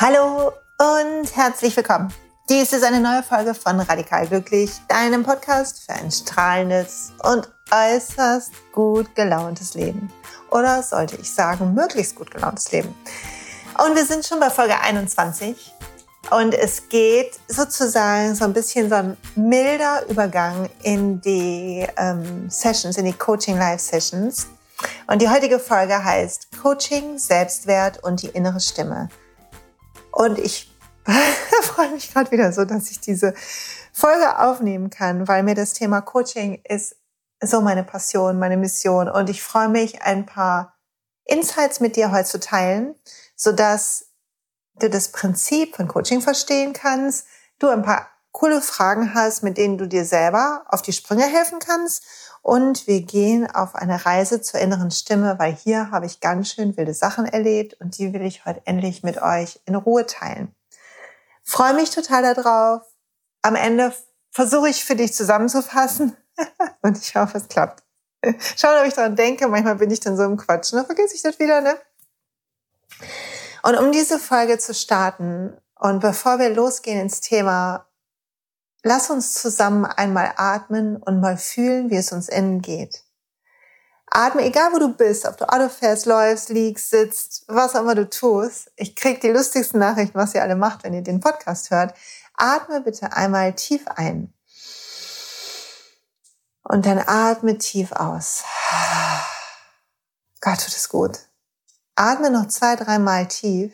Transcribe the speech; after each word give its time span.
Hallo 0.00 0.52
und 0.78 1.34
herzlich 1.34 1.76
willkommen. 1.76 2.14
Dies 2.48 2.72
ist 2.72 2.84
eine 2.84 3.00
neue 3.00 3.24
Folge 3.24 3.52
von 3.52 3.80
Radikal 3.80 4.28
Glücklich, 4.28 4.70
deinem 4.86 5.24
Podcast 5.24 5.84
für 5.84 5.94
ein 5.94 6.12
strahlendes 6.12 7.12
und 7.24 7.48
äußerst 7.72 8.52
gut 8.70 9.12
gelauntes 9.16 9.74
Leben. 9.74 10.08
Oder 10.52 10.84
sollte 10.84 11.16
ich 11.16 11.34
sagen, 11.34 11.74
möglichst 11.74 12.14
gut 12.14 12.30
gelauntes 12.30 12.70
Leben. 12.70 12.94
Und 13.84 13.96
wir 13.96 14.04
sind 14.04 14.24
schon 14.24 14.38
bei 14.38 14.50
Folge 14.50 14.78
21 14.78 15.74
und 16.30 16.54
es 16.54 16.88
geht 16.88 17.32
sozusagen 17.48 18.36
so 18.36 18.44
ein 18.44 18.52
bisschen 18.52 18.88
so 18.88 18.94
ein 18.94 19.16
milder 19.34 20.08
Übergang 20.08 20.70
in 20.84 21.20
die 21.20 21.84
ähm, 21.96 22.48
Sessions, 22.48 22.98
in 22.98 23.04
die 23.04 23.14
Coaching-Live-Sessions. 23.14 24.46
Und 25.08 25.20
die 25.20 25.28
heutige 25.28 25.58
Folge 25.58 26.04
heißt 26.04 26.56
Coaching, 26.62 27.18
Selbstwert 27.18 28.04
und 28.04 28.22
die 28.22 28.28
innere 28.28 28.60
Stimme. 28.60 29.08
Und 30.18 30.36
ich 30.40 30.68
freue 31.62 31.90
mich 31.92 32.12
gerade 32.12 32.32
wieder 32.32 32.52
so, 32.52 32.64
dass 32.64 32.90
ich 32.90 33.00
diese 33.00 33.34
Folge 33.92 34.40
aufnehmen 34.40 34.90
kann, 34.90 35.28
weil 35.28 35.44
mir 35.44 35.54
das 35.54 35.74
Thema 35.74 36.00
Coaching 36.00 36.60
ist 36.64 36.96
so 37.40 37.60
meine 37.60 37.84
Passion, 37.84 38.40
meine 38.40 38.56
Mission. 38.56 39.08
Und 39.08 39.30
ich 39.30 39.44
freue 39.44 39.68
mich, 39.68 40.02
ein 40.02 40.26
paar 40.26 40.76
Insights 41.24 41.78
mit 41.78 41.94
dir 41.94 42.10
heute 42.10 42.28
zu 42.28 42.40
teilen, 42.40 42.96
sodass 43.36 44.06
du 44.80 44.90
das 44.90 45.12
Prinzip 45.12 45.76
von 45.76 45.86
Coaching 45.86 46.20
verstehen 46.20 46.72
kannst, 46.72 47.28
du 47.60 47.68
ein 47.68 47.82
paar 47.82 48.10
coole 48.38 48.62
Fragen 48.62 49.14
hast, 49.14 49.42
mit 49.42 49.58
denen 49.58 49.78
du 49.78 49.88
dir 49.88 50.04
selber 50.04 50.62
auf 50.68 50.80
die 50.80 50.92
Sprünge 50.92 51.24
helfen 51.24 51.58
kannst. 51.58 52.04
Und 52.40 52.86
wir 52.86 53.02
gehen 53.02 53.50
auf 53.50 53.74
eine 53.74 54.06
Reise 54.06 54.40
zur 54.40 54.60
inneren 54.60 54.92
Stimme, 54.92 55.40
weil 55.40 55.52
hier 55.52 55.90
habe 55.90 56.06
ich 56.06 56.20
ganz 56.20 56.52
schön 56.52 56.76
wilde 56.76 56.94
Sachen 56.94 57.26
erlebt 57.26 57.74
und 57.80 57.98
die 57.98 58.12
will 58.12 58.22
ich 58.22 58.46
heute 58.46 58.62
endlich 58.64 59.02
mit 59.02 59.20
euch 59.20 59.60
in 59.66 59.74
Ruhe 59.74 60.06
teilen. 60.06 60.54
Freue 61.42 61.74
mich 61.74 61.90
total 61.90 62.32
darauf. 62.32 62.82
Am 63.42 63.56
Ende 63.56 63.92
versuche 64.30 64.68
ich 64.68 64.84
für 64.84 64.94
dich 64.94 65.14
zusammenzufassen 65.14 66.16
und 66.82 66.96
ich 66.96 67.16
hoffe, 67.16 67.38
es 67.38 67.48
klappt. 67.48 67.82
Schauen, 68.56 68.78
ob 68.80 68.86
ich 68.86 68.94
daran 68.94 69.16
denke. 69.16 69.48
Manchmal 69.48 69.76
bin 69.76 69.90
ich 69.90 70.00
dann 70.00 70.16
so 70.16 70.22
im 70.22 70.36
Quatsch. 70.36 70.72
Dann 70.72 70.86
vergesse 70.86 71.16
ich 71.16 71.22
das 71.22 71.40
wieder, 71.40 71.60
ne? 71.60 71.76
Und 73.64 73.76
um 73.76 73.90
diese 73.90 74.20
Folge 74.20 74.58
zu 74.58 74.74
starten 74.74 75.56
und 75.74 76.00
bevor 76.00 76.38
wir 76.38 76.50
losgehen 76.50 77.00
ins 77.00 77.20
Thema, 77.20 77.87
lass 78.82 79.10
uns 79.10 79.34
zusammen 79.34 79.84
einmal 79.84 80.32
atmen 80.36 80.96
und 80.96 81.20
mal 81.20 81.36
fühlen, 81.36 81.90
wie 81.90 81.96
es 81.96 82.12
uns 82.12 82.28
innen 82.28 82.60
geht. 82.62 83.04
Atme, 84.10 84.42
egal 84.42 84.72
wo 84.72 84.78
du 84.78 84.94
bist, 84.94 85.26
ob 85.26 85.36
du 85.36 85.48
Auto 85.48 85.68
fährst, 85.68 86.06
läufst, 86.06 86.48
liegst, 86.48 86.90
sitzt, 86.90 87.44
was 87.46 87.74
auch 87.74 87.80
immer 87.80 87.94
du 87.94 88.08
tust. 88.08 88.70
Ich 88.76 88.96
krieg 88.96 89.20
die 89.20 89.28
lustigsten 89.28 89.78
Nachrichten, 89.78 90.18
was 90.18 90.34
ihr 90.34 90.42
alle 90.42 90.56
macht, 90.56 90.82
wenn 90.84 90.94
ihr 90.94 91.02
den 91.02 91.20
Podcast 91.20 91.70
hört. 91.70 91.94
Atme 92.34 92.80
bitte 92.80 93.12
einmal 93.12 93.52
tief 93.54 93.86
ein. 93.88 94.32
Und 96.62 96.86
dann 96.86 96.98
atme 96.98 97.58
tief 97.58 97.92
aus. 97.92 98.44
Gott 100.40 100.60
tut 100.60 100.76
es 100.76 100.88
gut. 100.88 101.18
Atme 101.96 102.30
noch 102.30 102.48
zwei, 102.48 102.76
dreimal 102.76 103.26
tief 103.26 103.72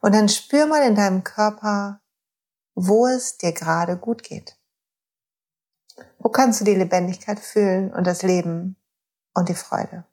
und 0.00 0.14
dann 0.14 0.28
spür 0.28 0.66
mal 0.66 0.82
in 0.82 0.94
deinem 0.94 1.24
Körper, 1.24 2.00
wo 2.86 3.06
es 3.06 3.36
dir 3.36 3.52
gerade 3.52 3.96
gut 3.96 4.22
geht. 4.22 4.56
Wo 6.18 6.30
kannst 6.30 6.60
du 6.60 6.64
die 6.64 6.74
Lebendigkeit 6.74 7.38
fühlen 7.38 7.92
und 7.92 8.06
das 8.06 8.22
Leben 8.22 8.76
und 9.34 9.48
die 9.48 9.54
Freude? 9.54 10.04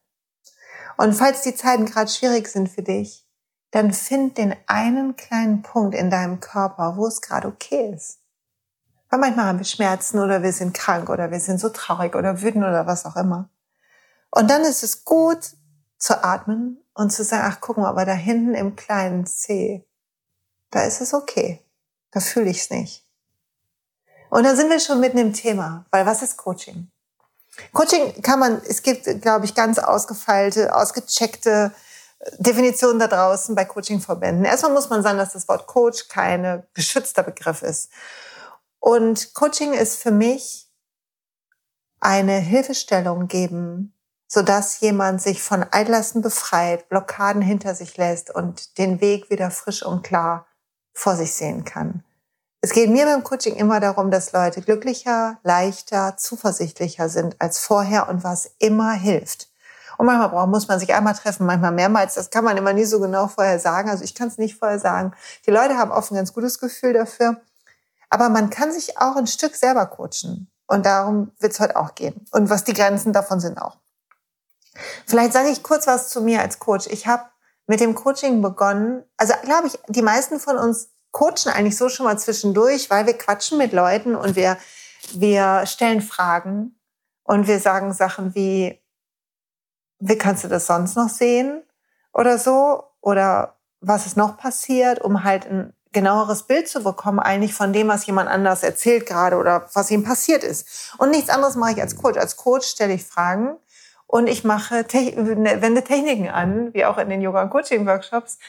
Und 0.97 1.13
falls 1.13 1.43
die 1.43 1.55
Zeiten 1.55 1.85
gerade 1.85 2.09
schwierig 2.09 2.47
sind 2.47 2.69
für 2.69 2.83
dich, 2.83 3.25
dann 3.71 3.93
find 3.93 4.37
den 4.37 4.55
einen 4.65 5.15
kleinen 5.15 5.61
Punkt 5.61 5.95
in 5.95 6.09
deinem 6.09 6.39
Körper, 6.39 6.97
wo 6.97 7.07
es 7.07 7.21
gerade 7.21 7.47
okay 7.47 7.93
ist. 7.93 8.19
Weil 9.09 9.19
manchmal 9.19 9.45
haben 9.45 9.59
wir 9.59 9.65
Schmerzen 9.65 10.19
oder 10.19 10.43
wir 10.43 10.51
sind 10.51 10.73
krank 10.73 11.09
oder 11.09 11.31
wir 11.31 11.39
sind 11.39 11.59
so 11.59 11.69
traurig 11.69 12.15
oder 12.15 12.41
wütend 12.41 12.65
oder 12.65 12.85
was 12.85 13.05
auch 13.05 13.15
immer. 13.15 13.49
Und 14.31 14.49
dann 14.49 14.63
ist 14.63 14.83
es 14.83 15.05
gut, 15.05 15.55
zu 15.97 16.23
atmen 16.23 16.83
und 16.93 17.11
zu 17.11 17.23
sagen, 17.23 17.43
ach 17.47 17.61
guck 17.61 17.77
mal, 17.77 17.89
aber 17.89 18.05
da 18.05 18.13
hinten 18.13 18.53
im 18.53 18.75
kleinen 18.75 19.25
C, 19.25 19.87
da 20.69 20.83
ist 20.83 21.01
es 21.01 21.13
okay. 21.13 21.66
Da 22.17 22.21
fühle 22.21 22.49
ich 22.49 22.61
es 22.61 22.69
nicht. 22.71 23.03
Und 24.31 24.43
da 24.43 24.55
sind 24.55 24.71
wir 24.71 24.79
schon 24.79 24.99
mitten 24.99 25.19
im 25.19 25.33
Thema, 25.33 25.85
weil 25.91 26.07
was 26.07 26.23
ist 26.23 26.35
Coaching? 26.35 26.89
Coaching 27.73 28.23
kann 28.23 28.39
man, 28.39 28.59
es 28.67 28.81
gibt, 28.81 29.21
glaube 29.21 29.45
ich, 29.45 29.53
ganz 29.53 29.77
ausgefeilte, 29.77 30.75
ausgecheckte 30.75 31.71
äh, 32.17 32.31
Definitionen 32.39 32.97
da 32.97 33.05
draußen 33.05 33.53
bei 33.53 33.65
Coachingverbänden. 33.65 34.45
Erstmal 34.45 34.73
muss 34.73 34.89
man 34.89 35.03
sagen, 35.03 35.19
dass 35.19 35.33
das 35.33 35.47
Wort 35.47 35.67
Coach 35.67 36.07
kein 36.07 36.63
geschützter 36.73 37.21
Begriff 37.21 37.61
ist. 37.61 37.91
Und 38.79 39.35
Coaching 39.35 39.73
ist 39.73 40.01
für 40.01 40.09
mich 40.09 40.71
eine 41.99 42.39
Hilfestellung 42.39 43.27
geben, 43.27 43.93
sodass 44.27 44.79
jemand 44.79 45.21
sich 45.21 45.43
von 45.43 45.61
Altlasten 45.69 46.23
befreit, 46.23 46.89
Blockaden 46.89 47.43
hinter 47.43 47.75
sich 47.75 47.95
lässt 47.95 48.33
und 48.33 48.79
den 48.79 49.01
Weg 49.01 49.29
wieder 49.29 49.51
frisch 49.51 49.83
und 49.83 50.01
klar 50.01 50.47
vor 50.93 51.15
sich 51.15 51.35
sehen 51.35 51.63
kann. 51.63 52.03
Es 52.67 52.73
geht 52.73 52.89
mir 52.89 53.05
beim 53.05 53.23
Coaching 53.23 53.55
immer 53.55 53.79
darum, 53.79 54.11
dass 54.11 54.33
Leute 54.33 54.61
glücklicher, 54.61 55.37
leichter, 55.41 56.17
zuversichtlicher 56.17 57.07
sind 57.07 57.37
als 57.39 57.59
vorher 57.59 58.09
und 58.09 58.25
was 58.25 58.51
immer 58.59 58.91
hilft. 58.91 59.47
Und 59.97 60.07
manchmal 60.07 60.47
muss 60.47 60.67
man 60.67 60.77
sich 60.77 60.93
einmal 60.93 61.13
treffen, 61.13 61.45
manchmal 61.45 61.71
mehrmals. 61.71 62.15
Das 62.15 62.29
kann 62.29 62.43
man 62.43 62.57
immer 62.57 62.73
nie 62.73 62.83
so 62.83 62.99
genau 62.99 63.29
vorher 63.29 63.57
sagen. 63.61 63.89
Also 63.89 64.03
ich 64.03 64.15
kann 64.15 64.27
es 64.27 64.37
nicht 64.37 64.59
vorher 64.59 64.79
sagen. 64.79 65.13
Die 65.45 65.51
Leute 65.51 65.77
haben 65.77 65.91
oft 65.91 66.11
ein 66.11 66.15
ganz 66.15 66.33
gutes 66.33 66.59
Gefühl 66.59 66.91
dafür. 66.91 67.39
Aber 68.09 68.27
man 68.27 68.49
kann 68.49 68.73
sich 68.73 68.97
auch 68.97 69.15
ein 69.15 69.27
Stück 69.27 69.55
selber 69.55 69.85
coachen. 69.85 70.51
Und 70.67 70.85
darum 70.85 71.31
wird 71.39 71.53
es 71.53 71.61
heute 71.61 71.77
auch 71.77 71.95
gehen. 71.95 72.25
Und 72.31 72.49
was 72.49 72.65
die 72.65 72.73
Grenzen 72.73 73.13
davon 73.13 73.39
sind 73.39 73.61
auch. 73.61 73.77
Vielleicht 75.05 75.31
sage 75.31 75.47
ich 75.47 75.63
kurz 75.63 75.87
was 75.87 76.09
zu 76.09 76.19
mir 76.19 76.41
als 76.41 76.59
Coach. 76.59 76.87
Ich 76.87 77.07
habe 77.07 77.23
mit 77.65 77.79
dem 77.79 77.95
Coaching 77.95 78.41
begonnen. 78.41 79.05
Also 79.15 79.35
glaube 79.43 79.67
ich, 79.67 79.79
die 79.87 80.01
meisten 80.01 80.37
von 80.37 80.57
uns 80.57 80.89
coachen 81.11 81.51
eigentlich 81.53 81.77
so 81.77 81.89
schon 81.89 82.05
mal 82.05 82.17
zwischendurch, 82.17 82.89
weil 82.89 83.05
wir 83.05 83.17
quatschen 83.17 83.57
mit 83.57 83.73
Leuten 83.73 84.15
und 84.15 84.35
wir, 84.35 84.57
wir 85.13 85.65
stellen 85.65 86.01
Fragen 86.01 86.79
und 87.23 87.47
wir 87.47 87.59
sagen 87.59 87.93
Sachen 87.93 88.35
wie, 88.35 88.81
wie 89.99 90.17
kannst 90.17 90.43
du 90.43 90.47
das 90.47 90.67
sonst 90.67 90.95
noch 90.95 91.09
sehen 91.09 91.63
oder 92.13 92.37
so? 92.37 92.83
Oder 93.01 93.57
was 93.79 94.05
ist 94.05 94.17
noch 94.17 94.37
passiert, 94.37 95.01
um 95.01 95.23
halt 95.23 95.45
ein 95.45 95.73
genaueres 95.93 96.43
Bild 96.43 96.67
zu 96.67 96.83
bekommen, 96.83 97.19
eigentlich 97.19 97.53
von 97.53 97.73
dem, 97.73 97.87
was 97.87 98.05
jemand 98.05 98.29
anders 98.29 98.63
erzählt 98.63 99.05
gerade 99.05 99.37
oder 99.37 99.67
was 99.73 99.89
ihm 99.89 100.03
passiert 100.03 100.43
ist. 100.43 100.93
Und 100.97 101.11
nichts 101.11 101.29
anderes 101.29 101.55
mache 101.55 101.71
ich 101.71 101.81
als 101.81 101.95
Coach. 101.95 102.17
Als 102.17 102.35
Coach 102.35 102.67
stelle 102.67 102.93
ich 102.93 103.05
Fragen 103.05 103.57
und 104.05 104.27
ich 104.27 104.43
mache, 104.43 104.85
wende 104.91 105.83
Techniken 105.83 106.29
an, 106.29 106.73
wie 106.73 106.85
auch 106.85 106.97
in 106.97 107.09
den 107.09 107.21
Yoga- 107.21 107.41
und 107.41 107.49
Coaching-Workshops, 107.49 108.39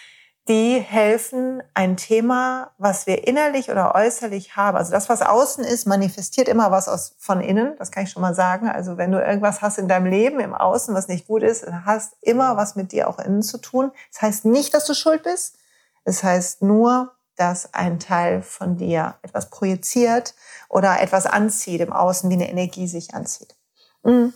die 0.48 0.81
helfen, 0.81 1.62
ein 1.75 1.97
Thema, 1.98 2.72
was 2.78 3.06
wir 3.06 3.28
innerlich 3.28 3.70
oder 3.70 3.94
äußerlich 3.94 4.56
haben, 4.56 4.78
also 4.78 4.91
das, 4.91 5.09
was 5.09 5.20
außen 5.20 5.62
ist, 5.62 5.86
manifestiert 5.86 6.48
immer 6.48 6.70
was 6.70 6.88
aus, 6.88 7.14
von 7.19 7.41
innen, 7.41 7.76
das 7.78 7.91
kann 7.91 8.04
ich 8.04 8.10
schon 8.10 8.22
mal 8.22 8.34
sagen. 8.34 8.69
Also 8.69 8.97
wenn 8.97 9.12
du 9.12 9.22
irgendwas 9.22 9.60
hast 9.60 9.78
in 9.78 9.88
deinem 9.88 10.06
Leben, 10.06 10.41
im 10.41 10.54
Außen, 10.54 10.94
was 10.94 11.09
nicht 11.09 11.26
gut 11.26 11.42
ist, 11.42 11.64
dann 11.64 11.84
hast 11.84 12.16
immer 12.22 12.56
was 12.56 12.76
mit 12.76 12.92
dir 12.92 13.09
auch 13.09 13.19
innen 13.19 13.42
zu 13.42 13.59
tun. 13.59 13.92
Das 14.12 14.22
heißt 14.22 14.44
nicht, 14.47 14.72
dass 14.72 14.86
du 14.86 14.94
schuld 14.94 15.22
bist. 15.22 15.56
Es 16.04 16.16
das 16.16 16.25
heißt 16.25 16.62
nur, 16.62 17.12
dass 17.36 17.75
ein 17.75 18.00
Teil 18.00 18.42
von 18.42 18.76
dir 18.78 19.16
etwas 19.22 19.50
projiziert 19.50 20.34
oder 20.69 21.00
etwas 21.00 21.26
anzieht 21.26 21.80
im 21.80 21.92
Außen, 21.92 22.28
wie 22.30 22.34
eine 22.34 22.50
Energie 22.50 22.88
sich 22.88 23.15
anzieht. 23.15 23.54
Mhm. 24.03 24.32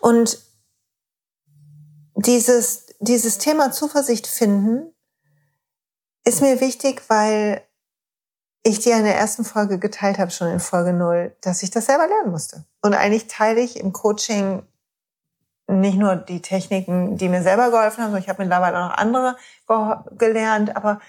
Und 0.00 0.38
dieses, 2.14 2.87
dieses 2.98 3.38
Thema 3.38 3.72
Zuversicht 3.72 4.26
finden 4.26 4.92
ist 6.24 6.42
mir 6.42 6.60
wichtig, 6.60 7.02
weil 7.08 7.62
ich 8.62 8.80
dir 8.80 8.96
in 8.96 9.04
der 9.04 9.16
ersten 9.16 9.44
Folge 9.44 9.78
geteilt 9.78 10.18
habe, 10.18 10.30
schon 10.30 10.48
in 10.48 10.60
Folge 10.60 10.92
0, 10.92 11.34
dass 11.40 11.62
ich 11.62 11.70
das 11.70 11.86
selber 11.86 12.06
lernen 12.06 12.30
musste. 12.30 12.64
Und 12.82 12.94
eigentlich 12.94 13.28
teile 13.28 13.60
ich 13.60 13.78
im 13.78 13.92
Coaching 13.92 14.62
nicht 15.68 15.98
nur 15.98 16.16
die 16.16 16.42
Techniken, 16.42 17.16
die 17.16 17.28
mir 17.28 17.42
selber 17.42 17.70
geholfen 17.70 18.02
haben, 18.02 18.10
sondern 18.10 18.22
ich 18.22 18.28
habe 18.28 18.42
mittlerweile 18.42 18.78
auch 18.78 18.88
noch 18.88 18.96
andere 18.96 19.36
gelernt, 20.16 20.74
aber 20.76 21.00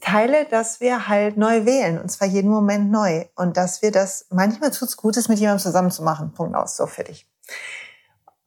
teile, 0.00 0.44
dass 0.46 0.80
wir 0.80 1.08
halt 1.08 1.36
neu 1.36 1.64
wählen 1.64 2.00
und 2.00 2.10
zwar 2.10 2.26
jeden 2.26 2.50
Moment 2.50 2.90
neu 2.90 3.26
und 3.36 3.56
dass 3.56 3.82
wir 3.82 3.92
das 3.92 4.26
manchmal 4.30 4.72
tut's 4.72 4.96
gut, 4.96 5.16
ist 5.16 5.28
mit 5.28 5.38
jemandem 5.38 5.62
zusammen 5.62 5.92
zu 5.92 6.02
machen. 6.02 6.32
Punkt 6.32 6.56
aus, 6.56 6.76
so 6.76 6.86
für 6.86 7.04
dich. 7.04 7.28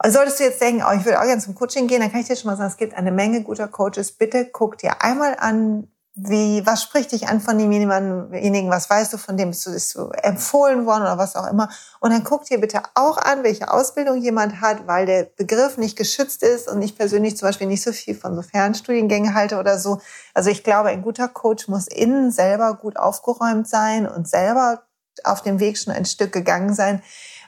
Und 0.04 0.12
solltest 0.12 0.40
du 0.40 0.44
jetzt 0.44 0.62
denken, 0.62 0.84
oh, 0.88 0.94
ich 0.96 1.06
würde 1.06 1.20
auch 1.20 1.26
gerne 1.26 1.42
zum 1.42 1.56
Coaching 1.56 1.88
gehen, 1.88 2.02
dann 2.02 2.12
kann 2.12 2.22
ich 2.22 2.28
dir 2.28 2.36
schon 2.36 2.52
mal 2.52 2.58
sagen, 2.58 2.70
es 2.70 2.78
gibt 2.78 2.96
eine 2.96 3.12
Menge 3.12 3.44
guter 3.44 3.68
Coaches. 3.68 4.12
Bitte 4.12 4.46
guck 4.46 4.78
dir 4.78 5.02
einmal 5.02 5.36
an, 5.40 5.88
Wie, 6.20 6.66
was 6.66 6.82
spricht 6.82 7.12
dich 7.12 7.28
an 7.28 7.42
von 7.42 7.60
demjenigen? 7.60 8.72
Was 8.72 8.90
weißt 8.90 9.14
du 9.14 9.18
von 9.18 9.38
dem? 9.38 9.50
Bist 9.50 9.68
du, 9.68 9.72
bist 9.72 9.94
du 9.94 10.10
empfohlen 10.24 10.88
worden 10.88 11.04
oder 11.04 11.20
was 11.20 11.36
auch 11.36 11.46
immer? 11.46 11.70
Und 12.00 12.12
dann 12.12 12.24
guck 12.24 12.46
dir 12.46 12.60
bitte 12.60 12.82
auch 12.96 13.18
an, 13.18 13.44
welche 13.44 13.72
Ausbildung 13.72 14.18
jemand 14.20 14.60
hat, 14.60 14.88
weil 14.88 15.06
der 15.06 15.26
Begriff 15.26 15.78
nicht 15.78 15.96
geschützt 15.96 16.42
ist 16.42 16.68
und 16.68 16.82
ich 16.82 16.96
persönlich 16.98 17.38
zum 17.38 17.48
Beispiel 17.48 17.68
nicht 17.68 17.84
so 17.84 17.92
viel 17.92 18.16
von 18.16 18.36
so 18.36 18.42
Fernstudiengängen 18.42 19.36
halte 19.36 19.60
oder 19.60 19.78
so. 19.78 20.02
Also 20.34 20.50
ich 20.50 20.64
glaube, 20.64 20.90
ein 20.90 21.04
guter 21.04 21.28
Coach 21.28 21.68
muss 21.68 21.86
innen 21.88 22.32
selber 22.32 22.74
gut 22.74 22.98
aufgeräumt 22.98 23.68
sein 23.68 24.08
und 24.08 24.28
selber 24.28 24.88
auf 25.24 25.44
dem 25.44 25.60
Weg 25.60 25.78
schon 25.78 25.94
ein 25.94 26.06
Stück 26.06 26.32
gegangen 26.32 26.74
sein, 26.74 27.04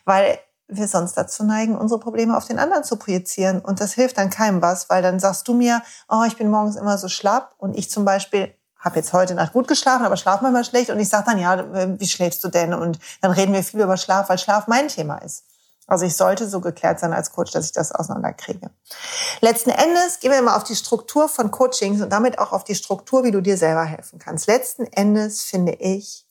weil 0.06 0.38
wir 0.70 0.88
sonst 0.88 1.14
dazu 1.14 1.44
neigen, 1.44 1.78
unsere 1.78 2.00
Probleme 2.00 2.38
auf 2.38 2.46
den 2.46 2.60
anderen 2.60 2.84
zu 2.84 2.96
projizieren. 2.96 3.60
Und 3.60 3.82
das 3.82 3.94
hilft 3.94 4.18
dann 4.18 4.30
keinem 4.30 4.62
was, 4.62 4.90
weil 4.90 5.02
dann 5.02 5.20
sagst 5.20 5.48
du 5.48 5.54
mir, 5.54 5.82
oh, 6.08 6.24
ich 6.28 6.38
bin 6.38 6.50
morgens 6.50 6.76
immer 6.76 6.98
so 6.98 7.08
schlapp 7.10 7.56
und 7.58 7.78
ich 7.78 7.90
zum 7.90 8.06
Beispiel 8.06 8.54
habe 8.78 8.96
jetzt 8.96 9.12
heute 9.12 9.36
Nacht 9.36 9.54
gut 9.54 9.68
geschlafen, 9.68 10.06
aber 10.06 10.16
schlafe 10.16 10.44
manchmal 10.44 10.64
schlecht 10.64 10.90
und 10.90 11.00
ich 11.00 11.10
sage 11.10 11.26
dann, 11.26 11.38
ja, 11.38 12.00
wie 12.00 12.08
schläfst 12.08 12.44
du 12.44 12.48
denn? 12.48 12.74
Und 12.74 12.98
dann 13.22 13.32
reden 13.32 13.54
wir 13.54 13.64
viel 13.64 13.82
über 13.82 13.98
Schlaf, 13.98 14.30
weil 14.30 14.38
Schlaf 14.38 14.68
mein 14.68 14.88
Thema 14.88 15.18
ist. 15.18 15.44
Also 15.86 16.06
ich 16.06 16.16
sollte 16.16 16.48
so 16.48 16.62
geklärt 16.62 17.00
sein 17.00 17.14
als 17.14 17.32
Coach, 17.32 17.52
dass 17.52 17.66
ich 17.66 17.72
das 17.72 17.92
auseinanderkriege. 17.92 18.70
Letzten 19.42 19.72
Endes 19.72 20.20
gehen 20.20 20.32
wir 20.32 20.42
mal 20.42 20.56
auf 20.56 20.64
die 20.64 20.76
Struktur 20.76 21.28
von 21.28 21.50
Coachings 21.50 22.02
und 22.02 22.12
damit 22.12 22.38
auch 22.38 22.54
auf 22.54 22.64
die 22.64 22.76
Struktur, 22.76 23.24
wie 23.24 23.32
du 23.32 23.42
dir 23.42 23.58
selber 23.58 23.84
helfen 23.84 24.20
kannst. 24.20 24.48
Letzten 24.48 24.86
Endes 24.86 25.42
finde 25.42 25.74
ich, 25.74 26.28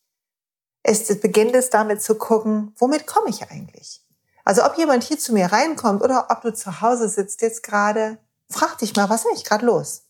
ist, 0.84 1.20
beginnt 1.20 1.56
es 1.56 1.70
damit 1.70 2.02
zu 2.02 2.14
gucken, 2.14 2.72
womit 2.78 3.06
komme 3.06 3.30
ich 3.30 3.50
eigentlich? 3.50 4.00
Also 4.48 4.64
ob 4.64 4.78
jemand 4.78 5.04
hier 5.04 5.18
zu 5.18 5.34
mir 5.34 5.52
reinkommt 5.52 6.02
oder 6.02 6.28
ob 6.30 6.40
du 6.40 6.54
zu 6.54 6.80
Hause 6.80 7.10
sitzt 7.10 7.42
jetzt 7.42 7.62
gerade, 7.62 8.16
frag 8.48 8.78
dich 8.78 8.96
mal, 8.96 9.10
was 9.10 9.20
ist 9.20 9.26
eigentlich 9.26 9.44
gerade 9.44 9.66
los? 9.66 10.04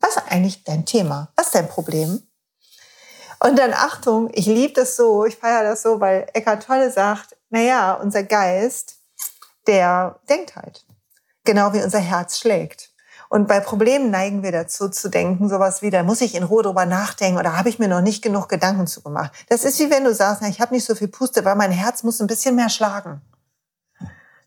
Was 0.00 0.16
ist 0.16 0.24
eigentlich 0.28 0.64
dein 0.64 0.86
Thema? 0.86 1.28
Was 1.36 1.46
ist 1.46 1.54
dein 1.54 1.68
Problem? 1.68 2.20
Und 3.38 3.56
dann 3.60 3.72
Achtung, 3.72 4.28
ich 4.32 4.46
liebe 4.46 4.72
das 4.72 4.96
so, 4.96 5.24
ich 5.24 5.36
feiere 5.36 5.62
das 5.62 5.82
so, 5.82 6.00
weil 6.00 6.26
Eckhart 6.32 6.66
Tolle 6.66 6.90
sagt, 6.90 7.36
na 7.50 7.60
ja, 7.60 7.92
unser 7.94 8.24
Geist, 8.24 8.96
der 9.68 10.18
denkt 10.28 10.56
halt. 10.56 10.84
Genau 11.44 11.72
wie 11.72 11.80
unser 11.80 12.00
Herz 12.00 12.40
schlägt. 12.40 12.90
Und 13.28 13.46
bei 13.46 13.60
Problemen 13.60 14.10
neigen 14.10 14.42
wir 14.42 14.50
dazu 14.50 14.88
zu 14.88 15.08
denken, 15.08 15.48
sowas 15.48 15.80
wie, 15.80 15.90
da 15.90 16.02
muss 16.02 16.22
ich 16.22 16.34
in 16.34 16.42
Ruhe 16.42 16.64
drüber 16.64 16.86
nachdenken 16.86 17.38
oder 17.38 17.56
habe 17.56 17.68
ich 17.68 17.78
mir 17.78 17.86
noch 17.86 18.00
nicht 18.00 18.20
genug 18.20 18.48
Gedanken 18.48 18.88
zu 18.88 19.00
gemacht. 19.00 19.30
Das 19.48 19.64
ist 19.64 19.78
wie 19.78 19.92
wenn 19.92 20.02
du 20.02 20.12
sagst, 20.12 20.42
na, 20.42 20.48
ich 20.48 20.60
habe 20.60 20.74
nicht 20.74 20.84
so 20.84 20.96
viel 20.96 21.06
Puste, 21.06 21.44
weil 21.44 21.54
mein 21.54 21.70
Herz 21.70 22.02
muss 22.02 22.20
ein 22.20 22.26
bisschen 22.26 22.56
mehr 22.56 22.68
schlagen. 22.68 23.22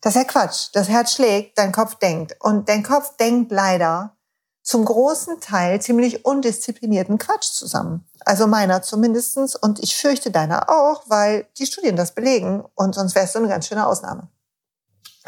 Das 0.03 0.17
ist 0.17 0.21
ja 0.21 0.27
Quatsch. 0.27 0.67
Das 0.73 0.89
Herz 0.89 1.13
schlägt, 1.13 1.57
dein 1.57 1.71
Kopf 1.71 1.95
denkt. 1.95 2.35
Und 2.41 2.67
dein 2.67 2.83
Kopf 2.83 3.15
denkt 3.15 3.53
leider 3.53 4.17
zum 4.61 4.83
großen 4.83 5.39
Teil 5.39 5.81
ziemlich 5.81 6.25
undisziplinierten 6.25 7.17
Quatsch 7.17 7.53
zusammen. 7.53 8.05
Also 8.25 8.45
meiner 8.45 8.81
zumindestens 8.81 9.55
Und 9.55 9.79
ich 9.79 9.95
fürchte 9.95 10.29
deiner 10.29 10.69
auch, 10.69 11.03
weil 11.07 11.47
die 11.57 11.65
Studien 11.65 11.95
das 11.95 12.13
belegen. 12.13 12.65
Und 12.75 12.95
sonst 12.95 13.15
wärst 13.15 13.33
du 13.33 13.39
eine 13.39 13.47
ganz 13.47 13.65
schöne 13.65 13.87
Ausnahme. 13.87 14.27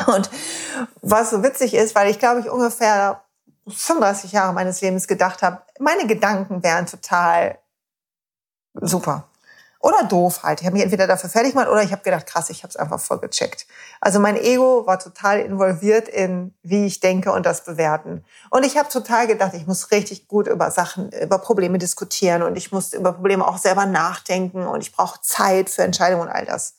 Und 0.08 0.30
was 1.02 1.30
so 1.30 1.42
witzig 1.42 1.74
ist, 1.74 1.96
weil 1.96 2.12
ich 2.12 2.20
glaube, 2.20 2.42
ich 2.42 2.50
ungefähr 2.50 3.24
35 3.68 4.34
Jahre 4.34 4.52
meines 4.52 4.82
Lebens 4.82 5.08
gedacht 5.08 5.42
habe, 5.42 5.62
meine 5.80 6.06
Gedanken 6.06 6.64
wären 6.64 6.86
total 6.86 7.60
super. 8.74 9.30
Oder 9.86 10.04
doof 10.04 10.42
halt. 10.42 10.62
Ich 10.62 10.66
habe 10.66 10.74
mich 10.74 10.82
entweder 10.82 11.06
dafür 11.06 11.30
fertig 11.30 11.52
gemacht 11.52 11.68
oder 11.70 11.84
ich 11.84 11.92
habe 11.92 12.02
gedacht, 12.02 12.26
krass, 12.26 12.50
ich 12.50 12.64
habe 12.64 12.70
es 12.70 12.76
einfach 12.76 13.00
voll 13.00 13.20
gecheckt. 13.20 13.68
Also 14.02 14.20
mein 14.20 14.36
Ego 14.36 14.88
war 14.88 14.98
total 14.98 15.42
involviert 15.42 16.08
in, 16.08 16.56
wie 16.64 16.88
ich 16.88 17.02
denke 17.02 17.32
und 17.32 17.46
das 17.46 17.66
bewerten. 17.66 18.26
Und 18.50 18.66
ich 18.66 18.80
habe 18.80 18.90
total 18.90 19.28
gedacht, 19.28 19.54
ich 19.54 19.68
muss 19.68 19.92
richtig 19.92 20.28
gut 20.28 20.48
über 20.48 20.72
Sachen, 20.72 21.12
über 21.12 21.38
Probleme 21.38 21.78
diskutieren 21.78 22.42
und 22.42 22.56
ich 22.56 22.72
muss 22.72 22.94
über 22.94 23.14
Probleme 23.14 23.48
auch 23.48 23.60
selber 23.60 23.86
nachdenken 23.86 24.66
und 24.66 24.82
ich 24.82 24.92
brauche 24.92 25.22
Zeit 25.22 25.70
für 25.70 25.84
Entscheidungen 25.84 26.24
und 26.24 26.30
all 26.30 26.46
das. 26.46 26.78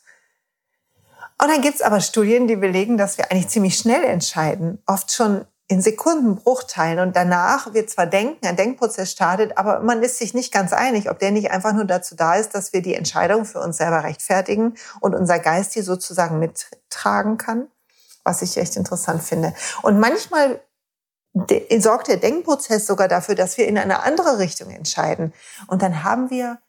Und 1.41 1.47
dann 1.47 1.61
gibt's 1.61 1.83
aber 1.83 2.01
Studien, 2.01 2.49
die 2.49 2.57
belegen, 2.57 2.99
dass 2.99 3.19
wir 3.19 3.31
eigentlich 3.31 3.51
ziemlich 3.51 3.79
schnell 3.79 4.03
entscheiden, 4.03 4.83
oft 4.85 5.13
schon 5.13 5.47
in 5.69 5.81
Sekundenbruchteilen 5.83 7.01
und 7.01 7.17
danach 7.17 7.75
wird 7.75 7.91
zwar 7.91 8.07
Denken, 8.07 8.47
ein 8.47 8.57
Denkprozess 8.57 9.11
startet, 9.11 9.59
aber 9.59 9.81
man 9.81 10.03
ist 10.03 10.19
sich 10.19 10.33
nicht 10.33 10.53
ganz 10.53 10.73
einig, 10.73 11.11
ob 11.11 11.19
der 11.19 11.33
nicht 11.33 11.51
einfach 11.51 11.73
nur 11.73 11.85
dazu 11.85 12.15
da 12.15 12.35
ist, 12.35 12.55
dass 12.55 12.73
wir 12.73 12.83
die 12.83 12.95
Entscheidung 12.95 13.45
für 13.45 13.61
uns 13.61 13.79
selber 13.79 14.05
rechtfertigen 14.05 14.75
und 15.01 15.15
unser 15.15 15.41
Geist 15.41 15.75
die 15.75 15.83
sozusagen 15.83 16.39
mittragen 16.39 17.37
kann, 17.37 17.67
was 18.23 18.43
ich 18.43 18.57
echt 18.57 18.77
interessant 18.77 19.23
finde. 19.25 19.55
Und 19.83 19.99
manchmal 19.99 20.61
sorgt 21.79 22.09
der 22.09 22.17
Denkprozess 22.17 22.87
sogar 22.87 23.09
dafür, 23.09 23.35
dass 23.35 23.59
wir 23.59 23.67
in 23.67 23.77
eine 23.77 24.03
andere 24.05 24.39
Richtung 24.39 24.71
entscheiden. 24.71 25.35
Und 25.67 25.83
dann 25.83 26.05
haben 26.05 26.31
wir, 26.31 26.61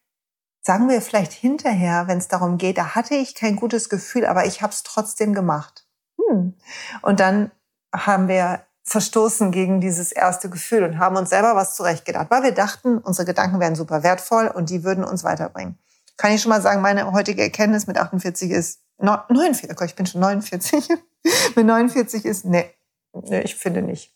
sagen 0.61 0.89
wir 0.89 1.01
vielleicht 1.01 1.31
hinterher, 1.31 2.07
wenn 2.07 2.17
es 2.17 2.27
darum 2.27 2.57
geht, 2.57 2.79
da 2.79 2.95
hatte 2.95 3.15
ich 3.15 3.35
kein 3.35 3.55
gutes 3.55 3.89
Gefühl, 3.89 4.25
aber 4.25 4.45
ich 4.45 4.61
habe 4.61 4.73
es 4.73 4.83
trotzdem 4.83 5.33
gemacht. 5.33 5.87
Hm. 6.17 6.55
Und 7.03 7.19
dann 7.19 7.51
haben 7.93 8.27
wir 8.27 8.61
verstoßen 8.87 9.51
gegen 9.51 9.81
dieses 9.81 10.13
erste 10.13 10.49
Gefühl 10.49 10.83
und 10.83 10.97
haben 10.97 11.17
uns 11.17 11.29
selber 11.29 11.55
was 11.55 11.75
zurechtgedacht, 11.75 12.31
weil 12.31 12.43
wir 12.43 12.53
dachten, 12.53 12.97
unsere 12.99 13.25
Gedanken 13.25 13.59
wären 13.59 13.75
super 13.75 14.01
wertvoll 14.01 14.47
und 14.47 14.69
die 14.69 14.85
würden 14.85 15.03
uns 15.03 15.25
weiterbringen. 15.25 15.77
Kann 16.15 16.31
ich 16.31 16.41
schon 16.41 16.49
mal 16.49 16.61
sagen, 16.61 16.81
meine 16.81 17.11
heutige 17.11 17.43
Erkenntnis 17.43 17.85
mit 17.85 17.97
48 17.97 18.49
ist, 18.49 18.79
49, 18.97 19.69
oh 19.69 19.83
ich 19.83 19.95
bin 19.95 20.05
schon 20.05 20.21
49. 20.21 20.89
mit 21.55 21.65
49 21.65 22.25
ist, 22.25 22.45
nee, 22.45 22.73
nee, 23.13 23.41
ich 23.41 23.55
finde 23.55 23.81
nicht. 23.81 24.15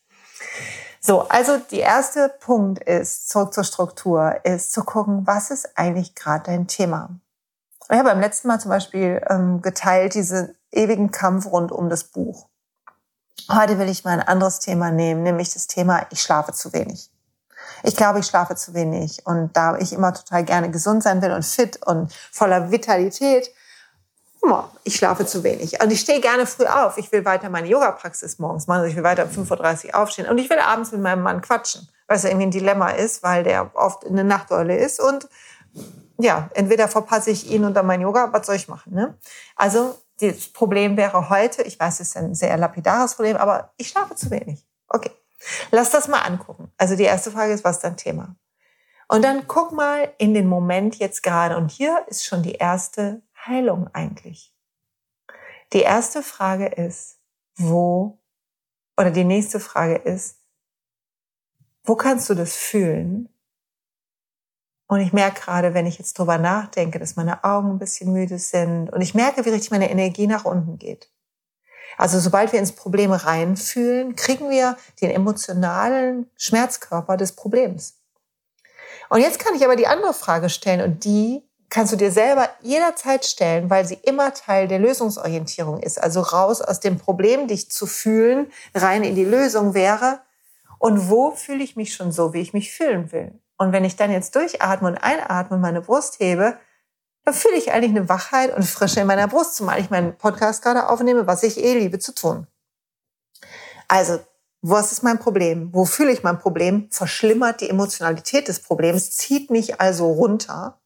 So, 1.02 1.28
also 1.28 1.58
die 1.58 1.80
erste 1.80 2.34
Punkt 2.40 2.82
ist, 2.84 3.30
zurück 3.30 3.54
zur 3.54 3.66
Struktur, 3.66 4.40
ist 4.46 4.72
zu 4.72 4.84
gucken, 4.84 5.28
was 5.28 5.52
ist 5.52 5.78
eigentlich 5.78 6.16
gerade 6.16 6.46
dein 6.46 6.68
Thema. 6.68 7.20
Ich 7.90 7.98
habe 7.98 8.10
beim 8.10 8.22
letzten 8.22 8.48
Mal 8.48 8.60
zum 8.60 8.70
Beispiel 8.70 9.22
ähm, 9.30 9.62
geteilt, 9.62 10.14
diesen 10.14 10.56
ewigen 10.72 11.12
Kampf 11.12 11.46
rund 11.48 11.74
um 11.74 11.90
das 11.90 12.06
Buch. 12.06 12.48
Heute 13.50 13.80
will 13.80 13.90
ich 13.90 14.04
mal 14.04 14.20
ein 14.20 14.28
anderes 14.28 14.60
Thema 14.60 14.92
nehmen, 14.92 15.24
nämlich 15.24 15.54
das 15.54 15.68
Thema, 15.68 16.06
ich 16.12 16.22
schlafe 16.22 16.54
zu 16.54 16.74
wenig. 16.74 17.10
Ich 17.84 17.96
glaube, 17.96 18.20
ich 18.20 18.26
schlafe 18.26 18.56
zu 18.56 18.74
wenig. 18.74 19.26
Und 19.26 19.56
da 19.56 19.78
ich 19.78 19.94
immer 19.94 20.14
total 20.14 20.44
gerne 20.44 20.70
gesund 20.72 21.04
sein 21.04 21.22
will 21.22 21.32
und 21.32 21.46
fit 21.46 21.80
und 21.86 22.14
voller 22.32 22.72
Vitalität, 22.72 23.52
ich 24.84 24.96
schlafe 24.96 25.26
zu 25.26 25.44
wenig. 25.44 25.82
Und 25.82 25.92
ich 25.92 26.02
stehe 26.02 26.20
gerne 26.20 26.48
früh 26.48 26.66
auf. 26.66 26.98
Ich 26.98 27.12
will 27.12 27.24
weiter 27.26 27.50
meine 27.50 27.68
Yoga-Praxis 27.68 28.40
morgens 28.40 28.68
machen. 28.68 28.86
Ich 28.86 28.96
will 28.96 29.04
weiter 29.04 29.26
um 29.26 29.30
5.30 29.30 29.88
Uhr 29.88 29.96
aufstehen. 29.96 30.28
Und 30.28 30.38
ich 30.40 30.50
will 30.50 30.60
abends 30.60 30.92
mit 30.92 31.02
meinem 31.02 31.22
Mann 31.22 31.42
quatschen. 31.42 31.88
Was 32.08 32.24
irgendwie 32.24 32.48
ein 32.48 32.52
Dilemma 32.52 32.90
ist, 32.90 33.22
weil 33.24 33.44
der 33.44 33.70
oft 33.76 34.06
eine 34.06 34.24
Nachteule 34.24 34.76
ist. 34.78 35.00
Und 35.00 35.30
ja, 36.18 36.50
entweder 36.56 36.88
verpasse 36.88 37.30
ich 37.30 37.50
ihn 37.52 37.66
oder 37.66 37.84
mein 37.84 38.02
Yoga. 38.02 38.34
Was 38.34 38.48
soll 38.48 38.56
ich 38.56 38.68
machen? 38.68 38.94
Ne? 38.94 39.16
Also 39.56 39.96
das 40.22 40.48
Problem 40.50 40.98
wäre 40.98 41.30
heute, 41.30 41.64
ich 41.64 41.80
weiß, 41.80 42.00
es 42.00 42.10
ist 42.10 42.18
ein 42.18 42.36
sehr 42.36 42.56
lapidares 42.58 43.16
Problem, 43.16 43.38
aber 43.38 43.74
ich 43.78 43.90
schlafe 43.90 44.16
zu 44.16 44.30
wenig. 44.32 44.66
Okay, 44.88 45.12
lass 45.72 45.90
das 45.90 46.08
mal 46.08 46.22
angucken. 46.22 46.72
Also 46.78 46.96
die 46.96 47.04
erste 47.04 47.32
Frage 47.32 47.54
ist, 47.54 47.64
was 47.64 47.78
ist 47.78 47.84
dein 47.84 47.98
Thema? 47.98 48.36
Und 49.08 49.24
dann 49.24 49.48
guck 49.48 49.74
mal 49.74 50.14
in 50.20 50.34
den 50.34 50.48
Moment 50.48 50.96
jetzt 50.96 51.22
gerade. 51.22 51.58
Und 51.58 51.70
hier 51.70 52.06
ist 52.08 52.26
schon 52.26 52.44
die 52.44 52.54
erste 52.54 53.22
Heilung 53.46 53.90
eigentlich. 53.94 54.56
Die 55.74 55.82
erste 55.82 56.24
Frage 56.24 56.68
ist, 56.68 57.20
wo, 57.56 58.20
oder 58.98 59.12
die 59.12 59.24
nächste 59.24 59.60
Frage 59.60 59.96
ist, 59.96 60.38
wo 61.84 61.96
kannst 61.96 62.30
du 62.30 62.36
das 62.36 62.56
fühlen? 62.56 63.28
Und 64.92 65.00
ich 65.00 65.14
merke 65.14 65.40
gerade, 65.40 65.74
wenn 65.74 65.86
ich 65.86 66.00
jetzt 66.00 66.20
drüber 66.20 66.38
nachdenke, 66.38 67.00
dass 67.00 67.16
meine 67.16 67.46
Augen 67.46 67.70
ein 67.70 67.80
bisschen 67.80 68.12
müde 68.12 68.38
sind 68.38 68.92
und 68.92 69.00
ich 69.00 69.16
merke, 69.16 69.46
wie 69.46 69.50
richtig 69.50 69.72
meine 69.72 69.90
Energie 69.90 70.28
nach 70.28 70.44
unten 70.44 70.78
geht. 70.78 71.10
Also 71.98 72.20
sobald 72.20 72.52
wir 72.52 72.60
ins 72.60 72.74
Problem 72.74 73.14
reinfühlen, 73.14 74.18
kriegen 74.18 74.50
wir 74.50 74.76
den 75.02 75.10
emotionalen 75.10 76.30
Schmerzkörper 76.36 77.16
des 77.16 77.38
Problems. 77.38 78.02
Und 79.08 79.22
jetzt 79.22 79.40
kann 79.40 79.56
ich 79.56 79.64
aber 79.64 79.78
die 79.78 79.88
andere 79.88 80.14
Frage 80.14 80.50
stellen 80.50 80.82
und 80.82 81.06
die 81.06 81.42
kannst 81.70 81.94
du 81.94 81.96
dir 81.96 82.12
selber 82.12 82.50
jederzeit 82.60 83.24
stellen, 83.24 83.70
weil 83.70 83.86
sie 83.86 83.98
immer 84.04 84.34
Teil 84.34 84.68
der 84.68 84.80
Lösungsorientierung 84.80 85.80
ist. 85.80 86.04
Also 86.04 86.20
raus 86.20 86.60
aus 86.60 86.82
dem 86.82 86.98
Problem, 86.98 87.48
dich 87.48 87.72
zu 87.72 87.86
fühlen, 87.86 88.52
rein 88.76 89.06
in 89.06 89.16
die 89.16 89.24
Lösung 89.24 89.74
wäre. 89.74 90.20
Und 90.80 91.10
wo 91.10 91.32
fühle 91.32 91.64
ich 91.64 91.78
mich 91.78 91.94
schon 91.94 92.12
so, 92.12 92.34
wie 92.34 92.42
ich 92.42 92.52
mich 92.52 92.74
fühlen 92.74 93.14
will? 93.14 93.40
Und 93.62 93.74
wenn 93.74 93.86
ich 93.86 93.96
dann 93.96 94.10
jetzt 94.10 94.36
durchatme 94.36 94.88
und 94.88 94.98
einatme 94.98 95.56
und 95.56 95.62
meine 95.62 95.82
Brust 95.82 96.20
hebe, 96.20 96.58
dann 97.24 97.36
fühle 97.36 97.58
ich 97.58 97.72
eigentlich 97.72 97.92
eine 97.92 98.10
Wachheit 98.10 98.56
und 98.58 98.64
Frische 98.64 99.02
in 99.02 99.06
meiner 99.06 99.28
Brust, 99.28 99.56
zumal 99.56 99.80
ich 99.80 99.92
meinen 99.92 100.18
Podcast 100.18 100.64
gerade 100.64 100.90
aufnehme, 100.90 101.28
was 101.28 101.44
ich 101.44 101.64
eh 101.64 101.78
liebe 101.78 102.00
zu 102.00 102.16
tun. 102.16 102.48
Also, 103.88 104.18
was 104.64 104.92
ist 104.92 105.04
mein 105.04 105.20
Problem? 105.20 105.70
Wo 105.74 105.86
fühle 105.86 106.12
ich 106.12 106.24
mein 106.24 106.40
Problem? 106.40 106.88
Verschlimmert 106.90 107.62
die 107.62 107.70
Emotionalität 107.70 108.48
des 108.48 108.64
Problems, 108.64 109.12
zieht 109.12 109.52
mich 109.52 109.80
also 109.80 110.12
runter. 110.12 110.82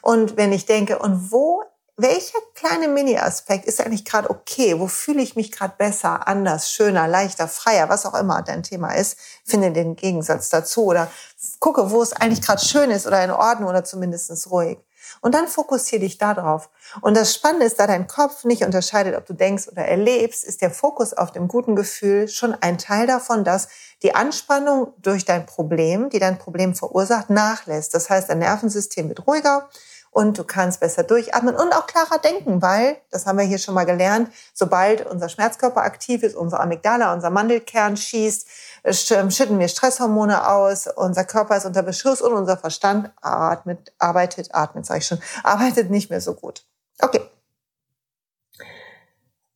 Und 0.00 0.38
wenn 0.38 0.54
ich 0.54 0.64
denke, 0.64 0.98
und 0.98 1.30
wo 1.30 1.64
welcher 1.96 2.38
kleine 2.54 2.88
Mini-Aspekt 2.88 3.64
ist 3.64 3.80
eigentlich 3.80 4.04
gerade 4.04 4.28
okay? 4.28 4.78
Wo 4.78 4.86
fühle 4.86 5.22
ich 5.22 5.34
mich 5.34 5.50
gerade 5.50 5.74
besser, 5.78 6.28
anders, 6.28 6.70
schöner, 6.70 7.08
leichter, 7.08 7.48
freier, 7.48 7.88
was 7.88 8.04
auch 8.04 8.14
immer 8.14 8.42
dein 8.42 8.62
Thema 8.62 8.94
ist? 8.94 9.18
Finde 9.44 9.72
den 9.72 9.96
Gegensatz 9.96 10.50
dazu 10.50 10.84
oder 10.84 11.10
gucke, 11.58 11.90
wo 11.90 12.02
es 12.02 12.12
eigentlich 12.12 12.42
gerade 12.42 12.62
schön 12.62 12.90
ist 12.90 13.06
oder 13.06 13.24
in 13.24 13.30
Ordnung 13.30 13.70
oder 13.70 13.82
zumindest 13.82 14.50
ruhig. 14.50 14.78
Und 15.20 15.34
dann 15.34 15.48
fokussiere 15.48 16.00
dich 16.00 16.18
darauf. 16.18 16.68
Und 17.00 17.16
das 17.16 17.34
Spannende 17.34 17.64
ist, 17.64 17.80
da 17.80 17.86
dein 17.86 18.06
Kopf 18.06 18.44
nicht 18.44 18.64
unterscheidet, 18.64 19.16
ob 19.16 19.24
du 19.24 19.32
denkst 19.32 19.68
oder 19.68 19.86
erlebst, 19.86 20.44
ist 20.44 20.60
der 20.60 20.70
Fokus 20.70 21.14
auf 21.14 21.32
dem 21.32 21.48
guten 21.48 21.76
Gefühl 21.76 22.28
schon 22.28 22.54
ein 22.60 22.76
Teil 22.76 23.06
davon, 23.06 23.44
dass 23.44 23.68
die 24.02 24.14
Anspannung 24.14 24.92
durch 24.98 25.24
dein 25.24 25.46
Problem, 25.46 26.10
die 26.10 26.18
dein 26.18 26.38
Problem 26.38 26.74
verursacht, 26.74 27.30
nachlässt. 27.30 27.94
Das 27.94 28.10
heißt, 28.10 28.28
dein 28.28 28.40
Nervensystem 28.40 29.08
wird 29.08 29.26
ruhiger 29.26 29.68
und 30.16 30.38
du 30.38 30.44
kannst 30.44 30.80
besser 30.80 31.02
durchatmen 31.02 31.54
und 31.54 31.74
auch 31.74 31.86
klarer 31.86 32.16
denken, 32.16 32.62
weil, 32.62 32.96
das 33.10 33.26
haben 33.26 33.36
wir 33.36 33.44
hier 33.44 33.58
schon 33.58 33.74
mal 33.74 33.84
gelernt, 33.84 34.32
sobald 34.54 35.04
unser 35.04 35.28
Schmerzkörper 35.28 35.82
aktiv 35.82 36.22
ist, 36.22 36.34
unser 36.34 36.60
Amygdala, 36.60 37.12
unser 37.12 37.28
Mandelkern 37.28 37.98
schießt, 37.98 38.48
schütten 38.92 39.58
wir 39.58 39.68
Stresshormone 39.68 40.48
aus, 40.48 40.86
unser 40.86 41.24
Körper 41.24 41.58
ist 41.58 41.66
unter 41.66 41.82
Beschuss 41.82 42.22
und 42.22 42.32
unser 42.32 42.56
Verstand 42.56 43.10
atmet, 43.20 43.92
arbeitet, 43.98 44.54
atmet, 44.54 44.86
sage 44.86 45.00
ich 45.00 45.06
schon, 45.06 45.20
arbeitet 45.42 45.90
nicht 45.90 46.08
mehr 46.08 46.22
so 46.22 46.32
gut. 46.32 46.64
Okay. 46.98 47.20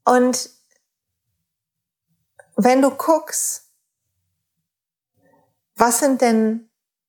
Und 0.05 0.51
wenn 2.57 2.83
du 2.83 2.91
guckst, 2.91 3.63
was 5.77 6.01
sind 6.01 6.21
denn 6.21 6.69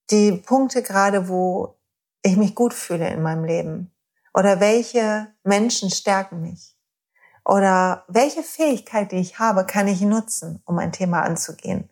die 0.10 0.31
Punkte 0.31 0.84
gerade, 0.84 1.27
wo 1.27 1.75
ich 2.23 2.37
mich 2.37 2.55
gut 2.55 2.73
fühle 2.73 3.09
in 3.09 3.21
meinem 3.21 3.45
Leben? 3.45 3.91
Oder 4.33 4.59
welche 4.59 5.27
Menschen 5.43 5.89
stärken 5.89 6.41
mich? 6.41 6.75
Oder 7.43 8.05
welche 8.07 8.43
Fähigkeit, 8.43 9.11
die 9.11 9.17
ich 9.17 9.39
habe, 9.39 9.65
kann 9.65 9.87
ich 9.87 10.01
nutzen, 10.01 10.61
um 10.65 10.77
ein 10.77 10.91
Thema 10.91 11.23
anzugehen? 11.23 11.89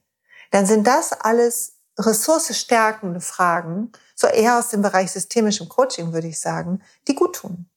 Dann 0.52 0.66
sind 0.66 0.88
das 0.88 1.14
alles 1.14 1.74
ressourcestärkende 1.98 3.20
Fragen, 3.20 3.92
so 4.16 4.28
eher 4.28 4.58
aus 4.58 4.70
dem 4.70 4.82
Bereich 4.82 5.12
systemischem 5.12 5.68
Coaching, 5.68 6.14
würde 6.14 6.28
ich 6.28 6.40
sagen, 6.40 6.82
die 7.08 7.16
gut 7.16 7.36
tun. 7.36 7.70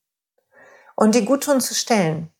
Und 0.94 1.14
die 1.14 1.24
gut 1.24 1.44
tun 1.44 1.60
zu 1.60 1.74
stellen. 1.74 2.30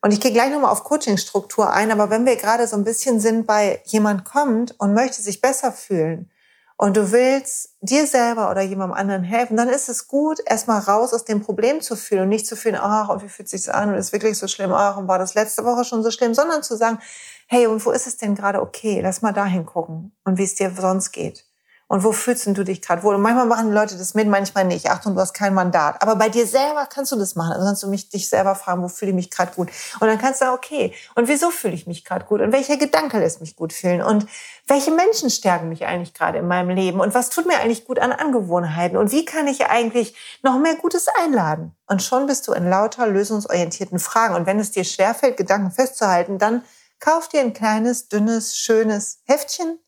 Und 0.00 0.12
ich 0.12 0.20
gehe 0.20 0.32
gleich 0.32 0.50
nochmal 0.50 0.72
auf 0.72 0.84
Coachingstruktur 0.84 1.70
ein, 1.70 1.92
aber 1.92 2.10
wenn 2.10 2.26
wir 2.26 2.36
gerade 2.36 2.66
so 2.66 2.76
ein 2.76 2.84
bisschen 2.84 3.20
sind 3.20 3.46
bei 3.46 3.82
jemand 3.84 4.24
kommt 4.24 4.78
und 4.80 4.94
möchte 4.94 5.22
sich 5.22 5.40
besser 5.40 5.72
fühlen 5.72 6.30
und 6.78 6.96
du 6.96 7.10
willst 7.10 7.74
dir 7.80 8.06
selber 8.06 8.50
oder 8.50 8.62
jemandem 8.62 8.96
anderen 8.96 9.24
helfen, 9.24 9.56
dann 9.56 9.68
ist 9.68 9.88
es 9.88 10.06
gut, 10.06 10.38
erstmal 10.46 10.80
raus 10.80 11.12
aus 11.12 11.24
dem 11.24 11.42
Problem 11.42 11.80
zu 11.80 11.96
fühlen 11.96 12.22
und 12.22 12.28
nicht 12.28 12.46
zu 12.46 12.54
fühlen, 12.54 12.76
ach, 12.80 13.08
und 13.08 13.22
wie 13.22 13.28
fühlt 13.28 13.48
sich's 13.48 13.68
an 13.68 13.88
und 13.88 13.96
ist 13.96 14.12
wirklich 14.12 14.38
so 14.38 14.46
schlimm, 14.46 14.72
ach, 14.72 14.96
und 14.96 15.08
war 15.08 15.18
das 15.18 15.34
letzte 15.34 15.64
Woche 15.64 15.84
schon 15.84 16.04
so 16.04 16.12
schlimm, 16.12 16.34
sondern 16.34 16.62
zu 16.62 16.76
sagen, 16.76 17.00
hey, 17.48 17.66
und 17.66 17.84
wo 17.84 17.90
ist 17.90 18.06
es 18.06 18.16
denn 18.16 18.36
gerade 18.36 18.62
okay? 18.62 19.00
Lass 19.02 19.22
mal 19.22 19.32
dahin 19.32 19.66
gucken 19.66 20.16
und 20.24 20.38
wie 20.38 20.44
es 20.44 20.54
dir 20.54 20.70
sonst 20.70 21.10
geht. 21.10 21.47
Und 21.88 22.04
wo 22.04 22.12
fühlst 22.12 22.46
du 22.46 22.64
dich 22.64 22.82
gerade 22.82 23.02
wohl? 23.02 23.14
Und 23.14 23.22
manchmal 23.22 23.46
machen 23.46 23.68
die 23.68 23.74
Leute 23.74 23.96
das 23.96 24.12
mit, 24.12 24.28
manchmal 24.28 24.66
nicht. 24.66 24.90
Achtung, 24.90 25.14
du 25.14 25.22
hast 25.22 25.32
kein 25.32 25.54
Mandat. 25.54 26.02
Aber 26.02 26.16
bei 26.16 26.28
dir 26.28 26.46
selber 26.46 26.86
kannst 26.86 27.12
du 27.12 27.16
das 27.16 27.34
machen. 27.34 27.52
Also 27.52 27.64
kannst 27.64 27.82
du 27.82 27.88
mich, 27.88 28.10
dich 28.10 28.28
selber 28.28 28.54
fragen, 28.54 28.82
wo 28.82 28.88
fühle 28.88 29.12
ich 29.12 29.14
mich 29.14 29.30
gerade 29.30 29.52
gut? 29.54 29.70
Und 29.98 30.06
dann 30.06 30.18
kannst 30.18 30.42
du 30.42 30.44
sagen, 30.44 30.56
okay, 30.56 30.94
und 31.14 31.28
wieso 31.28 31.50
fühle 31.50 31.72
ich 31.72 31.86
mich 31.86 32.04
gerade 32.04 32.26
gut? 32.26 32.42
Und 32.42 32.52
welcher 32.52 32.76
Gedanke 32.76 33.18
lässt 33.18 33.40
mich 33.40 33.56
gut 33.56 33.72
fühlen? 33.72 34.02
Und 34.02 34.26
welche 34.66 34.90
Menschen 34.90 35.30
stärken 35.30 35.70
mich 35.70 35.86
eigentlich 35.86 36.12
gerade 36.12 36.38
in 36.38 36.46
meinem 36.46 36.68
Leben? 36.68 37.00
Und 37.00 37.14
was 37.14 37.30
tut 37.30 37.46
mir 37.46 37.58
eigentlich 37.58 37.86
gut 37.86 37.98
an 37.98 38.12
Angewohnheiten? 38.12 38.98
Und 38.98 39.10
wie 39.10 39.24
kann 39.24 39.46
ich 39.46 39.64
eigentlich 39.66 40.14
noch 40.42 40.58
mehr 40.58 40.74
Gutes 40.74 41.06
einladen? 41.22 41.74
Und 41.86 42.02
schon 42.02 42.26
bist 42.26 42.46
du 42.48 42.52
in 42.52 42.68
lauter 42.68 43.06
lösungsorientierten 43.06 43.98
Fragen. 43.98 44.34
Und 44.34 44.44
wenn 44.44 44.60
es 44.60 44.72
dir 44.72 44.84
schwerfällt, 44.84 45.38
Gedanken 45.38 45.70
festzuhalten, 45.70 46.36
dann 46.36 46.62
kauf 47.00 47.28
dir 47.28 47.40
ein 47.40 47.54
kleines, 47.54 48.08
dünnes, 48.08 48.58
schönes 48.58 49.20
Heftchen 49.24 49.78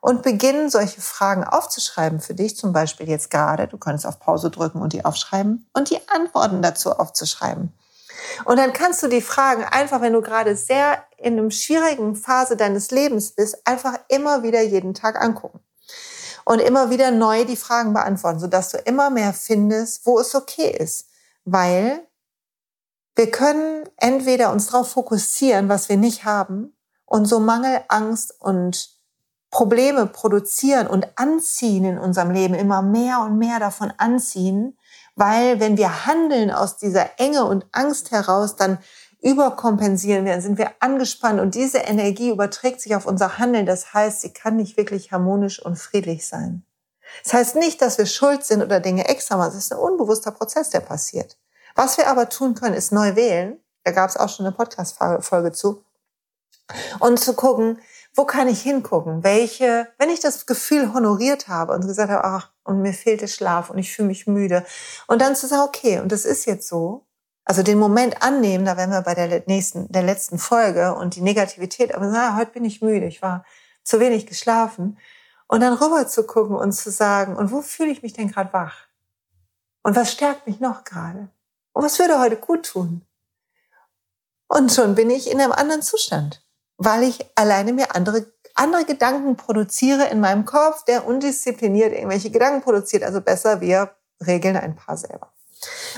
und 0.00 0.22
beginnen, 0.22 0.70
solche 0.70 1.00
Fragen 1.00 1.44
aufzuschreiben 1.44 2.20
für 2.20 2.34
dich, 2.34 2.56
zum 2.56 2.72
Beispiel 2.72 3.08
jetzt 3.08 3.30
gerade. 3.30 3.66
Du 3.66 3.78
kannst 3.78 4.06
auf 4.06 4.20
Pause 4.20 4.50
drücken 4.50 4.80
und 4.80 4.92
die 4.92 5.04
aufschreiben 5.04 5.68
und 5.72 5.90
die 5.90 5.98
Antworten 6.08 6.62
dazu 6.62 6.92
aufzuschreiben. 6.92 7.72
Und 8.44 8.56
dann 8.58 8.72
kannst 8.72 9.02
du 9.02 9.08
die 9.08 9.22
Fragen 9.22 9.64
einfach, 9.64 10.00
wenn 10.00 10.12
du 10.12 10.20
gerade 10.20 10.56
sehr 10.56 11.04
in 11.16 11.38
einer 11.38 11.50
schwierigen 11.50 12.16
Phase 12.16 12.56
deines 12.56 12.90
Lebens 12.90 13.32
bist, 13.32 13.66
einfach 13.66 13.98
immer 14.08 14.42
wieder 14.42 14.62
jeden 14.62 14.94
Tag 14.94 15.20
angucken. 15.20 15.60
Und 16.44 16.60
immer 16.60 16.90
wieder 16.90 17.10
neu 17.10 17.44
die 17.44 17.56
Fragen 17.56 17.92
beantworten, 17.92 18.40
sodass 18.40 18.70
du 18.70 18.78
immer 18.78 19.10
mehr 19.10 19.34
findest, 19.34 20.06
wo 20.06 20.18
es 20.18 20.34
okay 20.34 20.70
ist. 20.70 21.08
Weil 21.44 22.00
wir 23.16 23.30
können 23.30 23.88
entweder 23.96 24.52
uns 24.52 24.68
darauf 24.68 24.92
fokussieren, 24.92 25.68
was 25.68 25.88
wir 25.88 25.96
nicht 25.96 26.24
haben, 26.24 26.74
und 27.04 27.24
so 27.24 27.40
Mangel, 27.40 27.82
Angst 27.88 28.34
und 28.38 28.97
Probleme 29.50 30.06
produzieren 30.06 30.86
und 30.86 31.06
anziehen 31.16 31.84
in 31.84 31.98
unserem 31.98 32.30
Leben, 32.30 32.54
immer 32.54 32.82
mehr 32.82 33.20
und 33.20 33.38
mehr 33.38 33.58
davon 33.58 33.92
anziehen, 33.96 34.76
weil 35.16 35.58
wenn 35.58 35.76
wir 35.76 36.06
handeln 36.06 36.50
aus 36.50 36.76
dieser 36.76 37.18
Enge 37.18 37.44
und 37.44 37.66
Angst 37.72 38.10
heraus, 38.10 38.56
dann 38.56 38.78
überkompensieren 39.20 40.24
wir, 40.24 40.32
dann 40.32 40.42
sind 40.42 40.58
wir 40.58 40.70
angespannt 40.80 41.40
und 41.40 41.54
diese 41.54 41.78
Energie 41.78 42.30
überträgt 42.30 42.80
sich 42.80 42.94
auf 42.94 43.06
unser 43.06 43.38
Handeln. 43.38 43.66
Das 43.66 43.92
heißt, 43.92 44.20
sie 44.20 44.32
kann 44.32 44.56
nicht 44.56 44.76
wirklich 44.76 45.10
harmonisch 45.10 45.60
und 45.60 45.76
friedlich 45.76 46.26
sein. 46.26 46.64
Das 47.24 47.32
heißt 47.32 47.56
nicht, 47.56 47.82
dass 47.82 47.98
wir 47.98 48.06
schuld 48.06 48.44
sind 48.44 48.62
oder 48.62 48.80
Dinge 48.80 49.08
extra 49.08 49.36
machen. 49.36 49.52
Das 49.54 49.64
ist 49.64 49.72
ein 49.72 49.78
unbewusster 49.78 50.30
Prozess, 50.30 50.70
der 50.70 50.80
passiert. 50.80 51.36
Was 51.74 51.96
wir 51.96 52.08
aber 52.08 52.28
tun 52.28 52.54
können, 52.54 52.74
ist 52.74 52.92
neu 52.92 53.16
wählen. 53.16 53.58
Da 53.84 53.92
gab 53.92 54.10
es 54.10 54.16
auch 54.16 54.28
schon 54.28 54.46
eine 54.46 54.54
Podcast-Folge 54.54 55.52
zu. 55.52 55.82
Und 57.00 57.18
zu 57.18 57.32
gucken, 57.32 57.80
wo 58.18 58.24
kann 58.24 58.48
ich 58.48 58.62
hingucken? 58.62 59.22
Welche, 59.22 59.86
wenn 59.96 60.10
ich 60.10 60.18
das 60.18 60.44
Gefühl 60.44 60.92
honoriert 60.92 61.46
habe 61.46 61.72
und 61.72 61.86
gesagt 61.86 62.10
habe, 62.10 62.24
ach, 62.24 62.50
und 62.64 62.82
mir 62.82 62.92
fehlt 62.92 63.20
der 63.20 63.28
Schlaf 63.28 63.70
und 63.70 63.78
ich 63.78 63.94
fühle 63.94 64.08
mich 64.08 64.26
müde. 64.26 64.66
Und 65.06 65.22
dann 65.22 65.36
zu 65.36 65.46
sagen, 65.46 65.62
okay, 65.62 66.00
und 66.00 66.10
das 66.10 66.24
ist 66.24 66.44
jetzt 66.44 66.66
so. 66.66 67.06
Also 67.44 67.62
den 67.62 67.78
Moment 67.78 68.20
annehmen, 68.20 68.64
da 68.64 68.76
wären 68.76 68.90
wir 68.90 69.02
bei 69.02 69.14
der 69.14 69.44
nächsten, 69.46 69.90
der 69.92 70.02
letzten 70.02 70.36
Folge 70.36 70.96
und 70.96 71.14
die 71.14 71.20
Negativität, 71.20 71.94
aber 71.94 72.06
na, 72.08 72.36
heute 72.36 72.50
bin 72.50 72.64
ich 72.64 72.82
müde, 72.82 73.06
ich 73.06 73.22
war 73.22 73.44
zu 73.84 74.00
wenig 74.00 74.26
geschlafen. 74.26 74.98
Und 75.46 75.60
dann 75.60 75.74
rüber 75.74 76.08
zu 76.08 76.24
gucken 76.24 76.56
und 76.56 76.72
zu 76.72 76.90
sagen, 76.90 77.36
und 77.36 77.52
wo 77.52 77.62
fühle 77.62 77.90
ich 77.90 78.02
mich 78.02 78.14
denn 78.14 78.32
gerade 78.32 78.52
wach? 78.52 78.88
Und 79.84 79.94
was 79.94 80.10
stärkt 80.10 80.48
mich 80.48 80.58
noch 80.58 80.82
gerade? 80.82 81.28
Und 81.72 81.84
was 81.84 82.00
würde 82.00 82.18
heute 82.18 82.36
gut 82.36 82.66
tun? 82.66 83.06
Und 84.48 84.72
schon 84.72 84.96
bin 84.96 85.08
ich 85.08 85.30
in 85.30 85.40
einem 85.40 85.52
anderen 85.52 85.82
Zustand 85.82 86.42
weil 86.78 87.02
ich 87.02 87.26
alleine 87.34 87.72
mir 87.72 87.94
andere, 87.94 88.26
andere 88.54 88.84
Gedanken 88.84 89.36
produziere 89.36 90.06
in 90.06 90.20
meinem 90.20 90.44
Kopf, 90.44 90.84
der 90.84 91.06
undiszipliniert 91.06 91.92
irgendwelche 91.92 92.30
Gedanken 92.30 92.62
produziert. 92.62 93.02
Also 93.02 93.20
besser, 93.20 93.60
wir 93.60 93.90
regeln 94.26 94.56
ein 94.56 94.76
paar 94.76 94.96
selber. 94.96 95.32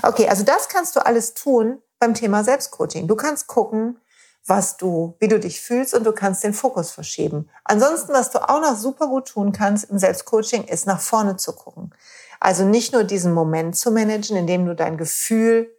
Okay, 0.03 0.29
also 0.29 0.43
das 0.43 0.69
kannst 0.69 0.97
du 0.97 1.05
alles 1.05 1.35
tun 1.35 1.83
beim 1.99 2.15
Thema 2.15 2.43
Selbstcoaching. 2.43 3.07
Du 3.07 3.15
kannst 3.15 3.47
gucken, 3.47 4.01
was 4.47 4.79
du, 4.79 5.17
wie 5.21 5.29
du 5.29 5.39
dich 5.39 5.61
fühlst 5.61 5.95
und 5.95 6.05
du 6.05 6.13
kannst 6.13 6.43
den 6.43 6.55
Fokus 6.55 6.91
verschieben. 6.91 7.51
Ansonsten, 7.65 8.13
was 8.13 8.31
du 8.31 8.39
auch 8.39 8.61
noch 8.61 8.77
super 8.77 9.07
gut 9.07 9.29
tun 9.29 9.53
kannst 9.53 9.85
im 9.91 9.99
Selbstcoaching, 9.99 10.65
ist 10.65 10.87
nach 10.87 11.01
vorne 11.01 11.37
zu 11.37 11.53
gucken. 11.53 11.95
Also 12.41 12.65
nicht 12.65 12.95
nur 12.95 13.05
diesen 13.05 13.35
Moment 13.35 13.77
zu 13.77 13.91
managen, 13.91 14.37
indem 14.37 14.65
du 14.65 14.75
dein 14.75 14.97
Gefühl 14.97 15.71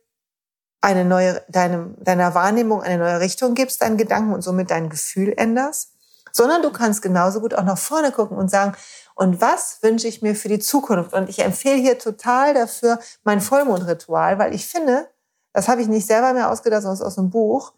eine 0.82 1.06
neue, 1.06 1.42
deinem, 1.48 1.96
deiner 2.04 2.34
Wahrnehmung 2.34 2.82
eine 2.82 2.98
neue 2.98 3.20
Richtung 3.20 3.54
gibst, 3.54 3.82
deinen 3.82 3.98
Gedanken 3.98 4.34
und 4.34 4.42
somit 4.42 4.72
dein 4.72 4.90
Gefühl 4.90 5.34
änderst, 5.38 5.94
sondern 6.32 6.62
du 6.62 6.72
kannst 6.72 7.02
genauso 7.02 7.40
gut 7.40 7.54
auch 7.54 7.64
nach 7.64 7.78
vorne 7.78 8.12
gucken 8.12 8.38
und 8.38 8.50
sagen, 8.50 8.76
und 9.16 9.40
was 9.42 9.80
wünsche 9.82 10.08
ich 10.08 10.22
mir 10.22 10.36
für 10.36 10.48
die 10.48 10.60
Zukunft? 10.60 11.14
Und 11.14 11.30
ich 11.30 11.40
empfehle 11.40 11.80
hier 11.80 12.00
total 12.00 12.54
dafür 12.54 13.00
mein 13.24 13.42
Vollmondritual, 13.42 14.40
weil 14.40 14.56
ich 14.56 14.66
finde, 14.66 15.08
das 15.54 15.68
habe 15.68 15.82
ich 15.82 15.88
nicht 15.88 16.08
selber 16.08 16.34
mehr 16.34 16.50
ausgedacht, 16.50 16.82
sondern 16.82 17.06
aus 17.06 17.18
einem 17.18 17.30
Buch, 17.30 17.74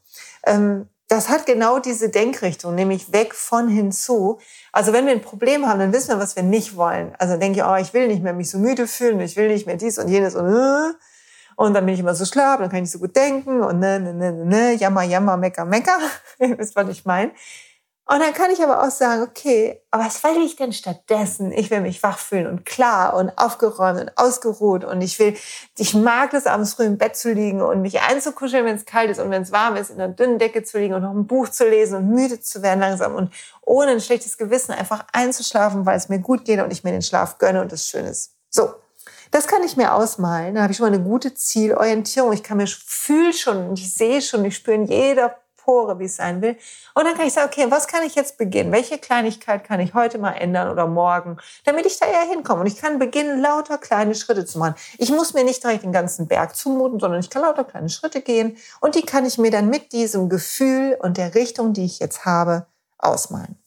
ähm, 0.45 0.87
das 1.09 1.29
hat 1.29 1.45
genau 1.45 1.79
diese 1.79 2.09
Denkrichtung, 2.09 2.75
nämlich 2.75 3.11
weg 3.11 3.35
von 3.35 3.67
hinzu. 3.67 4.39
Also 4.71 4.93
wenn 4.93 5.05
wir 5.05 5.11
ein 5.11 5.21
Problem 5.21 5.67
haben, 5.67 5.79
dann 5.79 5.93
wissen 5.93 6.09
wir, 6.09 6.19
was 6.19 6.35
wir 6.35 6.43
nicht 6.43 6.75
wollen. 6.75 7.13
Also 7.19 7.37
denke 7.37 7.59
ich, 7.59 7.65
oh, 7.65 7.75
ich 7.75 7.93
will 7.93 8.07
nicht 8.07 8.23
mehr 8.23 8.33
mich 8.33 8.49
so 8.49 8.57
müde 8.57 8.87
fühlen, 8.87 9.19
ich 9.19 9.35
will 9.35 9.49
nicht 9.49 9.67
mehr 9.67 9.75
dies 9.75 9.99
und 9.99 10.07
jenes 10.07 10.35
und 10.35 10.47
äh, 10.47 10.93
und 11.55 11.73
dann 11.73 11.85
bin 11.85 11.93
ich 11.93 11.99
immer 11.99 12.15
so 12.15 12.25
schlapp, 12.25 12.59
dann 12.59 12.69
kann 12.69 12.83
ich 12.83 12.91
so 12.91 12.99
gut 12.99 13.15
denken 13.15 13.61
und 13.61 13.79
ne, 13.79 13.99
ne, 13.99 14.13
ne, 14.13 14.31
ne, 14.31 14.45
ne 14.45 14.73
jammer, 14.73 15.03
jammer, 15.03 15.37
mecker, 15.37 15.65
mecker. 15.65 15.97
Wisst, 16.39 16.75
was 16.75 16.89
ich 16.89 17.05
meine? 17.05 17.31
Und 18.05 18.19
dann 18.19 18.33
kann 18.33 18.51
ich 18.51 18.61
aber 18.61 18.83
auch 18.83 18.91
sagen, 18.91 19.21
okay, 19.21 19.81
aber 19.89 20.03
was 20.03 20.21
will 20.25 20.43
ich 20.43 20.57
denn 20.57 20.73
stattdessen? 20.73 21.53
Ich 21.53 21.71
will 21.71 21.79
mich 21.79 22.03
wach 22.03 22.17
fühlen 22.19 22.47
und 22.47 22.65
klar 22.65 23.13
und 23.13 23.31
aufgeräumt 23.37 24.01
und 24.01 24.17
ausgeruht 24.17 24.83
und 24.83 25.01
ich 25.01 25.17
will, 25.19 25.37
ich 25.77 25.93
mag 25.93 26.33
es 26.33 26.45
abends 26.45 26.73
früh 26.73 26.83
im 26.83 26.97
Bett 26.97 27.15
zu 27.15 27.31
liegen 27.31 27.61
und 27.61 27.81
mich 27.81 28.01
einzukuscheln, 28.01 28.65
wenn 28.65 28.75
es 28.75 28.85
kalt 28.85 29.09
ist 29.09 29.21
und 29.21 29.31
wenn 29.31 29.43
es 29.43 29.53
warm 29.53 29.77
ist, 29.77 29.89
in 29.89 30.01
einer 30.01 30.11
dünnen 30.11 30.37
Decke 30.37 30.63
zu 30.63 30.79
liegen 30.79 30.95
und 30.95 31.03
noch 31.03 31.11
ein 31.11 31.27
Buch 31.27 31.47
zu 31.47 31.67
lesen 31.67 31.95
und 31.99 32.09
müde 32.09 32.41
zu 32.41 32.61
werden 32.61 32.81
langsam 32.81 33.15
und 33.15 33.33
ohne 33.61 33.91
ein 33.91 34.01
schlechtes 34.01 34.37
Gewissen 34.37 34.73
einfach 34.73 35.05
einzuschlafen, 35.13 35.85
weil 35.85 35.95
es 35.95 36.09
mir 36.09 36.19
gut 36.19 36.43
geht 36.43 36.59
und 36.59 36.73
ich 36.73 36.83
mir 36.83 36.91
den 36.91 37.01
Schlaf 37.01 37.37
gönne 37.37 37.61
und 37.61 37.71
das 37.71 37.87
schön 37.87 38.05
ist. 38.05 38.33
So. 38.49 38.73
Das 39.33 39.47
kann 39.47 39.63
ich 39.63 39.75
mir 39.75 39.95
ausmalen. 39.95 40.53
Da 40.53 40.61
habe 40.61 40.71
ich 40.71 40.77
schon 40.77 40.87
mal 40.87 40.93
eine 40.93 41.03
gute 41.03 41.33
Zielorientierung. 41.33 42.33
Ich 42.33 42.43
kann 42.43 42.57
mir 42.57 42.67
fühl 42.67 43.33
schon, 43.33 43.73
ich 43.73 43.91
sehe 43.91 44.21
schon, 44.21 44.45
ich 44.45 44.55
spüre 44.55 44.75
in 44.75 44.85
jeder 44.85 45.35
Pore, 45.57 45.97
wie 45.97 46.05
es 46.05 46.17
sein 46.17 46.43
will. 46.43 46.55
Und 46.93 47.05
dann 47.05 47.15
kann 47.15 47.25
ich 47.25 47.33
sagen, 47.33 47.49
okay, 47.51 47.65
was 47.71 47.87
kann 47.87 48.03
ich 48.03 48.13
jetzt 48.13 48.37
beginnen? 48.37 48.71
Welche 48.71 48.99
Kleinigkeit 48.99 49.63
kann 49.63 49.79
ich 49.79 49.95
heute 49.95 50.19
mal 50.19 50.33
ändern 50.33 50.69
oder 50.69 50.85
morgen, 50.85 51.37
damit 51.65 51.87
ich 51.87 51.99
da 51.99 52.05
eher 52.05 52.29
hinkomme? 52.29 52.61
Und 52.61 52.67
ich 52.67 52.77
kann 52.77 52.99
beginnen, 52.99 53.41
lauter 53.41 53.79
kleine 53.79 54.13
Schritte 54.13 54.45
zu 54.45 54.59
machen. 54.59 54.75
Ich 54.99 55.09
muss 55.09 55.33
mir 55.33 55.43
nicht 55.43 55.63
direkt 55.63 55.83
den 55.83 55.93
ganzen 55.93 56.27
Berg 56.27 56.55
zumuten, 56.55 56.99
sondern 56.99 57.19
ich 57.19 57.31
kann 57.31 57.41
lauter 57.41 57.63
kleine 57.63 57.89
Schritte 57.89 58.21
gehen 58.21 58.55
und 58.81 58.93
die 58.93 59.03
kann 59.03 59.25
ich 59.25 59.39
mir 59.39 59.49
dann 59.49 59.67
mit 59.67 59.93
diesem 59.93 60.29
Gefühl 60.29 60.95
und 61.01 61.17
der 61.17 61.33
Richtung, 61.33 61.73
die 61.73 61.85
ich 61.85 61.97
jetzt 61.97 62.25
habe, 62.25 62.67
ausmalen. 62.99 63.57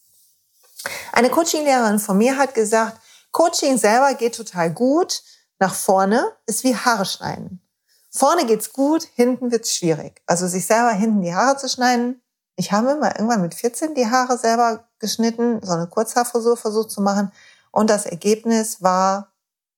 Eine 1.11 1.28
Coachinglehrerin 1.28 1.99
von 1.99 2.18
mir 2.18 2.38
hat 2.38 2.54
gesagt, 2.54 3.00
Coaching 3.32 3.78
selber 3.78 4.14
geht 4.14 4.37
total 4.37 4.70
gut. 4.70 5.23
Nach 5.59 5.75
vorne 5.75 6.33
ist 6.47 6.65
wie 6.65 6.77
Haare 6.77 7.05
schneiden. 7.05 7.63
Vorne 8.11 8.47
geht's 8.47 8.73
gut, 8.73 9.05
hinten 9.15 9.51
wird's 9.53 9.75
schwierig. 9.75 10.23
Also 10.27 10.47
sich 10.47 10.67
selber 10.67 10.93
hinten 10.93 11.23
die 11.23 11.35
Haare 11.35 11.57
zu 11.57 11.69
schneiden. 11.69 12.23
Ich 12.57 12.73
habe 12.73 12.93
immer 12.93 13.15
irgendwann 13.17 13.43
mit 13.43 13.55
14 13.55 13.95
die 13.95 14.11
Haare 14.11 14.39
selber 14.39 14.89
geschnitten, 14.99 15.61
so 15.63 15.73
eine 15.73 15.87
Kurzhaarfrisur 15.87 16.57
versucht 16.57 16.91
zu 16.91 17.03
machen. 17.03 17.31
Und 17.71 17.91
das 17.91 18.07
Ergebnis 18.07 18.83
war, 18.83 19.33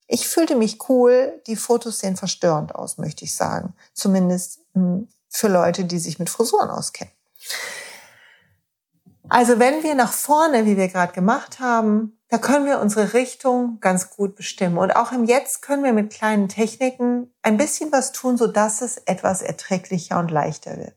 ich 0.06 0.28
fühlte 0.28 0.54
mich 0.54 0.88
cool. 0.88 1.42
Die 1.46 1.56
Fotos 1.56 1.98
sehen 1.98 2.16
verstörend 2.16 2.74
aus, 2.74 2.98
möchte 2.98 3.24
ich 3.24 3.34
sagen. 3.34 3.74
Zumindest 3.92 4.60
hm, 4.74 5.08
für 5.28 5.48
Leute, 5.48 5.84
die 5.84 5.98
sich 5.98 6.18
mit 6.18 6.30
Frisuren 6.30 6.70
auskennen. 6.70 7.12
Also 9.28 9.58
wenn 9.58 9.82
wir 9.82 9.94
nach 9.94 10.12
vorne, 10.12 10.64
wie 10.64 10.76
wir 10.76 10.88
gerade 10.88 11.12
gemacht 11.12 11.60
haben, 11.60 12.17
da 12.30 12.38
können 12.38 12.66
wir 12.66 12.80
unsere 12.80 13.14
Richtung 13.14 13.78
ganz 13.80 14.10
gut 14.10 14.36
bestimmen. 14.36 14.76
Und 14.76 14.92
auch 14.92 15.12
im 15.12 15.24
Jetzt 15.24 15.62
können 15.62 15.82
wir 15.82 15.94
mit 15.94 16.10
kleinen 16.12 16.48
Techniken 16.48 17.32
ein 17.42 17.56
bisschen 17.56 17.90
was 17.90 18.12
tun, 18.12 18.36
sodass 18.36 18.82
es 18.82 18.98
etwas 19.06 19.40
erträglicher 19.40 20.18
und 20.18 20.30
leichter 20.30 20.76
wird. 20.76 20.94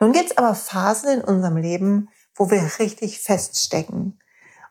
Nun 0.00 0.12
gibt 0.12 0.30
es 0.30 0.38
aber 0.38 0.54
Phasen 0.54 1.20
in 1.20 1.24
unserem 1.24 1.56
Leben, 1.56 2.08
wo 2.34 2.50
wir 2.50 2.62
richtig 2.78 3.20
feststecken. 3.20 4.18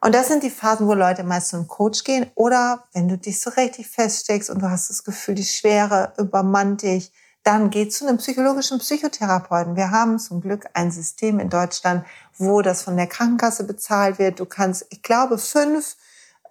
Und 0.01 0.13
das 0.13 0.27
sind 0.27 0.43
die 0.43 0.49
Phasen, 0.49 0.87
wo 0.87 0.93
Leute 0.93 1.23
meist 1.23 1.49
zum 1.49 1.67
Coach 1.67 2.03
gehen 2.03 2.29
oder 2.35 2.83
wenn 2.93 3.07
du 3.07 3.17
dich 3.17 3.41
so 3.41 3.49
richtig 3.51 3.87
feststeckst 3.87 4.49
und 4.49 4.61
du 4.61 4.69
hast 4.69 4.89
das 4.89 5.03
Gefühl, 5.03 5.35
die 5.35 5.43
Schwere 5.43 6.13
übermannt 6.17 6.83
dich, 6.83 7.11
dann 7.45 7.69
geh 7.69 7.87
zu 7.87 8.07
einem 8.07 8.17
psychologischen 8.17 8.79
Psychotherapeuten. 8.79 9.75
Wir 9.75 9.91
haben 9.91 10.17
zum 10.17 10.41
Glück 10.41 10.65
ein 10.73 10.89
System 10.91 11.39
in 11.39 11.49
Deutschland, 11.49 12.03
wo 12.37 12.63
das 12.63 12.81
von 12.81 12.97
der 12.97 13.05
Krankenkasse 13.05 13.65
bezahlt 13.65 14.17
wird. 14.17 14.39
Du 14.39 14.45
kannst, 14.45 14.87
ich 14.89 15.03
glaube, 15.03 15.37
fünf 15.37 15.95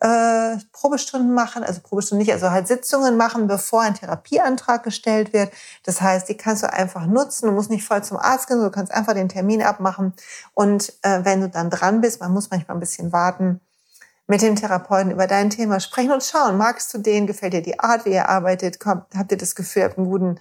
äh, 0.01 0.57
Probestunden 0.71 1.35
machen, 1.35 1.65
also 1.65 1.81
Probestunden 1.81 2.25
nicht, 2.25 2.33
also 2.33 2.53
halt 2.53 2.69
Sitzungen 2.69 3.17
machen, 3.17 3.49
bevor 3.49 3.81
ein 3.81 3.95
Therapieantrag 3.95 4.85
gestellt 4.85 5.33
wird. 5.33 5.53
Das 5.83 6.01
heißt, 6.01 6.29
die 6.29 6.37
kannst 6.37 6.63
du 6.63 6.73
einfach 6.73 7.07
nutzen. 7.07 7.47
Du 7.47 7.53
musst 7.53 7.71
nicht 7.71 7.85
voll 7.85 8.05
zum 8.05 8.17
Arzt 8.17 8.47
gehen, 8.47 8.61
du 8.61 8.71
kannst 8.71 8.93
einfach 8.93 9.15
den 9.15 9.29
Termin 9.29 9.63
abmachen. 9.63 10.15
Und 10.55 10.93
äh, 11.03 11.25
wenn 11.25 11.41
du 11.41 11.49
dann 11.49 11.71
dran 11.71 12.03
bist, 12.03 12.21
man 12.21 12.33
muss 12.33 12.51
manchmal 12.51 12.77
ein 12.77 12.81
bisschen 12.81 13.13
warten, 13.13 13.61
mit 14.29 14.43
dem 14.43 14.55
Therapeuten 14.55 15.11
über 15.11 15.27
dein 15.27 15.51
Thema 15.51 15.81
sprechen 15.81 16.13
und 16.13 16.23
schauen, 16.23 16.57
magst 16.57 16.95
du 16.95 16.99
den, 16.99 17.27
gefällt 17.27 17.53
dir 17.53 17.63
die 17.63 17.81
Art, 17.81 18.05
wie 18.05 18.13
er 18.13 18.29
arbeitet, 18.29 18.79
habt 18.87 19.33
ihr 19.33 19.39
das 19.39 19.55
Gefühl, 19.55 19.83
ihr 19.83 19.89
habt 19.89 19.99
einen 19.99 20.09
guten 20.09 20.39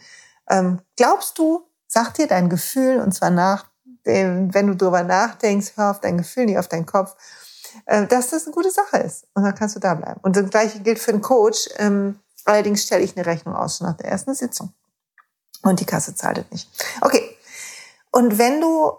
ähm, 0.50 0.82
glaubst 0.98 1.38
du, 1.38 1.68
sag 1.88 2.14
dir 2.14 2.28
dein 2.28 2.50
Gefühl, 2.50 3.00
und 3.00 3.14
zwar 3.14 3.30
nach, 3.30 3.66
wenn 4.04 4.68
du 4.68 4.76
darüber 4.76 5.04
nachdenkst, 5.04 5.74
hör 5.76 5.92
auf 5.92 6.02
dein 6.02 6.18
Gefühl, 6.18 6.46
nicht 6.46 6.58
auf 6.58 6.68
deinen 6.68 6.86
Kopf, 6.86 7.16
äh, 7.86 8.06
dass 8.08 8.30
das 8.30 8.46
eine 8.46 8.54
gute 8.54 8.72
Sache 8.72 8.98
ist. 8.98 9.26
Und 9.34 9.44
dann 9.44 9.56
kannst 9.56 9.76
du 9.76 9.80
da 9.80 9.94
bleiben. 9.94 10.20
Und 10.24 10.36
das 10.36 10.50
Gleiche 10.50 10.80
gilt 10.80 11.00
für 11.00 11.12
einen 11.12 11.22
Coach. 11.22 11.70
Ähm, 11.78 12.20
allerdings 12.46 12.84
stelle 12.84 13.04
ich 13.04 13.16
eine 13.16 13.26
Rechnung 13.26 13.56
aus 13.56 13.78
schon 13.78 13.88
nach 13.88 13.98
der 13.98 14.10
ersten 14.10 14.34
Sitzung. 14.34 14.74
Und 15.62 15.80
die 15.80 15.86
Kasse 15.86 16.14
zahlt 16.16 16.38
es 16.38 16.52
nicht. 16.52 16.70
Okay. 17.02 17.38
Und 18.12 18.38
wenn 18.38 18.62
du 18.62 18.92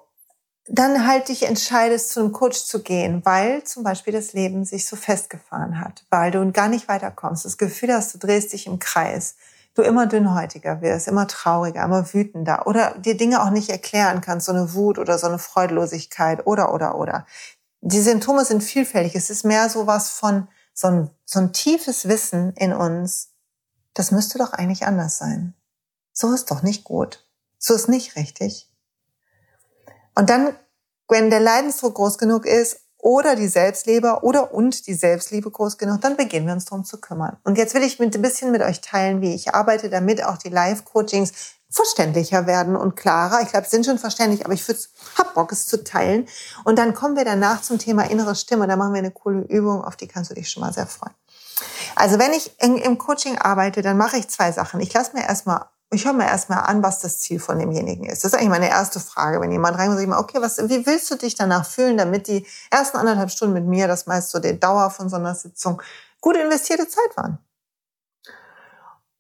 dann 0.67 1.07
halt 1.07 1.29
dich 1.29 1.43
entscheidest, 1.43 2.11
zu 2.11 2.21
einem 2.21 2.33
Coach 2.33 2.65
zu 2.65 2.83
gehen, 2.83 3.21
weil 3.25 3.65
zum 3.65 3.83
Beispiel 3.83 4.15
das 4.15 4.33
Leben 4.33 4.65
sich 4.65 4.89
so 4.89 4.97
festgefahren 4.97 5.79
hat, 5.79 6.05
weil 6.09 6.31
du 6.31 6.51
gar 6.53 6.69
nicht 6.69 6.89
weiterkommst, 6.89 7.45
das 7.45 7.59
Gefühl 7.59 7.93
hast, 7.93 8.15
du 8.15 8.19
drehst 8.19 8.53
dich 8.55 8.67
im 8.67 8.79
Kreis, 8.79 9.37
du 9.75 9.83
immer 9.83 10.07
dünnhäutiger 10.07 10.81
wirst, 10.81 11.09
immer 11.09 11.27
trauriger, 11.27 11.85
immer 11.85 12.13
wütender 12.13 12.67
oder 12.67 12.97
dir 12.99 13.17
Dinge 13.17 13.43
auch 13.43 13.51
nicht 13.51 13.71
erklären 13.71 14.21
kannst, 14.21 14.47
so 14.47 14.53
eine 14.53 14.75
Wut 14.75 14.99
oder 14.99 15.19
so 15.19 15.27
eine 15.27 15.39
Freudlosigkeit 15.39 16.47
oder, 16.47 16.73
oder, 16.73 16.97
oder. 16.97 17.27
Die 17.81 18.01
Symptome 18.01 18.45
sind 18.45 18.63
vielfältig. 18.63 19.15
Es 19.15 19.31
ist 19.31 19.45
mehr 19.45 19.69
so 19.69 19.87
was 19.87 20.11
von 20.11 20.49
so 20.73 20.89
ein, 20.89 21.11
so 21.25 21.41
ein 21.41 21.53
tiefes 21.53 22.09
Wissen 22.09 22.53
in 22.57 22.73
uns. 22.73 23.33
Das 23.93 24.11
müsste 24.11 24.39
doch 24.39 24.53
eigentlich 24.53 24.87
anders 24.87 25.19
sein. 25.19 25.55
So 26.13 26.33
ist 26.33 26.51
doch 26.51 26.63
nicht 26.63 26.85
gut. 26.85 27.27
So 27.59 27.75
ist 27.75 27.89
nicht 27.89 28.17
richtig. 28.17 28.71
Und 30.15 30.31
dann, 30.31 30.57
wenn 31.09 31.31
der 31.31 31.41
Leidensdruck 31.41 31.97
groß 31.97 32.19
genug 32.19 32.47
ist 32.47 32.81
oder 33.05 33.37
die 33.37 33.49
Selbstliebe 33.49 34.21
oder 34.23 34.55
und 34.55 34.87
die 34.87 34.95
Selbstliebe 34.95 35.51
groß 35.51 35.77
genug, 35.77 36.01
dann 36.01 36.17
beginnen 36.17 36.47
wir 36.47 36.55
uns 36.55 36.65
darum 36.65 36.87
zu 36.87 36.99
kümmern. 36.99 37.37
Und 37.45 37.59
jetzt 37.59 37.75
will 37.75 37.83
ich 37.83 37.99
mit 37.99 38.15
ein 38.15 38.23
bisschen 38.23 38.51
mit 38.51 38.63
euch 38.63 38.81
teilen, 38.81 39.21
wie 39.21 39.35
ich 39.35 39.55
arbeite, 39.55 39.91
damit 39.91 40.25
auch 40.25 40.39
die 40.39 40.49
Live-Coachings 40.49 41.33
verständlicher 41.69 42.47
werden 42.47 42.77
und 42.77 42.97
klarer. 42.97 43.43
Ich 43.43 43.51
glaube, 43.51 43.67
sie 43.67 43.73
sind 43.77 43.85
schon 43.85 43.99
verständlich, 43.99 44.47
aber 44.47 44.55
ich 44.55 44.65
hab 45.19 45.35
Bock, 45.35 45.53
es 45.53 45.67
zu 45.67 45.85
teilen. 45.85 46.27
Und 46.65 46.79
dann 46.79 46.95
kommen 46.95 47.15
wir 47.15 47.27
danach 47.27 47.61
zum 47.61 47.79
Thema 47.79 48.09
innere 48.09 48.35
Stimme. 48.35 48.67
Da 48.67 48.77
machen 48.77 48.95
wir 48.95 49.01
eine 49.01 49.11
coole 49.11 49.43
Übung, 49.49 49.85
auf 49.85 49.97
die 49.97 50.09
kannst 50.09 50.31
du 50.31 50.35
dich 50.35 50.49
schon 50.49 50.63
mal 50.63 50.73
sehr 50.73 50.87
freuen. 50.87 51.15
Also 51.97 52.19
wenn 52.19 52.33
ich 52.33 52.53
im 52.59 52.97
Coaching 52.97 53.37
arbeite, 53.37 53.83
dann 53.83 53.99
mache 53.99 54.17
ich 54.17 54.29
zwei 54.29 54.51
Sachen. 54.51 54.81
Ich 54.81 54.95
lasse 54.95 55.15
mir 55.15 55.25
erstmal 55.25 55.67
ich 55.95 56.05
höre 56.05 56.13
mir 56.13 56.27
erstmal 56.27 56.61
an, 56.61 56.83
was 56.83 57.01
das 57.01 57.21
Ziel 57.21 57.41
von 57.41 57.59
demjenigen 57.59 58.05
ist. 58.05 58.25
Das 58.25 58.33
ist 58.33 58.39
eigentlich 58.39 58.51
meine 58.51 58.69
erste 58.69 59.01
Frage. 59.01 59.41
Wenn 59.41 59.51
jemand 59.51 59.77
reinkommt, 59.77 59.97
sage 59.97 60.03
ich 60.03 60.09
mal, 60.09 60.21
okay, 60.21 60.39
was, 60.41 60.59
wie 60.69 60.87
willst 60.87 61.11
du 61.11 61.17
dich 61.17 61.35
danach 61.35 61.67
fühlen, 61.67 61.97
damit 61.97 62.29
die 62.29 62.47
ersten 62.71 62.97
anderthalb 62.99 63.31
Stunden 63.31 63.55
mit 63.55 63.65
mir, 63.65 63.89
das 63.89 64.07
meist 64.07 64.31
so 64.31 64.39
die 64.39 64.59
Dauer 64.59 64.91
von 64.91 65.09
so 65.09 65.17
einer 65.17 65.35
Sitzung, 65.35 65.81
gut 66.21 66.37
investierte 66.37 66.89
Zeit 66.89 67.17
waren. 67.17 67.39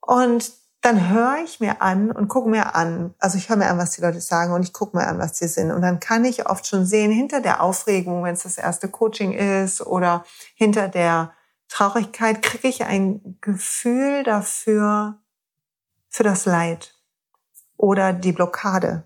Und 0.00 0.52
dann 0.84 1.08
höre 1.08 1.38
ich 1.42 1.60
mir 1.60 1.80
an 1.80 2.10
und 2.10 2.28
gucke 2.28 2.50
mir 2.50 2.74
an, 2.74 3.14
also 3.18 3.38
ich 3.38 3.48
höre 3.48 3.56
mir 3.56 3.70
an, 3.70 3.78
was 3.78 3.92
die 3.92 4.02
Leute 4.02 4.20
sagen 4.20 4.52
und 4.52 4.62
ich 4.62 4.74
gucke 4.74 4.96
mir 4.96 5.06
an, 5.06 5.18
was 5.18 5.38
sie 5.38 5.48
sind. 5.48 5.72
Und 5.72 5.80
dann 5.80 5.98
kann 5.98 6.26
ich 6.26 6.46
oft 6.46 6.66
schon 6.66 6.84
sehen, 6.84 7.10
hinter 7.10 7.40
der 7.40 7.62
Aufregung, 7.62 8.22
wenn 8.22 8.34
es 8.34 8.42
das 8.42 8.58
erste 8.58 8.88
Coaching 8.88 9.32
ist 9.32 9.80
oder 9.80 10.26
hinter 10.54 10.88
der 10.88 11.32
Traurigkeit, 11.68 12.42
kriege 12.42 12.68
ich 12.68 12.84
ein 12.84 13.38
Gefühl 13.40 14.24
dafür, 14.24 15.22
für 16.14 16.22
das 16.22 16.44
Leid 16.44 16.94
oder 17.76 18.12
die 18.12 18.30
Blockade 18.30 19.02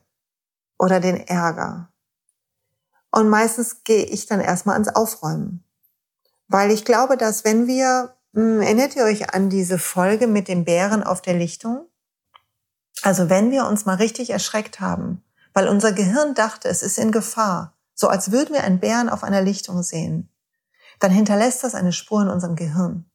oder 0.79 1.01
den 1.01 1.17
Ärger. 1.27 1.91
Und 3.11 3.31
meistens 3.31 3.83
gehe 3.83 4.05
ich 4.05 4.27
dann 4.27 4.43
erstmal 4.43 4.75
ans 4.75 4.95
Aufräumen. 4.95 5.65
Weil 6.49 6.71
ich 6.71 6.85
glaube, 6.85 7.17
dass 7.17 7.47
wenn 7.47 7.67
wir, 7.67 8.15
hm, 8.35 8.61
erinnert 8.61 8.95
ihr 8.95 9.05
euch 9.05 9.33
an 9.33 9.49
diese 9.49 9.79
Folge 9.79 10.27
mit 10.27 10.49
dem 10.49 10.67
Bären 10.67 11.03
auf 11.03 11.23
der 11.23 11.33
Lichtung? 11.33 11.89
Also 13.01 13.31
wenn 13.31 13.51
wir 13.51 13.65
uns 13.65 13.87
mal 13.87 13.97
richtig 13.97 14.29
erschreckt 14.29 14.79
haben, 14.79 15.25
weil 15.55 15.67
unser 15.67 15.93
Gehirn 15.93 16.35
dachte, 16.35 16.69
es 16.69 16.83
ist 16.83 16.99
in 16.99 17.11
Gefahr, 17.11 17.75
so 17.95 18.09
als 18.09 18.33
würden 18.33 18.53
wir 18.53 18.65
einen 18.65 18.81
Bären 18.81 19.09
auf 19.09 19.25
einer 19.25 19.41
Lichtung 19.41 19.83
sehen, 19.83 20.29
dann 20.99 21.11
hinterlässt 21.11 21.65
das 21.65 21.75
eine 21.75 21.95
Spur 21.95 22.21
in 22.21 22.29
unserem 22.29 22.55
Gehirn. 22.55 23.11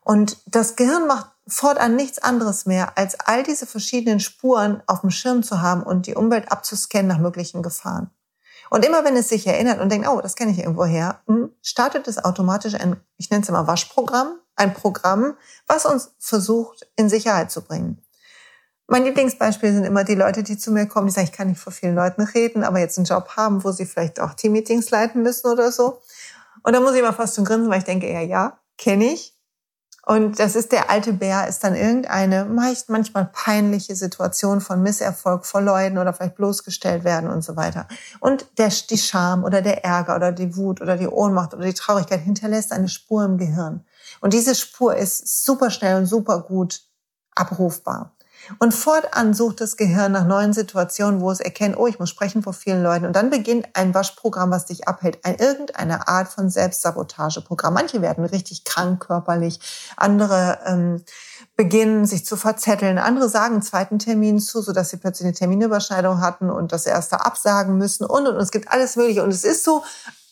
Und 0.00 0.38
das 0.46 0.74
Gehirn 0.74 1.06
macht 1.06 1.33
fortan 1.46 1.96
nichts 1.96 2.18
anderes 2.18 2.66
mehr, 2.66 2.96
als 2.96 3.18
all 3.20 3.42
diese 3.42 3.66
verschiedenen 3.66 4.20
Spuren 4.20 4.82
auf 4.86 5.02
dem 5.02 5.10
Schirm 5.10 5.42
zu 5.42 5.60
haben 5.60 5.82
und 5.82 6.06
die 6.06 6.14
Umwelt 6.14 6.50
abzuscannen 6.50 7.08
nach 7.08 7.18
möglichen 7.18 7.62
Gefahren. 7.62 8.10
Und 8.70 8.84
immer 8.84 9.04
wenn 9.04 9.16
es 9.16 9.28
sich 9.28 9.46
erinnert 9.46 9.80
und 9.80 9.92
denkt, 9.92 10.08
oh, 10.08 10.20
das 10.20 10.36
kenne 10.36 10.52
ich 10.52 10.58
irgendwo 10.58 10.84
her, 10.84 11.20
hm, 11.26 11.50
startet 11.62 12.08
es 12.08 12.24
automatisch 12.24 12.74
ein, 12.74 12.96
ich 13.18 13.30
nenne 13.30 13.42
es 13.42 13.48
immer 13.48 13.66
Waschprogramm, 13.66 14.38
ein 14.56 14.72
Programm, 14.72 15.34
was 15.66 15.86
uns 15.86 16.12
versucht, 16.18 16.86
in 16.96 17.08
Sicherheit 17.08 17.50
zu 17.50 17.62
bringen. 17.62 18.00
Mein 18.86 19.04
Lieblingsbeispiel 19.04 19.72
sind 19.72 19.84
immer 19.84 20.04
die 20.04 20.14
Leute, 20.14 20.42
die 20.42 20.58
zu 20.58 20.70
mir 20.70 20.86
kommen, 20.86 21.06
die 21.06 21.12
sagen, 21.12 21.26
ich 21.26 21.32
kann 21.32 21.48
nicht 21.48 21.60
vor 21.60 21.72
vielen 21.72 21.94
Leuten 21.94 22.22
reden, 22.22 22.64
aber 22.64 22.80
jetzt 22.80 22.98
einen 22.98 23.06
Job 23.06 23.30
haben, 23.36 23.64
wo 23.64 23.72
sie 23.72 23.86
vielleicht 23.86 24.20
auch 24.20 24.34
Teammeetings 24.34 24.90
leiten 24.90 25.22
müssen 25.22 25.50
oder 25.50 25.72
so. 25.72 26.02
Und 26.62 26.74
da 26.74 26.80
muss 26.80 26.92
ich 26.92 27.00
immer 27.00 27.12
fast 27.12 27.36
schon 27.36 27.44
grinsen, 27.44 27.70
weil 27.70 27.78
ich 27.78 27.84
denke, 27.84 28.12
ja, 28.12 28.20
ja, 28.20 28.58
kenne 28.76 29.06
ich. 29.06 29.33
Und 30.06 30.38
das 30.38 30.54
ist 30.54 30.72
der 30.72 30.90
alte 30.90 31.14
Bär, 31.14 31.48
ist 31.48 31.64
dann 31.64 31.74
irgendeine 31.74 32.44
meist 32.44 32.90
manchmal 32.90 33.30
peinliche 33.32 33.96
Situation 33.96 34.60
von 34.60 34.82
Misserfolg, 34.82 35.46
Verleuden 35.46 35.98
oder 35.98 36.12
vielleicht 36.12 36.36
bloßgestellt 36.36 37.04
werden 37.04 37.30
und 37.30 37.42
so 37.42 37.56
weiter. 37.56 37.88
Und 38.20 38.46
der, 38.58 38.68
die 38.68 38.98
Scham 38.98 39.44
oder 39.44 39.62
der 39.62 39.84
Ärger 39.84 40.16
oder 40.16 40.30
die 40.32 40.56
Wut 40.56 40.82
oder 40.82 40.96
die 40.96 41.08
Ohnmacht 41.08 41.54
oder 41.54 41.64
die 41.64 41.74
Traurigkeit 41.74 42.20
hinterlässt 42.20 42.72
eine 42.72 42.88
Spur 42.88 43.24
im 43.24 43.38
Gehirn. 43.38 43.84
Und 44.20 44.34
diese 44.34 44.54
Spur 44.54 44.94
ist 44.94 45.44
super 45.44 45.70
schnell 45.70 45.96
und 45.96 46.06
super 46.06 46.40
gut 46.42 46.82
abrufbar. 47.34 48.13
Und 48.58 48.72
fortan 48.72 49.34
sucht 49.34 49.60
das 49.60 49.76
Gehirn 49.76 50.12
nach 50.12 50.26
neuen 50.26 50.52
Situationen, 50.52 51.20
wo 51.20 51.30
es 51.30 51.40
erkennt, 51.40 51.76
oh, 51.76 51.86
ich 51.86 51.98
muss 51.98 52.10
sprechen 52.10 52.42
vor 52.42 52.52
vielen 52.52 52.82
Leuten. 52.82 53.06
Und 53.06 53.14
dann 53.16 53.30
beginnt 53.30 53.68
ein 53.74 53.94
Waschprogramm, 53.94 54.50
was 54.50 54.66
dich 54.66 54.88
abhält. 54.88 55.18
Ein 55.24 55.36
irgendeine 55.36 56.08
Art 56.08 56.28
von 56.28 56.50
Selbstsabotageprogramm. 56.50 57.74
Manche 57.74 58.02
werden 58.02 58.24
richtig 58.24 58.64
krank 58.64 59.06
körperlich, 59.06 59.60
andere 59.96 60.58
ähm, 60.66 61.02
beginnen, 61.56 62.06
sich 62.06 62.24
zu 62.26 62.36
verzetteln. 62.36 62.98
Andere 62.98 63.28
sagen 63.28 63.62
zweiten 63.62 63.98
Termin 63.98 64.40
zu, 64.40 64.62
sodass 64.62 64.90
sie 64.90 64.96
plötzlich 64.96 65.26
eine 65.26 65.34
Terminüberschneidung 65.34 66.20
hatten 66.20 66.50
und 66.50 66.72
das 66.72 66.86
erste 66.86 67.24
absagen 67.24 67.78
müssen 67.78 68.04
und, 68.04 68.26
und, 68.26 68.34
und. 68.34 68.42
Es 68.42 68.50
gibt 68.50 68.70
alles 68.70 68.96
Mögliche. 68.96 69.22
Und 69.22 69.30
es 69.30 69.44
ist 69.44 69.64
so, 69.64 69.84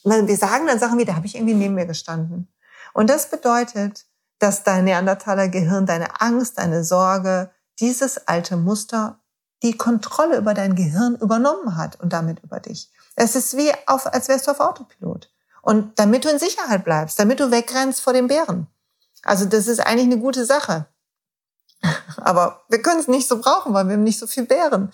wir 0.05 0.37
sagen 0.37 0.67
dann 0.67 0.79
Sachen 0.79 0.99
wie, 0.99 1.05
da 1.05 1.15
habe 1.15 1.27
ich 1.27 1.37
irgendwie 1.37 1.55
neben 1.55 1.75
mir 1.75 1.87
gestanden. 1.87 2.49
Und 2.93 3.09
das 3.09 3.31
bedeutet, 3.31 4.05
dass 4.39 4.65
dein 4.65 4.85
Neandertaler 4.85 5.49
Gehirn 5.49 5.87
deine 5.87 6.21
Angst, 6.21 6.59
deine 6.59 6.83
Sorge, 6.83 7.51
dieses 7.81 8.27
alte 8.29 8.57
Muster 8.57 9.19
die 9.63 9.77
Kontrolle 9.77 10.37
über 10.37 10.55
dein 10.55 10.75
Gehirn 10.75 11.17
übernommen 11.17 11.77
hat 11.77 12.01
und 12.01 12.13
damit 12.13 12.41
über 12.43 12.61
dich. 12.61 12.91
Es 13.15 13.37
ist 13.37 13.57
wie 13.57 13.73
auf, 13.87 14.07
als 14.13 14.29
wärst 14.29 14.47
du 14.47 14.51
auf 14.51 14.61
Autopilot. 14.61 15.31
Und 15.63 15.99
damit 15.99 16.25
du 16.25 16.29
in 16.29 16.41
Sicherheit 16.41 16.85
bleibst, 16.85 17.19
damit 17.19 17.39
du 17.39 17.51
wegrennst 17.51 18.01
vor 18.01 18.13
den 18.13 18.27
Bären. 18.27 18.67
Also 19.23 19.45
das 19.45 19.69
ist 19.69 19.79
eigentlich 19.79 20.07
eine 20.07 20.19
gute 20.19 20.45
Sache. 20.45 20.87
Aber 22.17 22.63
wir 22.69 22.83
können 22.83 23.01
es 23.01 23.09
nicht 23.09 23.29
so 23.29 23.39
brauchen, 23.39 23.73
weil 23.73 23.87
wir 23.87 23.95
haben 23.95 24.03
nicht 24.03 24.19
so 24.19 24.27
viel 24.27 24.45
Bären. 24.45 24.91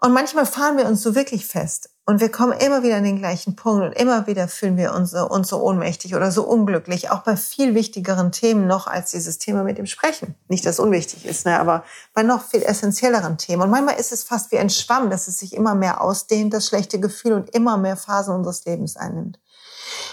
Und 0.00 0.12
manchmal 0.12 0.46
fahren 0.46 0.76
wir 0.76 0.86
uns 0.86 1.02
so 1.02 1.16
wirklich 1.16 1.46
fest 1.46 1.90
und 2.06 2.20
wir 2.20 2.30
kommen 2.30 2.58
immer 2.58 2.84
wieder 2.84 2.96
an 2.96 3.04
den 3.04 3.18
gleichen 3.18 3.56
Punkt 3.56 3.84
und 3.84 3.92
immer 3.92 4.28
wieder 4.28 4.46
fühlen 4.46 4.76
wir 4.76 4.94
uns 4.94 5.10
so, 5.10 5.28
uns 5.28 5.48
so 5.48 5.60
ohnmächtig 5.60 6.14
oder 6.14 6.30
so 6.30 6.44
unglücklich, 6.44 7.10
auch 7.10 7.24
bei 7.24 7.36
viel 7.36 7.74
wichtigeren 7.74 8.30
Themen 8.30 8.68
noch 8.68 8.86
als 8.86 9.10
dieses 9.10 9.38
Thema 9.38 9.64
mit 9.64 9.76
dem 9.76 9.86
Sprechen. 9.86 10.36
Nicht, 10.46 10.64
dass 10.64 10.76
es 10.76 10.80
unwichtig 10.80 11.26
ist, 11.26 11.46
ne, 11.46 11.58
aber 11.58 11.84
bei 12.14 12.22
noch 12.22 12.44
viel 12.44 12.62
essentielleren 12.62 13.38
Themen. 13.38 13.62
Und 13.62 13.70
manchmal 13.70 13.98
ist 13.98 14.12
es 14.12 14.22
fast 14.22 14.52
wie 14.52 14.58
ein 14.58 14.70
Schwamm, 14.70 15.10
dass 15.10 15.26
es 15.26 15.38
sich 15.38 15.52
immer 15.52 15.74
mehr 15.74 16.00
ausdehnt, 16.00 16.54
das 16.54 16.68
schlechte 16.68 17.00
Gefühl 17.00 17.32
und 17.32 17.50
immer 17.50 17.76
mehr 17.76 17.96
Phasen 17.96 18.34
unseres 18.36 18.64
Lebens 18.64 18.96
einnimmt. 18.96 19.40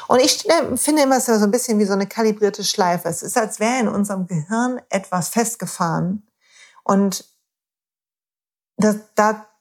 Und 0.08 0.20
ich 0.20 0.46
finde 0.76 1.04
immer, 1.04 1.22
so 1.22 1.32
ein 1.32 1.52
bisschen 1.52 1.80
wie 1.80 1.86
so 1.86 1.94
eine 1.94 2.08
kalibrierte 2.08 2.64
Schleife. 2.64 3.08
Es 3.08 3.22
ist, 3.22 3.38
als 3.38 3.60
wäre 3.60 3.80
in 3.80 3.88
unserem 3.88 4.26
Gehirn 4.26 4.82
etwas 4.90 5.30
festgefahren. 5.30 6.28
Und 6.84 7.26
das, 8.78 8.98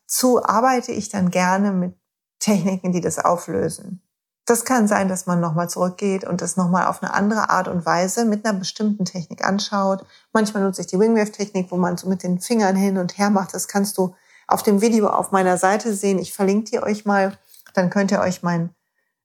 dazu 0.07 0.45
arbeite 0.45 0.93
ich 0.93 1.09
dann 1.09 1.31
gerne 1.31 1.73
mit 1.73 1.95
Techniken, 2.39 2.93
die 2.93 3.01
das 3.01 3.19
auflösen. 3.19 4.01
Das 4.47 4.67
kann 4.67 4.87
sein, 4.87 5.09
dass 5.09 5.25
man 5.25 5.41
nochmal 5.41 5.71
zurückgeht 5.71 6.25
und 6.25 6.43
das 6.43 6.57
nochmal 6.57 6.87
auf 6.87 7.03
eine 7.03 7.15
andere 7.15 7.49
Art 7.49 7.67
und 7.67 7.87
Weise 7.87 8.27
mit 8.27 8.45
einer 8.45 8.59
bestimmten 8.59 9.07
Technik 9.07 9.43
anschaut. 9.43 10.05
Manchmal 10.35 10.63
nutze 10.63 10.83
ich 10.83 10.87
die 10.87 10.99
Wingwave-Technik, 10.99 11.71
wo 11.71 11.77
man 11.77 11.97
so 11.97 12.09
mit 12.09 12.23
den 12.23 12.41
Fingern 12.41 12.77
hin 12.77 12.99
und 12.99 13.17
her 13.17 13.31
macht. 13.31 13.55
Das 13.55 13.69
kannst 13.69 13.97
du 13.97 14.15
auf 14.47 14.63
dem 14.63 14.83
Video 14.83 15.09
auf 15.09 15.33
meiner 15.33 15.57
Seite 15.57 15.95
sehen. 15.95 16.19
Ich 16.19 16.35
verlinke 16.35 16.71
die 16.71 16.83
euch 16.83 17.07
mal. 17.07 17.39
Dann 17.73 17.89
könnt 17.89 18.13
ihr 18.13 18.21
euch 18.21 18.43
mein 18.43 18.75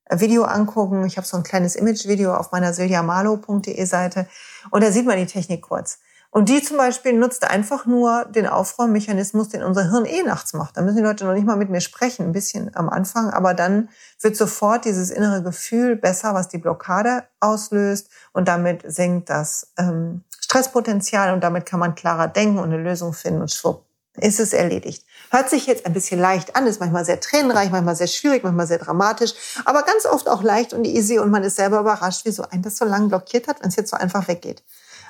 Video 0.10 0.44
angucken. 0.44 1.06
Ich 1.06 1.18
habe 1.18 1.28
so 1.28 1.36
ein 1.36 1.44
kleines 1.44 1.76
Image-Video 1.76 2.34
auf 2.34 2.54
meiner 2.54 2.74
siljamalo.de 2.74 3.86
Seite 3.86 4.28
und 4.72 4.82
da 4.82 4.92
sieht 4.92 5.06
man 5.06 5.18
die 5.18 5.26
Technik 5.26 5.64
kurz. 5.64 6.00
Und 6.32 6.50
die 6.50 6.62
zum 6.62 6.78
Beispiel 6.78 7.14
nutzt 7.14 7.44
einfach 7.44 7.88
nur 7.88 8.26
den 8.26 8.46
Aufräummechanismus, 8.46 9.50
den 9.50 9.64
unser 9.64 9.90
Hirn 9.90 10.06
eh 10.06 10.22
nachts 10.22 10.54
macht. 10.54 10.78
Da 10.78 10.82
müssen 10.82 10.98
die 10.98 11.04
Leute 11.04 11.26
noch 11.26 11.34
nicht 11.34 11.46
mal 11.46 11.58
mit 11.58 11.72
mir 11.72 11.82
sprechen, 11.82 12.24
ein 12.24 12.32
bisschen 12.34 12.76
am 12.76 12.88
Anfang, 12.88 13.32
aber 13.32 13.56
dann 13.56 13.90
wird 14.22 14.38
sofort 14.38 14.86
dieses 14.86 15.10
innere 15.10 15.42
Gefühl 15.42 15.96
besser, 15.96 16.36
was 16.36 16.48
die 16.48 16.60
Blockade 16.60 17.24
auslöst 17.40 18.10
und 18.32 18.48
damit 18.48 18.84
sinkt 18.86 19.30
das 19.32 19.72
ähm, 19.80 20.24
Stresspotenzial 20.40 21.34
und 21.34 21.44
damit 21.44 21.66
kann 21.66 21.80
man 21.80 21.96
klarer 21.96 22.28
denken 22.28 22.60
und 22.60 22.72
eine 22.72 22.82
Lösung 22.82 23.14
finden 23.14 23.42
und 23.42 23.52
schwupp, 23.52 23.86
ist 24.16 24.40
es 24.40 24.54
erledigt. 24.54 25.04
Hört 25.32 25.50
sich 25.50 25.66
jetzt 25.66 25.88
ein 25.88 25.94
bisschen 25.94 26.20
leicht 26.20 26.56
an, 26.56 26.68
ist 26.68 26.80
manchmal 26.80 27.06
sehr 27.06 27.20
tränenreich, 27.20 27.72
manchmal 27.72 27.96
sehr 27.96 28.08
schwierig, 28.08 28.44
manchmal 28.44 28.68
sehr 28.68 28.78
dramatisch, 28.78 29.34
aber 29.66 29.82
ganz 29.82 30.06
oft 30.06 30.30
auch 30.30 30.44
leicht 30.44 30.74
und 30.74 30.86
easy 30.86 31.18
und 31.18 31.32
man 31.32 31.44
ist 31.44 31.56
selber 31.56 31.80
überrascht, 31.80 32.22
wieso 32.26 32.44
ein 32.44 32.62
das 32.62 32.78
so 32.78 32.86
lange 32.86 33.08
blockiert 33.08 33.48
hat, 33.48 33.62
wenn 33.62 33.70
es 33.70 33.76
jetzt 33.76 33.90
so 33.90 33.98
einfach 33.98 34.28
weggeht. 34.28 34.62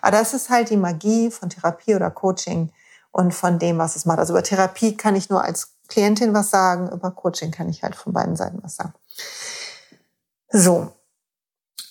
Aber 0.01 0.11
das 0.11 0.33
ist 0.33 0.49
halt 0.49 0.69
die 0.69 0.77
Magie 0.77 1.31
von 1.31 1.49
Therapie 1.49 1.95
oder 1.95 2.11
Coaching 2.11 2.71
und 3.11 3.33
von 3.33 3.59
dem, 3.59 3.77
was 3.77 3.95
es 3.95 4.05
macht. 4.05 4.19
Also 4.19 4.33
über 4.33 4.43
Therapie 4.43 4.95
kann 4.95 5.15
ich 5.15 5.29
nur 5.29 5.43
als 5.43 5.75
Klientin 5.87 6.33
was 6.33 6.51
sagen, 6.51 6.89
über 6.91 7.11
Coaching 7.11 7.51
kann 7.51 7.69
ich 7.69 7.83
halt 7.83 7.95
von 7.95 8.13
beiden 8.13 8.35
Seiten 8.35 8.59
was 8.61 8.75
sagen. 8.75 8.93
So, 10.51 10.93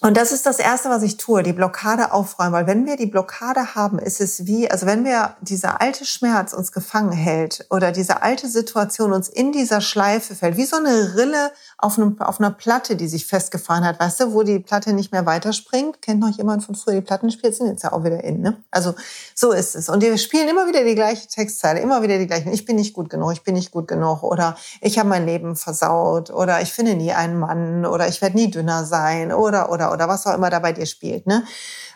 und 0.00 0.16
das 0.16 0.30
ist 0.30 0.46
das 0.46 0.60
Erste, 0.60 0.90
was 0.90 1.02
ich 1.02 1.16
tue, 1.16 1.42
die 1.42 1.52
Blockade 1.52 2.12
aufräumen. 2.12 2.52
Weil 2.52 2.68
wenn 2.68 2.86
wir 2.86 2.96
die 2.96 3.06
Blockade 3.06 3.74
haben, 3.74 3.98
ist 3.98 4.20
es 4.20 4.46
wie, 4.46 4.70
also 4.70 4.86
wenn 4.86 5.04
wir 5.04 5.36
dieser 5.40 5.80
alte 5.80 6.04
Schmerz 6.04 6.52
uns 6.52 6.70
gefangen 6.70 7.10
hält 7.10 7.66
oder 7.70 7.90
diese 7.90 8.22
alte 8.22 8.48
Situation 8.48 9.12
uns 9.12 9.28
in 9.28 9.50
dieser 9.50 9.80
Schleife 9.80 10.36
fällt, 10.36 10.56
wie 10.56 10.66
so 10.66 10.76
eine 10.76 11.16
Rille 11.16 11.50
auf, 11.78 11.98
einem, 11.98 12.20
auf 12.20 12.38
einer 12.38 12.52
Platte, 12.52 12.94
die 12.94 13.08
sich 13.08 13.26
festgefahren 13.26 13.84
hat, 13.84 13.98
weißt 13.98 14.20
du, 14.20 14.32
wo 14.32 14.44
die 14.44 14.60
Platte 14.60 14.92
nicht 14.92 15.10
mehr 15.10 15.26
weiterspringt. 15.26 16.00
Kennt 16.00 16.20
noch 16.20 16.36
jemand 16.36 16.62
von 16.62 16.76
früher 16.76 16.94
die 16.94 17.00
Plattenspiele? 17.00 17.52
Sind 17.52 17.66
jetzt 17.66 17.82
ja 17.82 17.92
auch 17.92 18.04
wieder 18.04 18.22
in, 18.22 18.40
ne? 18.40 18.62
Also 18.70 18.94
so 19.34 19.50
ist 19.50 19.74
es. 19.74 19.88
Und 19.88 20.00
wir 20.00 20.16
spielen 20.16 20.48
immer 20.48 20.68
wieder 20.68 20.84
die 20.84 20.94
gleiche 20.94 21.26
Textzeile, 21.26 21.80
immer 21.80 22.02
wieder 22.02 22.18
die 22.18 22.28
gleichen. 22.28 22.52
Ich 22.52 22.64
bin 22.64 22.76
nicht 22.76 22.94
gut 22.94 23.10
genug, 23.10 23.32
ich 23.32 23.42
bin 23.42 23.54
nicht 23.54 23.72
gut 23.72 23.88
genug 23.88 24.22
oder 24.22 24.56
ich 24.80 24.96
habe 25.00 25.08
mein 25.08 25.26
Leben 25.26 25.56
versaut 25.56 26.30
oder 26.30 26.60
ich 26.60 26.72
finde 26.72 26.94
nie 26.94 27.12
einen 27.12 27.38
Mann 27.38 27.84
oder 27.84 28.06
ich 28.06 28.22
werde 28.22 28.36
nie 28.36 28.48
dünner 28.48 28.84
sein 28.84 29.32
oder 29.32 29.72
oder 29.72 29.87
oder 29.92 30.08
was 30.08 30.26
auch 30.26 30.34
immer 30.34 30.50
da 30.50 30.58
bei 30.58 30.72
dir 30.72 30.86
spielt. 30.86 31.26
Ne? 31.26 31.44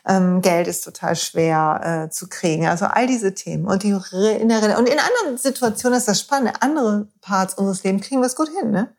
Ähm, 0.07 0.43
Geld 0.43 0.67
ist 0.67 0.83
total 0.83 1.17
schwer 1.17 2.07
äh, 2.07 2.11
zu 2.11 2.29
kriegen. 2.29 2.67
Also 2.67 2.87
all 2.87 3.07
diese 3.07 3.35
Themen. 3.35 3.67
Und, 3.67 3.83
die 3.83 3.91
in 3.91 4.49
der, 4.49 4.79
und 4.79 4.89
in 4.89 4.99
anderen 4.99 5.39
Situationen 5.39 5.99
ist 5.99 6.09
das 6.09 6.21
Spannende. 6.21 6.61
Andere 6.61 7.09
Parts 7.21 7.55
unseres 7.55 7.85
Lebens 7.85 8.07
kriegen 8.07 8.21
wir 8.21 8.27
es 8.27 8.37
gut 8.37 8.49
hin. 8.61 8.71
Ne? 8.71 8.95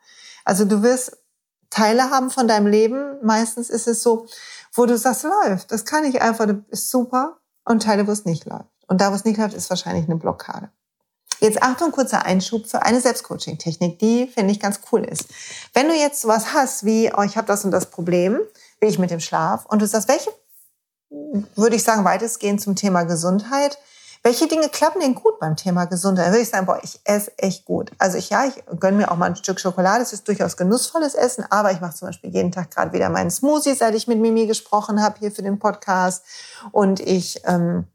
Also 0.45 0.65
du 0.65 0.81
wirst 0.81 1.17
Teile 1.69 2.09
haben 2.11 2.29
von 2.29 2.47
deinem 2.47 2.67
Leben. 2.67 3.17
Meistens 3.23 3.69
ist 3.69 3.87
es 3.87 4.03
so, 4.03 4.27
wo 4.73 4.85
du 4.85 4.97
sagst, 4.97 5.23
läuft. 5.23 5.71
Das 5.71 5.85
kann 5.85 6.03
ich 6.03 6.21
einfach, 6.21 6.45
das 6.45 6.57
ist 6.69 6.91
super. 6.91 7.37
Und 7.65 7.83
Teile, 7.83 8.07
wo 8.07 8.11
es 8.11 8.25
nicht 8.25 8.45
läuft. 8.45 8.65
Und 8.87 9.01
da, 9.01 9.11
wo 9.11 9.15
es 9.15 9.25
nicht 9.25 9.37
läuft, 9.37 9.55
ist 9.55 9.69
wahrscheinlich 9.69 10.05
eine 10.05 10.17
Blockade. 10.17 10.69
Jetzt 11.39 11.61
Achtung, 11.61 11.91
kurzer 11.91 12.25
Einschub 12.25 12.67
für 12.67 12.83
eine 12.83 13.01
Selbstcoaching-Technik, 13.01 13.99
die 13.99 14.27
finde 14.27 14.53
ich 14.53 14.59
ganz 14.59 14.79
cool 14.91 15.03
ist. 15.03 15.25
Wenn 15.73 15.87
du 15.87 15.93
jetzt 15.93 16.21
sowas 16.21 16.53
hast 16.53 16.85
wie, 16.85 17.11
oh, 17.15 17.23
ich 17.23 17.35
habe 17.35 17.47
das 17.47 17.65
und 17.65 17.71
das 17.71 17.89
Problem, 17.89 18.39
wie 18.83 18.87
ich 18.89 18.99
mit 18.99 19.11
dem 19.11 19.19
Schlaf, 19.19 19.65
und 19.65 19.81
du 19.81 19.87
sagst, 19.87 20.07
welche, 20.07 20.29
würde 21.55 21.75
ich 21.75 21.83
sagen, 21.83 22.03
weitestgehend 22.03 22.61
zum 22.61 22.75
Thema 22.75 23.03
Gesundheit, 23.03 23.77
welche 24.23 24.47
Dinge 24.47 24.69
klappen 24.69 25.01
denn 25.01 25.15
gut 25.15 25.37
beim 25.39 25.57
Thema 25.57 25.83
Gesundheit? 25.85 26.27
Dann 26.27 26.33
würde 26.33 26.43
ich 26.43 26.49
sagen, 26.49 26.65
boah, 26.65 26.79
ich 26.81 26.99
esse 27.03 27.37
echt 27.37 27.65
gut. 27.65 27.91
Also 27.97 28.17
ich, 28.17 28.29
ja, 28.29 28.45
ich 28.45 28.63
gönne 28.79 28.95
mir 28.95 29.11
auch 29.11 29.17
mal 29.17 29.25
ein 29.25 29.35
Stück 29.35 29.59
Schokolade. 29.59 30.01
Es 30.01 30.13
ist 30.13 30.25
durchaus 30.29 30.55
genussvolles 30.55 31.13
Essen, 31.13 31.45
aber 31.49 31.73
ich 31.73 31.81
mache 31.81 31.95
zum 31.95 32.07
Beispiel 32.07 32.29
jeden 32.29 32.53
Tag 32.53 32.71
gerade 32.71 32.93
wieder 32.93 33.09
meinen 33.09 33.31
Smoothie, 33.31 33.73
seit 33.73 33.95
ich 33.95 34.07
mit 34.07 34.19
Mimi 34.19 34.47
gesprochen 34.47 35.03
habe 35.03 35.19
hier 35.19 35.29
für 35.29 35.41
den 35.41 35.59
Podcast. 35.59 36.23
Und 36.71 37.01
ich 37.01 37.41
ähm, 37.43 37.85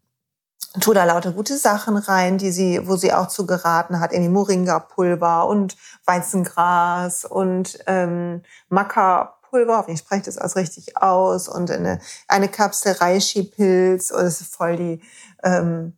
tue 0.81 0.94
da 0.94 1.05
lauter 1.05 1.33
gute 1.33 1.57
Sachen 1.57 1.96
rein, 1.96 2.37
die 2.37 2.53
sie, 2.53 2.87
wo 2.87 2.96
sie 2.96 3.14
auch 3.14 3.29
zu 3.29 3.46
geraten 3.46 3.98
hat, 3.98 4.12
irgendwie 4.12 4.31
Moringa-Pulver 4.31 5.46
und 5.46 5.79
Weizengras 6.05 7.24
und 7.24 7.79
ähm, 7.87 8.42
Maca-Pulver, 9.49 9.79
hoffentlich 9.79 10.01
spreche 10.01 10.21
ich 10.21 10.27
das 10.27 10.39
alles 10.39 10.57
richtig 10.57 10.97
aus, 10.97 11.49
und 11.49 11.71
eine, 11.71 12.01
eine 12.27 12.49
Kapsel 12.49 12.93
Reishi-Pilz, 12.93 14.11
und 14.11 14.23
das 14.23 14.41
ist 14.41 14.55
voll 14.55 14.77
die 14.77 15.03
ähm, 15.43 15.97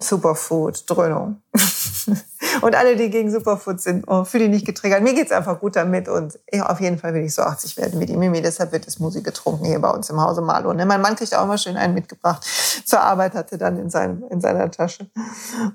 Superfood-Dröhnung. 0.00 1.42
und 2.62 2.74
alle, 2.76 2.96
die 2.96 3.10
gegen 3.10 3.32
Superfood 3.32 3.80
sind, 3.80 4.04
oh, 4.06 4.24
fühle 4.24 4.44
ich 4.44 4.50
nicht 4.50 4.66
getriggert. 4.66 5.02
Mir 5.02 5.14
geht's 5.14 5.32
einfach 5.32 5.58
gut 5.58 5.74
damit 5.74 6.08
und 6.08 6.38
ja, 6.52 6.66
auf 6.66 6.80
jeden 6.80 6.98
Fall 6.98 7.14
will 7.14 7.24
ich 7.24 7.34
so 7.34 7.42
80 7.42 7.76
werden 7.76 7.98
wie 7.98 8.06
die 8.06 8.16
Mimi. 8.16 8.40
Deshalb 8.40 8.70
wird 8.70 8.86
das 8.86 9.00
Musik 9.00 9.24
getrunken 9.24 9.64
hier 9.64 9.80
bei 9.80 9.90
uns 9.90 10.08
im 10.08 10.20
Hause 10.20 10.40
Malo. 10.40 10.72
Ne? 10.72 10.86
Mein 10.86 11.00
Mann 11.00 11.16
kriegt 11.16 11.34
auch 11.34 11.44
immer 11.44 11.58
schön 11.58 11.76
einen 11.76 11.94
mitgebracht. 11.94 12.44
Zur 12.84 13.00
Arbeit 13.00 13.34
hatte 13.34 13.58
dann 13.58 13.76
in, 13.76 13.90
seinem, 13.90 14.22
in 14.30 14.40
seiner 14.40 14.70
Tasche. 14.70 15.10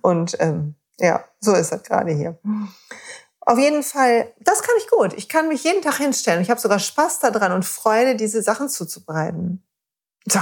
Und 0.02 0.38
ähm, 0.40 0.76
ja, 1.00 1.26
so 1.42 1.54
ist 1.54 1.74
das 1.74 1.84
gerade 1.84 2.12
hier. 2.12 2.38
Auf 3.46 3.60
jeden 3.60 3.84
Fall, 3.84 4.32
das 4.40 4.62
kann 4.62 4.76
ich 4.80 4.90
gut. 4.90 5.14
Ich 5.14 5.28
kann 5.28 5.50
mich 5.50 5.64
jeden 5.64 5.82
Tag 5.82 5.98
hinstellen. 5.98 6.42
Ich 6.42 6.50
habe 6.50 6.62
sogar 6.62 6.80
Spaß 6.80 7.20
daran 7.20 7.52
und 7.52 7.66
Freude, 7.66 8.16
diese 8.16 8.42
Sachen 8.42 8.70
zuzubereiten. 8.70 9.64
So, 10.26 10.40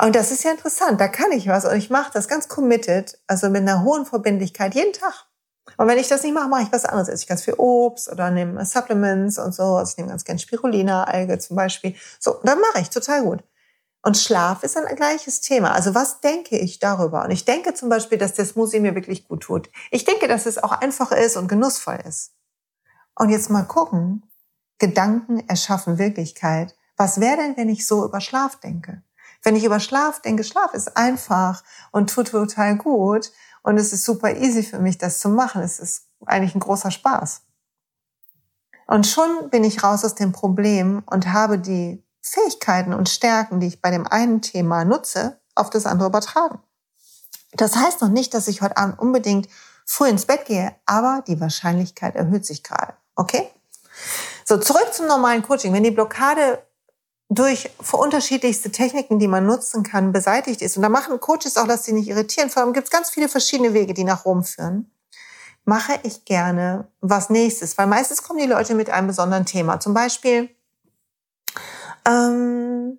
und 0.00 0.14
das 0.14 0.30
ist 0.30 0.44
ja 0.44 0.52
interessant, 0.52 1.00
da 1.00 1.08
kann 1.08 1.32
ich 1.32 1.48
was 1.48 1.64
und 1.64 1.76
ich 1.76 1.90
mache 1.90 2.12
das 2.14 2.28
ganz 2.28 2.48
committed, 2.48 3.18
also 3.26 3.50
mit 3.50 3.62
einer 3.62 3.82
hohen 3.82 4.06
Verbindlichkeit 4.06 4.74
jeden 4.74 4.92
Tag. 4.92 5.26
Und 5.76 5.88
wenn 5.88 5.98
ich 5.98 6.08
das 6.08 6.22
nicht 6.22 6.32
mache, 6.32 6.48
mache 6.48 6.62
ich 6.62 6.72
was 6.72 6.84
anderes. 6.84 7.08
Esse 7.08 7.24
ich 7.24 7.28
ganz 7.28 7.42
viel 7.42 7.54
Obst 7.54 8.10
oder 8.10 8.30
nehme 8.30 8.64
Supplements 8.64 9.38
und 9.38 9.54
so. 9.54 9.62
Also 9.62 9.90
ich 9.90 9.96
nehme 9.98 10.08
ganz 10.08 10.24
gern 10.24 10.38
Spirulina, 10.38 11.04
Alge 11.04 11.38
zum 11.38 11.56
Beispiel. 11.56 11.94
So, 12.18 12.40
dann 12.42 12.60
mache 12.60 12.80
ich 12.80 12.90
total 12.90 13.22
gut. 13.22 13.42
Und 14.02 14.16
Schlaf 14.16 14.62
ist 14.62 14.76
ein 14.76 14.96
gleiches 14.96 15.40
Thema. 15.40 15.72
Also 15.72 15.94
was 15.94 16.20
denke 16.20 16.56
ich 16.56 16.78
darüber? 16.78 17.24
Und 17.24 17.30
ich 17.30 17.44
denke 17.44 17.74
zum 17.74 17.88
Beispiel, 17.88 18.16
dass 18.16 18.34
der 18.34 18.46
Smoothie 18.46 18.80
mir 18.80 18.94
wirklich 18.94 19.26
gut 19.26 19.42
tut. 19.42 19.70
Ich 19.90 20.04
denke, 20.04 20.28
dass 20.28 20.46
es 20.46 20.62
auch 20.62 20.72
einfach 20.72 21.10
ist 21.12 21.36
und 21.36 21.48
genussvoll 21.48 21.98
ist. 22.06 22.32
Und 23.14 23.30
jetzt 23.30 23.50
mal 23.50 23.64
gucken, 23.64 24.24
Gedanken 24.78 25.46
erschaffen 25.48 25.98
Wirklichkeit. 25.98 26.76
Was 26.96 27.20
wäre 27.20 27.36
denn, 27.36 27.56
wenn 27.56 27.68
ich 27.68 27.86
so 27.86 28.04
über 28.04 28.20
Schlaf 28.20 28.56
denke? 28.60 29.02
Wenn 29.42 29.56
ich 29.56 29.64
über 29.64 29.80
Schlaf 29.80 30.22
denke, 30.22 30.44
Schlaf 30.44 30.74
ist 30.74 30.96
einfach 30.96 31.62
und 31.90 32.10
tut 32.10 32.28
total 32.28 32.76
gut 32.76 33.32
und 33.62 33.76
es 33.76 33.92
ist 33.92 34.04
super 34.04 34.36
easy 34.36 34.62
für 34.62 34.78
mich, 34.78 34.98
das 34.98 35.20
zu 35.20 35.28
machen. 35.28 35.62
Es 35.62 35.80
ist 35.80 36.06
eigentlich 36.24 36.54
ein 36.54 36.60
großer 36.60 36.90
Spaß. 36.90 37.42
Und 38.86 39.06
schon 39.06 39.50
bin 39.50 39.64
ich 39.64 39.82
raus 39.82 40.04
aus 40.04 40.14
dem 40.14 40.32
Problem 40.32 41.02
und 41.06 41.32
habe 41.32 41.58
die 41.58 42.04
Fähigkeiten 42.28 42.94
und 42.94 43.08
Stärken, 43.08 43.60
die 43.60 43.66
ich 43.66 43.80
bei 43.80 43.90
dem 43.90 44.06
einen 44.06 44.42
Thema 44.42 44.84
nutze, 44.84 45.40
auf 45.54 45.70
das 45.70 45.86
andere 45.86 46.08
übertragen. 46.08 46.60
Das 47.52 47.76
heißt 47.76 48.00
noch 48.02 48.08
nicht, 48.08 48.34
dass 48.34 48.48
ich 48.48 48.62
heute 48.62 48.76
Abend 48.76 48.98
unbedingt 48.98 49.48
früh 49.84 50.08
ins 50.08 50.26
Bett 50.26 50.44
gehe, 50.44 50.74
aber 50.86 51.24
die 51.26 51.40
Wahrscheinlichkeit 51.40 52.14
erhöht 52.14 52.44
sich 52.44 52.62
gerade. 52.62 52.94
Okay? 53.16 53.50
So, 54.44 54.58
zurück 54.58 54.92
zum 54.92 55.06
normalen 55.06 55.42
Coaching. 55.42 55.72
Wenn 55.72 55.82
die 55.82 55.90
Blockade 55.90 56.62
durch 57.30 57.70
unterschiedlichste 57.92 58.70
Techniken, 58.70 59.18
die 59.18 59.28
man 59.28 59.44
nutzen 59.44 59.82
kann, 59.82 60.12
beseitigt 60.12 60.62
ist, 60.62 60.76
und 60.76 60.82
da 60.82 60.88
machen 60.88 61.20
Coaches 61.20 61.56
auch, 61.56 61.66
dass 61.66 61.84
sie 61.84 61.92
nicht 61.92 62.08
irritieren, 62.08 62.48
vor 62.50 62.62
allem 62.62 62.72
gibt 62.72 62.86
es 62.86 62.90
ganz 62.90 63.10
viele 63.10 63.28
verschiedene 63.28 63.74
Wege, 63.74 63.92
die 63.94 64.04
nach 64.04 64.24
Rom 64.24 64.44
führen, 64.44 64.90
mache 65.64 65.98
ich 66.02 66.24
gerne 66.24 66.88
was 67.00 67.28
nächstes, 67.28 67.76
weil 67.76 67.86
meistens 67.86 68.22
kommen 68.22 68.38
die 68.38 68.46
Leute 68.46 68.74
mit 68.74 68.88
einem 68.88 69.08
besonderen 69.08 69.44
Thema. 69.44 69.80
Zum 69.80 69.92
Beispiel, 69.92 70.48
ähm, 72.08 72.98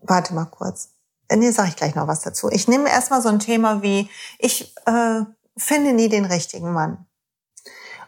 warte 0.00 0.34
mal 0.34 0.46
kurz. 0.46 0.90
Nee, 1.32 1.50
sage 1.52 1.68
ich 1.68 1.76
gleich 1.76 1.94
noch 1.94 2.08
was 2.08 2.22
dazu. 2.22 2.48
Ich 2.50 2.66
nehme 2.66 2.90
erstmal 2.90 3.22
so 3.22 3.28
ein 3.28 3.38
Thema 3.38 3.82
wie, 3.82 4.10
ich 4.38 4.74
äh, 4.86 5.20
finde 5.56 5.92
nie 5.92 6.08
den 6.08 6.24
richtigen 6.24 6.72
Mann. 6.72 7.06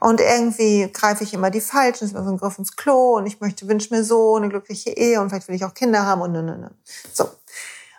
Und 0.00 0.20
irgendwie 0.20 0.90
greife 0.92 1.22
ich 1.22 1.32
immer 1.32 1.50
die 1.50 1.60
Falschen, 1.60 2.04
ist 2.04 2.10
immer 2.10 2.24
so 2.24 2.30
ein 2.30 2.36
Griff 2.36 2.58
ins 2.58 2.74
Klo 2.74 3.16
und 3.18 3.26
ich 3.26 3.40
möchte, 3.40 3.68
wünsche 3.68 3.94
mir 3.94 4.02
so 4.02 4.34
eine 4.34 4.48
glückliche 4.48 4.90
Ehe 4.90 5.20
und 5.20 5.28
vielleicht 5.28 5.46
will 5.46 5.54
ich 5.54 5.64
auch 5.64 5.74
Kinder 5.74 6.04
haben 6.04 6.22
und 6.22 6.32
ne, 6.32 6.42
ne, 6.42 6.58
ne. 6.58 6.70
So. 7.12 7.28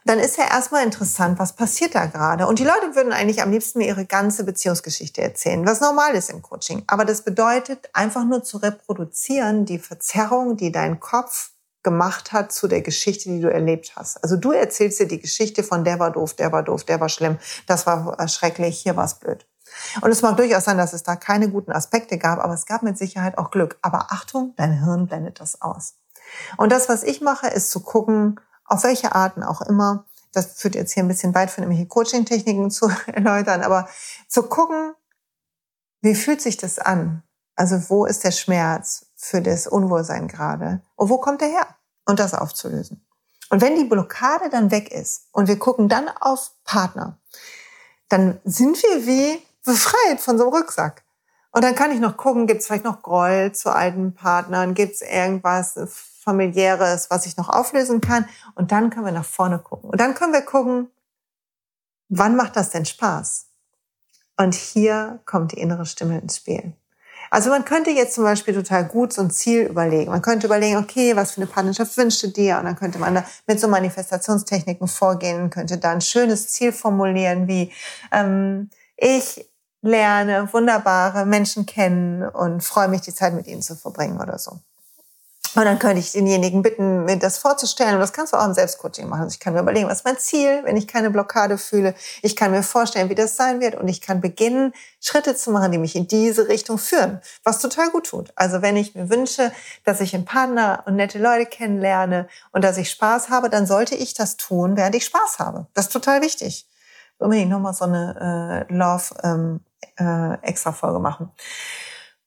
Dann 0.05 0.19
ist 0.19 0.37
ja 0.37 0.45
erstmal 0.45 0.83
interessant, 0.83 1.39
was 1.39 1.53
passiert 1.53 1.95
da 1.95 2.05
gerade. 2.07 2.47
Und 2.47 2.59
die 2.59 2.65
Leute 2.65 2.95
würden 2.95 3.13
eigentlich 3.13 3.41
am 3.41 3.51
liebsten 3.51 3.79
mir 3.79 3.87
ihre 3.87 4.05
ganze 4.05 4.43
Beziehungsgeschichte 4.43 5.21
erzählen, 5.21 5.65
was 5.65 5.79
normal 5.79 6.13
ist 6.13 6.29
im 6.29 6.41
Coaching. 6.41 6.83
Aber 6.87 7.05
das 7.05 7.21
bedeutet 7.21 7.89
einfach 7.93 8.25
nur 8.25 8.43
zu 8.43 8.57
reproduzieren, 8.57 9.65
die 9.65 9.79
Verzerrung, 9.79 10.57
die 10.57 10.71
dein 10.71 10.99
Kopf 10.99 11.51
gemacht 11.83 12.31
hat 12.31 12.51
zu 12.51 12.67
der 12.67 12.81
Geschichte, 12.81 13.29
die 13.29 13.41
du 13.41 13.51
erlebt 13.51 13.93
hast. 13.95 14.23
Also 14.23 14.37
du 14.37 14.51
erzählst 14.51 14.99
dir 14.99 15.07
die 15.07 15.19
Geschichte 15.19 15.63
von 15.63 15.83
der 15.83 15.99
war 15.99 16.11
doof, 16.11 16.33
der 16.33 16.51
war 16.51 16.63
doof, 16.63 16.83
der 16.85 16.99
war 16.99 17.09
schlimm, 17.09 17.37
das 17.67 17.85
war 17.85 18.27
schrecklich, 18.27 18.79
hier 18.79 18.95
war 18.95 19.05
es 19.05 19.15
blöd. 19.15 19.45
Und 20.01 20.11
es 20.11 20.21
mag 20.21 20.37
durchaus 20.37 20.65
sein, 20.65 20.77
dass 20.77 20.93
es 20.93 21.03
da 21.03 21.15
keine 21.15 21.49
guten 21.49 21.71
Aspekte 21.71 22.17
gab, 22.17 22.39
aber 22.39 22.53
es 22.53 22.65
gab 22.65 22.83
mit 22.83 22.97
Sicherheit 22.97 23.37
auch 23.37 23.51
Glück. 23.51 23.77
Aber 23.81 24.07
Achtung, 24.11 24.53
dein 24.55 24.83
Hirn 24.83 25.07
blendet 25.07 25.39
das 25.39 25.61
aus. 25.61 25.95
Und 26.57 26.71
das, 26.71 26.89
was 26.89 27.03
ich 27.03 27.21
mache, 27.21 27.47
ist 27.47 27.69
zu 27.69 27.81
gucken, 27.81 28.39
auf 28.65 28.83
welche 28.83 29.13
Arten 29.15 29.43
auch 29.43 29.61
immer, 29.61 30.05
das 30.31 30.53
führt 30.59 30.75
jetzt 30.75 30.93
hier 30.93 31.03
ein 31.03 31.07
bisschen 31.07 31.33
weit 31.35 31.51
von 31.51 31.63
irgendwelchen 31.63 31.89
Coaching-Techniken 31.89 32.71
zu 32.71 32.91
erläutern, 33.07 33.61
aber 33.61 33.87
zu 34.27 34.43
gucken, 34.43 34.93
wie 36.01 36.15
fühlt 36.15 36.41
sich 36.41 36.57
das 36.57 36.79
an? 36.79 37.23
Also 37.55 37.89
wo 37.89 38.05
ist 38.05 38.23
der 38.23 38.31
Schmerz 38.31 39.05
für 39.15 39.41
das 39.41 39.67
Unwohlsein 39.67 40.27
gerade? 40.27 40.81
Und 40.95 41.09
wo 41.09 41.17
kommt 41.19 41.41
er 41.41 41.49
her? 41.49 41.67
Und 42.05 42.19
das 42.19 42.33
aufzulösen. 42.33 43.05
Und 43.49 43.61
wenn 43.61 43.75
die 43.75 43.85
Blockade 43.85 44.49
dann 44.49 44.71
weg 44.71 44.91
ist 44.91 45.27
und 45.31 45.47
wir 45.47 45.59
gucken 45.59 45.87
dann 45.87 46.09
auf 46.09 46.51
Partner, 46.63 47.19
dann 48.09 48.41
sind 48.43 48.81
wir 48.81 49.05
wie 49.05 49.41
befreit 49.63 50.19
von 50.19 50.37
so 50.37 50.45
einem 50.45 50.53
Rucksack. 50.53 51.03
Und 51.51 51.63
dann 51.63 51.75
kann 51.75 51.91
ich 51.91 51.99
noch 51.99 52.17
gucken, 52.17 52.47
gibt 52.47 52.61
es 52.61 52.67
vielleicht 52.67 52.83
noch 52.83 53.03
Groll 53.03 53.51
zu 53.51 53.69
alten 53.69 54.15
Partnern, 54.15 54.73
gibt 54.73 54.95
es 54.95 55.01
irgendwas 55.01 55.75
familiäres, 56.23 57.09
was 57.09 57.25
ich 57.25 57.37
noch 57.37 57.49
auflösen 57.49 58.01
kann. 58.01 58.27
Und 58.55 58.71
dann 58.71 58.89
können 58.89 59.05
wir 59.05 59.11
nach 59.11 59.25
vorne 59.25 59.59
gucken. 59.59 59.89
Und 59.89 59.99
dann 59.99 60.15
können 60.15 60.33
wir 60.33 60.41
gucken, 60.41 60.89
wann 62.09 62.35
macht 62.35 62.55
das 62.55 62.69
denn 62.69 62.85
Spaß? 62.85 63.47
Und 64.37 64.55
hier 64.55 65.19
kommt 65.25 65.51
die 65.51 65.59
innere 65.59 65.85
Stimme 65.85 66.19
ins 66.19 66.37
Spiel. 66.37 66.73
Also 67.29 67.49
man 67.49 67.65
könnte 67.65 67.89
jetzt 67.89 68.13
zum 68.13 68.23
Beispiel 68.25 68.53
total 68.53 68.85
gut 68.85 69.11
so 69.11 69.21
ein 69.21 69.31
Ziel 69.31 69.63
überlegen. 69.63 70.11
Man 70.11 70.21
könnte 70.21 70.45
überlegen, 70.45 70.77
okay, 70.77 71.15
was 71.15 71.31
für 71.31 71.41
eine 71.41 71.47
Partnerschaft 71.47 71.97
wünschst 71.97 72.21
du 72.23 72.27
dir? 72.27 72.59
Und 72.59 72.65
dann 72.65 72.75
könnte 72.75 72.99
man 72.99 73.15
da 73.15 73.25
mit 73.47 73.59
so 73.59 73.67
Manifestationstechniken 73.67 74.87
vorgehen, 74.87 75.49
könnte 75.49 75.77
da 75.77 75.91
ein 75.91 76.01
schönes 76.01 76.49
Ziel 76.49 76.71
formulieren, 76.71 77.47
wie 77.47 77.71
ähm, 78.11 78.69
ich 78.97 79.49
lerne 79.81 80.51
wunderbare 80.53 81.25
Menschen 81.25 81.65
kennen 81.65 82.23
und 82.23 82.63
freue 82.63 82.87
mich, 82.87 83.01
die 83.01 83.13
Zeit 83.13 83.33
mit 83.33 83.47
ihnen 83.47 83.61
zu 83.61 83.75
verbringen 83.75 84.21
oder 84.21 84.37
so. 84.37 84.59
Und 85.55 85.65
dann 85.65 85.77
könnte 85.77 85.99
ich 85.99 86.11
denjenigen 86.11 86.63
bitten, 86.63 87.05
mir 87.05 87.17
das 87.17 87.37
vorzustellen. 87.37 87.93
Und 87.93 87.99
das 87.99 88.11
kannst 88.11 88.33
du 88.33 88.37
auch 88.37 88.45
im 88.45 88.53
Selbstcoaching 88.53 89.07
machen. 89.07 89.23
Also 89.23 89.33
ich 89.33 89.39
kann 89.39 89.53
mir 89.53 89.59
überlegen, 89.59 89.87
was 89.87 89.99
ist 89.99 90.05
mein 90.05 90.17
Ziel, 90.17 90.61
wenn 90.63 90.77
ich 90.77 90.87
keine 90.87 91.11
Blockade 91.11 91.57
fühle. 91.57 91.93
Ich 92.23 92.35
kann 92.35 92.51
mir 92.51 92.63
vorstellen, 92.63 93.09
wie 93.09 93.15
das 93.15 93.35
sein 93.35 93.61
wird. 93.61 93.75
Und 93.75 93.87
ich 93.87 94.01
kann 94.01 94.19
beginnen, 94.19 94.73
Schritte 94.99 95.35
zu 95.35 95.51
machen, 95.51 95.71
die 95.71 95.77
mich 95.77 95.95
in 95.95 96.07
diese 96.07 96.47
Richtung 96.47 96.77
führen. 96.79 97.21
Was 97.43 97.59
total 97.59 97.91
gut 97.91 98.07
tut. 98.07 98.33
Also 98.35 98.61
wenn 98.61 98.75
ich 98.75 98.95
mir 98.95 99.09
wünsche, 99.09 99.51
dass 99.83 100.01
ich 100.01 100.15
einen 100.15 100.25
Partner 100.25 100.83
und 100.87 100.95
nette 100.95 101.19
Leute 101.19 101.45
kennenlerne 101.45 102.27
und 102.51 102.63
dass 102.63 102.77
ich 102.77 102.89
Spaß 102.89 103.29
habe, 103.29 103.49
dann 103.49 103.67
sollte 103.67 103.95
ich 103.95 104.15
das 104.15 104.37
tun, 104.37 104.75
während 104.75 104.95
ich 104.95 105.05
Spaß 105.05 105.39
habe. 105.39 105.67
Das 105.73 105.85
ist 105.85 105.93
total 105.93 106.21
wichtig. 106.21 106.67
Unbedingt 107.19 107.51
nochmal 107.51 107.73
so 107.73 107.85
eine 107.85 108.65
äh, 108.69 108.73
Love 108.73 109.03
ähm, 109.23 109.59
äh, 109.99 110.33
extra 110.41 110.71
Folge 110.71 110.99
machen. 110.99 111.31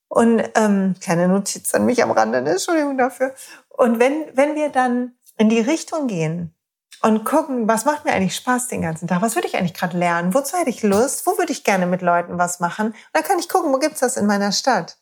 Und 0.08 0.42
ähm, 0.54 0.94
kleine 1.00 1.28
Notiz 1.28 1.74
an 1.74 1.84
mich 1.84 2.02
am 2.02 2.10
Rande, 2.10 2.42
ne? 2.42 2.50
Entschuldigung 2.52 2.96
dafür. 2.96 3.34
Und 3.68 3.98
wenn, 3.98 4.24
wenn 4.34 4.54
wir 4.54 4.68
dann 4.70 5.12
in 5.36 5.48
die 5.48 5.60
Richtung 5.60 6.06
gehen 6.06 6.54
und 7.02 7.24
gucken, 7.24 7.68
was 7.68 7.84
macht 7.84 8.04
mir 8.04 8.12
eigentlich 8.12 8.36
Spaß 8.36 8.68
den 8.68 8.82
ganzen 8.82 9.08
Tag? 9.08 9.20
Was 9.20 9.34
würde 9.34 9.48
ich 9.48 9.56
eigentlich 9.56 9.74
gerade 9.74 9.98
lernen? 9.98 10.32
Wozu 10.32 10.56
hätte 10.56 10.70
ich 10.70 10.82
Lust? 10.82 11.26
Wo 11.26 11.36
würde 11.38 11.52
ich 11.52 11.64
gerne 11.64 11.86
mit 11.86 12.02
Leuten 12.02 12.38
was 12.38 12.60
machen? 12.60 12.88
Und 12.88 12.96
dann 13.12 13.24
kann 13.24 13.38
ich 13.38 13.48
gucken, 13.48 13.72
wo 13.72 13.78
gibt's 13.78 14.00
das 14.00 14.16
in 14.16 14.26
meiner 14.26 14.52
Stadt? 14.52 14.98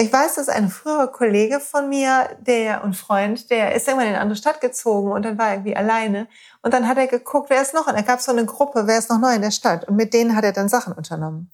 Ich 0.00 0.12
weiß, 0.12 0.36
dass 0.36 0.48
ein 0.48 0.68
früherer 0.68 1.08
Kollege 1.08 1.58
von 1.58 1.88
mir, 1.88 2.28
der 2.38 2.84
und 2.84 2.94
Freund, 2.94 3.50
der 3.50 3.74
ist 3.74 3.88
irgendwann 3.88 4.06
in 4.06 4.14
eine 4.14 4.22
andere 4.22 4.36
Stadt 4.36 4.60
gezogen 4.60 5.10
und 5.10 5.24
dann 5.24 5.38
war 5.38 5.48
er 5.48 5.54
irgendwie 5.54 5.74
alleine. 5.74 6.28
Und 6.62 6.72
dann 6.72 6.86
hat 6.86 6.98
er 6.98 7.08
geguckt, 7.08 7.50
wer 7.50 7.60
ist 7.60 7.74
noch? 7.74 7.88
Und 7.88 7.96
da 7.96 8.02
gab 8.02 8.20
so 8.20 8.30
eine 8.30 8.46
Gruppe, 8.46 8.86
wer 8.86 8.98
ist 8.98 9.10
noch 9.10 9.18
neu 9.18 9.34
in 9.34 9.42
der 9.42 9.50
Stadt? 9.50 9.88
Und 9.88 9.96
mit 9.96 10.14
denen 10.14 10.36
hat 10.36 10.44
er 10.44 10.52
dann 10.52 10.68
Sachen 10.68 10.92
unternommen. 10.92 11.50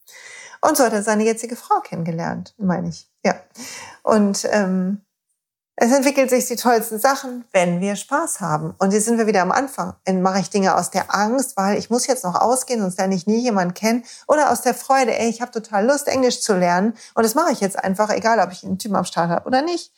Und 0.67 0.79
so 0.79 0.85
hat 0.85 0.95
er 0.95 1.03
seine 1.03 1.25
jetzige 1.25 1.57
Frau 1.57 1.81
kennengelernt, 1.81 2.55
meine 2.57 2.89
ich. 2.89 3.11
Ja. 3.23 3.35
Und 4.03 4.49
ähm, 4.51 5.03
es 5.77 5.93
entwickelt 5.93 6.31
sich 6.31 6.47
die 6.47 6.57
tollsten 6.57 6.99
Sachen, 6.99 7.45
wenn 7.53 7.81
wir 7.81 7.97
Spaß 7.97 8.41
haben. 8.41 8.75
Und 8.79 8.93
jetzt 8.95 9.05
sind 9.05 9.19
wir 9.19 9.27
wieder 9.27 9.43
am 9.43 9.53
Anfang. 9.53 9.95
Dann 10.07 10.23
mache 10.23 10.39
ich 10.41 10.49
Dinge 10.49 10.75
aus 10.77 10.91
der 10.91 11.15
Angst, 11.15 11.59
weil 11.59 11.77
ich 11.77 11.91
muss 11.91 12.07
jetzt 12.07 12.25
noch 12.25 12.41
ausgehen, 12.41 12.81
sonst 12.81 12.97
lerne 12.97 13.15
ich 13.15 13.27
nie 13.27 13.43
jemanden 13.43 13.75
kennen. 13.75 14.05
Oder 14.27 14.51
aus 14.51 14.63
der 14.63 14.73
Freude, 14.73 15.19
ey, 15.19 15.29
ich 15.29 15.43
habe 15.43 15.51
total 15.51 15.85
Lust, 15.85 16.09
Englisch 16.09 16.41
zu 16.41 16.55
lernen. 16.55 16.95
Und 17.15 17.25
das 17.25 17.35
mache 17.35 17.53
ich 17.53 17.61
jetzt 17.61 17.79
einfach, 17.79 18.09
egal 18.09 18.39
ob 18.39 18.51
ich 18.51 18.65
einen 18.65 18.79
Typen 18.79 18.97
am 18.97 19.05
Start 19.05 19.29
habe 19.29 19.47
oder 19.47 19.61
nicht. 19.61 19.93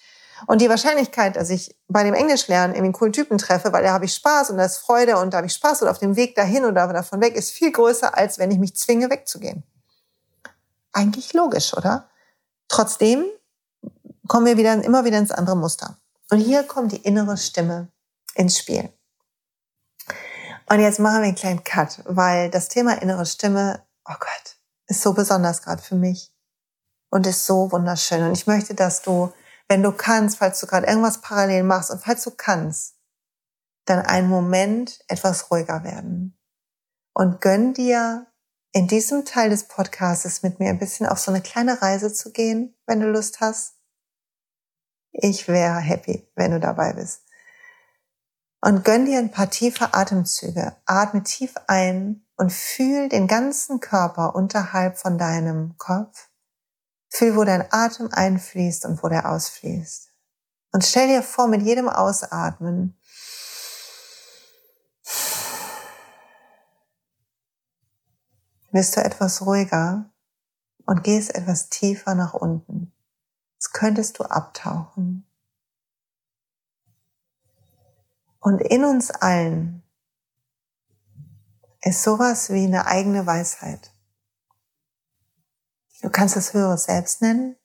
Und 0.48 0.62
die 0.62 0.68
Wahrscheinlichkeit, 0.68 1.36
dass 1.36 1.50
ich 1.50 1.76
bei 1.86 2.02
dem 2.02 2.14
Englischlernen 2.14 2.74
irgendwie 2.74 2.86
einen 2.86 2.92
coolen 2.92 3.12
Typen 3.12 3.38
treffe, 3.38 3.72
weil 3.72 3.84
da 3.84 3.92
habe 3.92 4.06
ich 4.06 4.14
Spaß 4.14 4.50
und 4.50 4.56
da 4.56 4.64
ist 4.64 4.78
Freude 4.78 5.18
und 5.18 5.32
da 5.32 5.38
habe 5.38 5.46
ich 5.46 5.54
Spaß 5.54 5.82
und 5.82 5.88
auf 5.88 5.98
dem 5.98 6.16
Weg 6.16 6.34
dahin 6.34 6.64
oder 6.64 6.88
davon 6.88 7.20
weg, 7.20 7.36
ist 7.36 7.52
viel 7.52 7.70
größer, 7.70 8.16
als 8.16 8.38
wenn 8.38 8.50
ich 8.50 8.58
mich 8.58 8.74
zwinge, 8.76 9.10
wegzugehen. 9.10 9.62
Eigentlich 10.96 11.34
logisch, 11.34 11.76
oder? 11.76 12.08
Trotzdem 12.68 13.26
kommen 14.28 14.46
wir 14.46 14.56
wieder, 14.56 14.82
immer 14.82 15.04
wieder 15.04 15.18
ins 15.18 15.30
andere 15.30 15.54
Muster. 15.54 15.98
Und 16.30 16.38
hier 16.38 16.62
kommt 16.62 16.90
die 16.90 17.02
innere 17.02 17.36
Stimme 17.36 17.92
ins 18.34 18.58
Spiel. 18.58 18.90
Und 20.70 20.80
jetzt 20.80 20.98
machen 20.98 21.18
wir 21.18 21.26
einen 21.26 21.34
kleinen 21.34 21.64
Cut, 21.64 22.00
weil 22.06 22.50
das 22.50 22.68
Thema 22.68 22.94
innere 23.02 23.26
Stimme, 23.26 23.84
oh 24.08 24.14
Gott, 24.18 24.56
ist 24.86 25.02
so 25.02 25.12
besonders 25.12 25.60
gerade 25.60 25.82
für 25.82 25.96
mich 25.96 26.34
und 27.10 27.26
ist 27.26 27.44
so 27.44 27.70
wunderschön. 27.70 28.22
Und 28.24 28.32
ich 28.32 28.46
möchte, 28.46 28.74
dass 28.74 29.02
du, 29.02 29.30
wenn 29.68 29.82
du 29.82 29.92
kannst, 29.92 30.38
falls 30.38 30.60
du 30.60 30.66
gerade 30.66 30.86
irgendwas 30.86 31.20
parallel 31.20 31.64
machst 31.64 31.90
und 31.90 32.02
falls 32.02 32.24
du 32.24 32.30
kannst, 32.30 32.94
dann 33.84 33.98
einen 33.98 34.30
Moment 34.30 35.04
etwas 35.08 35.50
ruhiger 35.50 35.84
werden 35.84 36.38
und 37.12 37.42
gönn 37.42 37.74
dir 37.74 38.26
in 38.76 38.88
diesem 38.88 39.24
Teil 39.24 39.48
des 39.48 39.68
Podcasts 39.68 40.42
mit 40.42 40.60
mir 40.60 40.68
ein 40.68 40.78
bisschen 40.78 41.06
auf 41.06 41.18
so 41.18 41.30
eine 41.30 41.40
kleine 41.40 41.80
Reise 41.80 42.12
zu 42.12 42.30
gehen, 42.30 42.76
wenn 42.84 43.00
du 43.00 43.10
Lust 43.10 43.40
hast. 43.40 43.76
Ich 45.12 45.48
wäre 45.48 45.78
happy, 45.78 46.30
wenn 46.34 46.50
du 46.50 46.60
dabei 46.60 46.92
bist. 46.92 47.22
Und 48.60 48.84
gönn 48.84 49.06
dir 49.06 49.18
ein 49.18 49.30
paar 49.30 49.48
tiefe 49.48 49.94
Atemzüge. 49.94 50.76
Atme 50.84 51.22
tief 51.22 51.54
ein 51.68 52.26
und 52.36 52.52
fühl 52.52 53.08
den 53.08 53.28
ganzen 53.28 53.80
Körper 53.80 54.34
unterhalb 54.34 54.98
von 54.98 55.16
deinem 55.16 55.78
Kopf. 55.78 56.28
Fühl, 57.08 57.34
wo 57.34 57.44
dein 57.44 57.64
Atem 57.72 58.10
einfließt 58.12 58.84
und 58.84 59.02
wo 59.02 59.08
der 59.08 59.30
ausfließt. 59.30 60.12
Und 60.72 60.84
stell 60.84 61.08
dir 61.08 61.22
vor, 61.22 61.48
mit 61.48 61.62
jedem 61.62 61.88
Ausatmen 61.88 63.00
wirst 68.76 68.96
du 68.96 69.02
etwas 69.02 69.44
ruhiger 69.44 70.10
und 70.84 71.02
gehst 71.02 71.34
etwas 71.34 71.68
tiefer 71.70 72.14
nach 72.14 72.34
unten. 72.34 72.92
Jetzt 73.54 73.72
könntest 73.72 74.18
du 74.18 74.24
abtauchen. 74.24 75.26
Und 78.38 78.60
in 78.60 78.84
uns 78.84 79.10
allen 79.10 79.82
ist 81.80 82.02
sowas 82.02 82.50
wie 82.50 82.64
eine 82.64 82.86
eigene 82.86 83.26
Weisheit. 83.26 83.90
Du 86.02 86.10
kannst 86.10 86.36
es 86.36 86.52
höhere 86.52 86.78
Selbst 86.78 87.22
nennen. 87.22 87.56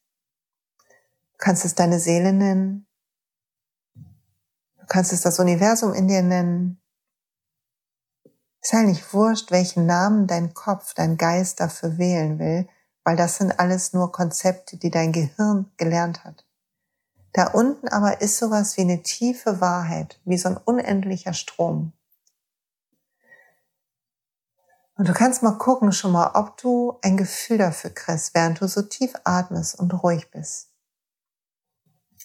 Du 1.33 1.37
kannst 1.37 1.65
es 1.65 1.75
deine 1.75 1.99
Seele 1.99 2.33
nennen. 2.33 2.87
Du 3.93 4.85
kannst 4.87 5.13
es 5.13 5.21
das 5.21 5.39
Universum 5.39 5.93
in 5.93 6.07
dir 6.07 6.23
nennen. 6.23 6.80
Ist 8.61 8.73
eigentlich 8.73 9.13
wurscht, 9.13 9.51
welchen 9.51 9.87
Namen 9.87 10.27
dein 10.27 10.53
Kopf, 10.53 10.93
dein 10.93 11.17
Geist 11.17 11.59
dafür 11.59 11.97
wählen 11.97 12.37
will, 12.37 12.67
weil 13.03 13.15
das 13.15 13.37
sind 13.37 13.59
alles 13.59 13.93
nur 13.93 14.11
Konzepte, 14.11 14.77
die 14.77 14.91
dein 14.91 15.11
Gehirn 15.11 15.71
gelernt 15.77 16.23
hat. 16.23 16.45
Da 17.33 17.47
unten 17.47 17.87
aber 17.87 18.21
ist 18.21 18.37
sowas 18.37 18.77
wie 18.77 18.81
eine 18.81 19.01
tiefe 19.01 19.61
Wahrheit, 19.61 20.19
wie 20.25 20.37
so 20.37 20.49
ein 20.49 20.57
unendlicher 20.57 21.33
Strom. 21.33 21.93
Und 24.95 25.07
du 25.07 25.13
kannst 25.13 25.41
mal 25.41 25.57
gucken 25.57 25.91
schon 25.93 26.11
mal, 26.11 26.31
ob 26.35 26.57
du 26.57 26.99
ein 27.01 27.17
Gefühl 27.17 27.57
dafür 27.57 27.89
kriegst, 27.89 28.35
während 28.35 28.61
du 28.61 28.67
so 28.67 28.83
tief 28.83 29.13
atmest 29.23 29.79
und 29.79 29.91
ruhig 30.03 30.29
bist. 30.29 30.69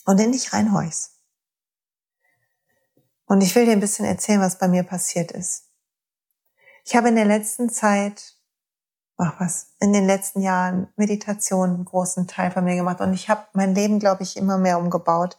Und 0.05 0.21
in 0.21 0.33
dich 0.33 0.53
reinhorchst. 0.53 1.13
Und 3.25 3.41
ich 3.41 3.55
will 3.55 3.65
dir 3.65 3.73
ein 3.73 3.81
bisschen 3.81 4.05
erzählen, 4.05 4.41
was 4.41 4.59
bei 4.59 4.69
mir 4.69 4.83
passiert 4.83 5.33
ist. 5.33 5.67
Ich 6.89 6.95
habe 6.95 7.09
in 7.09 7.17
der 7.17 7.25
letzten 7.25 7.69
Zeit, 7.69 8.37
ach 9.17 9.41
was, 9.41 9.73
in 9.81 9.93
den 9.93 10.07
letzten 10.07 10.41
Jahren 10.41 10.87
Meditation 10.95 11.71
einen 11.71 11.85
großen 11.85 12.29
Teil 12.29 12.53
von 12.53 12.63
mir 12.63 12.77
gemacht 12.77 13.01
und 13.01 13.13
ich 13.13 13.29
habe 13.29 13.45
mein 13.55 13.75
Leben, 13.75 13.99
glaube 13.99 14.23
ich, 14.23 14.37
immer 14.37 14.57
mehr 14.57 14.79
umgebaut. 14.79 15.37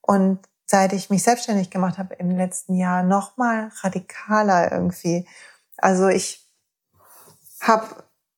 Und 0.00 0.40
seit 0.66 0.92
ich 0.92 1.08
mich 1.08 1.22
selbstständig 1.22 1.70
gemacht 1.70 1.98
habe 1.98 2.16
im 2.16 2.32
letzten 2.32 2.74
Jahr, 2.74 3.04
noch 3.04 3.36
mal 3.36 3.70
radikaler 3.82 4.72
irgendwie. 4.72 5.28
Also 5.76 6.08
ich 6.08 6.50
habe, 7.60 7.86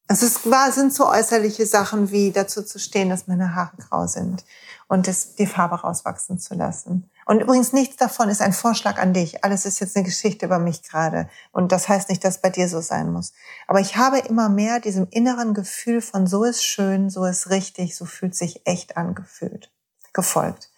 es 0.06 0.50
war, 0.50 0.70
sind 0.70 0.92
so 0.92 1.08
äußerliche 1.08 1.64
Sachen 1.64 2.10
wie 2.10 2.30
dazu 2.30 2.62
zu 2.62 2.78
stehen, 2.78 3.08
dass 3.08 3.26
meine 3.26 3.54
Haare 3.54 3.78
grau 3.78 4.06
sind 4.06 4.44
und 4.86 5.06
das, 5.06 5.34
die 5.34 5.46
Farbe 5.46 5.76
rauswachsen 5.76 6.38
zu 6.38 6.54
lassen. 6.54 7.10
Und 7.28 7.42
übrigens 7.42 7.74
nichts 7.74 7.96
davon 7.96 8.30
ist 8.30 8.40
ein 8.40 8.54
Vorschlag 8.54 8.96
an 8.96 9.12
dich. 9.12 9.44
Alles 9.44 9.66
ist 9.66 9.80
jetzt 9.80 9.94
eine 9.94 10.06
Geschichte 10.06 10.46
über 10.46 10.58
mich 10.58 10.82
gerade. 10.82 11.28
Und 11.52 11.72
das 11.72 11.86
heißt 11.86 12.08
nicht, 12.08 12.24
dass 12.24 12.40
bei 12.40 12.48
dir 12.48 12.70
so 12.70 12.80
sein 12.80 13.12
muss. 13.12 13.34
Aber 13.66 13.80
ich 13.80 13.98
habe 13.98 14.18
immer 14.18 14.48
mehr 14.48 14.80
diesem 14.80 15.06
inneren 15.10 15.52
Gefühl 15.52 16.00
von 16.00 16.26
so 16.26 16.44
ist 16.44 16.64
schön, 16.64 17.10
so 17.10 17.26
ist 17.26 17.50
richtig, 17.50 17.94
so 17.96 18.06
fühlt 18.06 18.34
sich 18.34 18.66
echt 18.66 18.96
angefühlt, 18.96 19.70
gefolgt. 20.14 20.70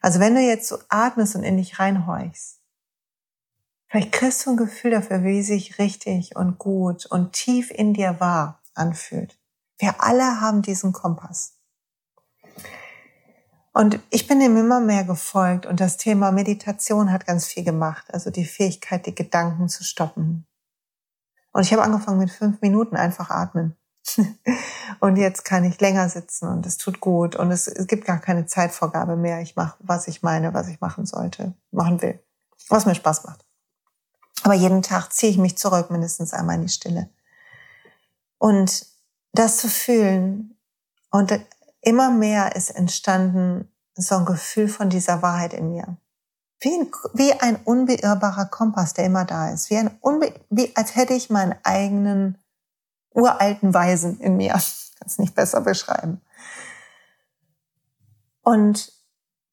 Also 0.00 0.18
wenn 0.18 0.34
du 0.34 0.40
jetzt 0.40 0.66
so 0.66 0.78
atmest 0.88 1.36
und 1.36 1.44
in 1.44 1.56
dich 1.56 1.78
reinhorchst, 1.78 2.58
Vielleicht 3.86 4.12
kriegst 4.12 4.46
du 4.46 4.50
ein 4.52 4.56
Gefühl 4.56 4.92
dafür, 4.92 5.22
wie 5.22 5.42
sich 5.42 5.78
richtig 5.78 6.34
und 6.34 6.58
gut 6.58 7.04
und 7.04 7.34
tief 7.34 7.70
in 7.70 7.92
dir 7.92 8.20
wahr 8.20 8.62
anfühlt. 8.74 9.38
Wir 9.78 10.02
alle 10.02 10.40
haben 10.40 10.62
diesen 10.62 10.94
Kompass. 10.94 11.58
Und 13.72 14.00
ich 14.10 14.26
bin 14.26 14.40
ihm 14.40 14.56
immer 14.56 14.80
mehr 14.80 15.04
gefolgt 15.04 15.64
und 15.64 15.80
das 15.80 15.96
Thema 15.96 16.30
Meditation 16.30 17.10
hat 17.10 17.26
ganz 17.26 17.46
viel 17.46 17.64
gemacht. 17.64 18.12
Also 18.12 18.30
die 18.30 18.44
Fähigkeit, 18.44 19.06
die 19.06 19.14
Gedanken 19.14 19.68
zu 19.68 19.82
stoppen. 19.82 20.46
Und 21.52 21.62
ich 21.62 21.72
habe 21.72 21.82
angefangen 21.82 22.18
mit 22.18 22.30
fünf 22.30 22.60
Minuten 22.60 22.96
einfach 22.96 23.30
atmen. 23.30 23.76
und 25.00 25.16
jetzt 25.16 25.44
kann 25.44 25.64
ich 25.64 25.80
länger 25.80 26.08
sitzen 26.08 26.48
und 26.48 26.66
es 26.66 26.76
tut 26.76 27.00
gut 27.00 27.36
und 27.36 27.52
es, 27.52 27.68
es 27.68 27.86
gibt 27.86 28.04
gar 28.04 28.18
keine 28.18 28.46
Zeitvorgabe 28.46 29.16
mehr. 29.16 29.40
Ich 29.40 29.54
mache, 29.54 29.76
was 29.78 30.08
ich 30.08 30.22
meine, 30.22 30.52
was 30.54 30.68
ich 30.68 30.80
machen 30.80 31.06
sollte, 31.06 31.54
machen 31.70 32.02
will, 32.02 32.20
was 32.68 32.84
mir 32.84 32.96
Spaß 32.96 33.24
macht. 33.24 33.44
Aber 34.42 34.54
jeden 34.54 34.82
Tag 34.82 35.12
ziehe 35.12 35.30
ich 35.30 35.38
mich 35.38 35.56
zurück, 35.56 35.90
mindestens 35.90 36.34
einmal 36.34 36.56
in 36.56 36.62
die 36.62 36.68
Stille. 36.68 37.10
Und 38.38 38.86
das 39.32 39.58
zu 39.58 39.68
fühlen 39.68 40.58
und 41.10 41.32
immer 41.82 42.10
mehr 42.10 42.56
ist 42.56 42.70
entstanden 42.70 43.68
so 43.94 44.16
ein 44.16 44.24
Gefühl 44.24 44.68
von 44.68 44.88
dieser 44.88 45.20
Wahrheit 45.20 45.52
in 45.52 45.70
mir. 45.70 45.98
Wie 46.60 46.74
ein, 46.74 46.90
wie 47.12 47.32
ein 47.32 47.56
unbeirrbarer 47.56 48.46
Kompass, 48.46 48.94
der 48.94 49.04
immer 49.04 49.24
da 49.24 49.50
ist. 49.50 49.68
Wie 49.68 49.76
ein 49.76 49.98
unbe 50.00 50.32
wie 50.48 50.74
als 50.76 50.96
hätte 50.96 51.12
ich 51.12 51.28
meinen 51.28 51.54
eigenen 51.64 52.38
uralten 53.12 53.74
Weisen 53.74 54.18
in 54.20 54.36
mir. 54.36 54.52
Kann 54.52 55.06
es 55.06 55.18
nicht 55.18 55.34
besser 55.34 55.60
beschreiben. 55.60 56.22
Und 58.42 58.92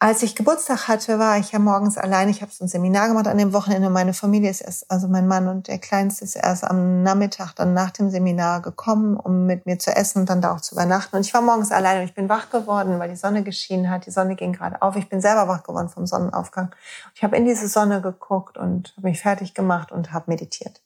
als 0.02 0.24
ich 0.24 0.38
Geburtstag 0.38 0.88
hatte, 0.88 1.20
war 1.20 1.38
ich 1.38 1.52
ja 1.52 1.60
morgens 1.60 1.98
allein. 1.98 2.30
Ich 2.30 2.42
habe 2.42 2.54
so 2.54 2.64
ein 2.64 2.70
Seminar 2.70 3.10
gemacht 3.10 3.28
an 3.28 3.38
dem 3.38 3.52
Wochenende. 3.52 3.90
Meine 3.90 4.14
Familie 4.14 4.50
ist 4.50 4.62
erst, 4.62 4.90
also 4.90 5.10
mein 5.10 5.28
Mann 5.28 5.50
und 5.50 5.68
der 5.68 5.78
Kleinste 5.78 6.24
ist 6.24 6.38
erst 6.38 6.64
am 6.64 7.04
Nachmittag 7.04 7.54
dann 7.56 7.74
nach 7.74 7.92
dem 7.92 8.10
Seminar 8.10 8.62
gekommen, 8.62 9.18
um 9.18 9.46
mit 9.46 9.66
mir 9.66 9.78
zu 9.78 9.94
essen 9.94 10.20
und 10.20 10.30
dann 10.30 10.40
da 10.40 10.56
auch 10.56 10.62
zu 10.62 10.74
übernachten. 10.74 11.18
Und 11.18 11.26
ich 11.26 11.34
war 11.34 11.42
morgens 11.42 11.74
allein 11.74 12.00
und 12.00 12.06
ich 12.06 12.14
bin 12.14 12.30
wach 12.30 12.50
geworden, 12.50 12.98
weil 12.98 13.10
die 13.10 13.18
Sonne 13.18 13.44
geschienen 13.44 13.90
hat. 13.90 14.06
Die 14.06 14.12
Sonne 14.12 14.38
ging 14.38 14.54
gerade 14.54 14.82
auf. 14.82 14.96
Ich 14.96 15.10
bin 15.10 15.20
selber 15.20 15.50
wach 15.50 15.64
geworden 15.64 15.90
vom 15.90 16.08
Sonnenaufgang. 16.08 16.74
Ich 17.14 17.22
habe 17.22 17.36
in 17.36 17.44
diese 17.44 17.68
Sonne 17.68 18.02
geguckt 18.02 18.58
und 18.58 18.94
habe 18.96 19.10
mich 19.10 19.22
fertig 19.22 19.54
gemacht 19.54 19.92
und 19.92 20.14
habe 20.14 20.32
meditiert. 20.32 20.82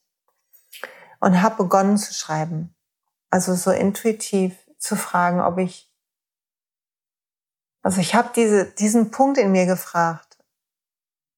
Und 1.20 1.40
habe 1.44 1.64
begonnen 1.64 2.00
zu 2.00 2.16
schreiben. 2.16 2.74
Also 3.30 3.54
so 3.54 3.70
intuitiv 3.70 4.56
zu 4.80 4.96
fragen, 4.96 5.40
ob 5.40 5.60
ich 5.60 5.93
also 7.84 8.00
ich 8.00 8.16
habe 8.16 8.32
diese, 8.36 8.66
diesen 8.66 9.12
Punkt 9.12 9.38
in 9.38 9.52
mir 9.52 9.66
gefragt, 9.66 10.38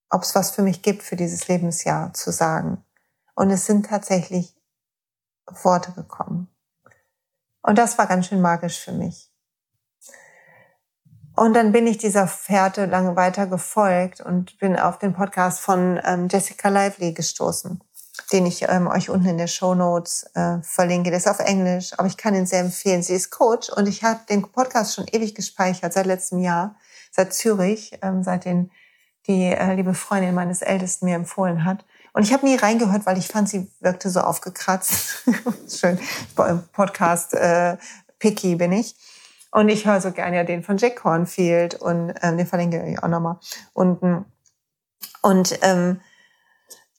ob 0.09 0.21
es 0.21 0.35
was 0.35 0.51
für 0.51 0.61
mich 0.61 0.81
gibt 0.83 1.03
für 1.03 1.15
dieses 1.15 1.47
Lebensjahr 1.47 2.13
zu 2.13 2.31
sagen. 2.31 2.83
Und 3.33 3.49
es 3.49 3.65
sind 3.65 3.87
tatsächlich 3.87 4.55
Worte 5.63 5.91
gekommen. 5.91 6.47
Und 7.61 7.77
das 7.77 7.97
war 7.97 8.07
ganz 8.07 8.27
schön 8.27 8.41
magisch 8.41 8.79
für 8.79 8.91
mich. 8.91 9.31
Und 11.35 11.53
dann 11.53 11.73
bin 11.73 11.85
ich 11.85 11.97
dieser 11.97 12.27
Fährte 12.27 12.85
lange 12.85 13.15
weiter 13.15 13.47
gefolgt 13.47 14.21
und 14.21 14.57
bin 14.59 14.79
auf 14.79 14.99
den 14.99 15.13
Podcast 15.13 15.59
von 15.59 15.99
ähm, 16.05 16.29
Jessica 16.29 16.69
Lively 16.69 17.13
gestoßen 17.13 17.83
den 18.31 18.45
ich 18.45 18.63
ähm, 18.63 18.87
euch 18.87 19.09
unten 19.09 19.27
in 19.27 19.37
der 19.37 19.47
Show 19.47 19.75
Notes 19.75 20.25
äh, 20.33 20.57
verlinke. 20.61 21.09
Der 21.09 21.19
ist 21.19 21.27
auf 21.27 21.39
Englisch, 21.39 21.93
aber 21.97 22.07
ich 22.07 22.17
kann 22.17 22.35
ihn 22.35 22.45
sehr 22.45 22.61
empfehlen. 22.61 23.03
Sie 23.03 23.13
ist 23.13 23.29
Coach 23.29 23.69
und 23.69 23.87
ich 23.87 24.03
habe 24.03 24.21
den 24.29 24.41
Podcast 24.41 24.95
schon 24.95 25.05
ewig 25.11 25.35
gespeichert, 25.35 25.93
seit 25.93 26.05
letztem 26.05 26.39
Jahr, 26.39 26.75
seit 27.11 27.33
Zürich, 27.33 27.97
ähm, 28.01 28.23
seit 28.23 28.45
den 28.45 28.71
die 29.27 29.45
äh, 29.45 29.73
liebe 29.73 29.93
Freundin 29.93 30.35
meines 30.35 30.61
Ältesten 30.61 31.05
mir 31.05 31.15
empfohlen 31.15 31.65
hat. 31.65 31.85
Und 32.13 32.23
ich 32.23 32.31
habe 32.31 32.45
nie 32.45 32.55
reingehört, 32.55 33.05
weil 33.05 33.17
ich 33.17 33.27
fand, 33.27 33.49
sie 33.49 33.69
wirkte 33.79 34.09
so 34.09 34.21
aufgekratzt. 34.21 35.23
Schön, 35.67 35.99
Podcast 36.71 37.33
äh, 37.33 37.77
picky 38.19 38.55
bin 38.55 38.71
ich. 38.71 38.95
Und 39.51 39.69
ich 39.69 39.85
höre 39.85 40.01
so 40.01 40.11
gerne 40.11 40.37
ja 40.37 40.43
den 40.43 40.63
von 40.63 40.77
Jack 40.77 40.97
Cornfield 40.97 41.75
und 41.75 42.13
ähm, 42.21 42.37
den 42.37 42.45
verlinke 42.45 42.85
ich 42.87 43.01
auch 43.01 43.07
nochmal 43.07 43.39
unten. 43.73 44.25
Und 45.21 45.57
ähm, 45.61 46.01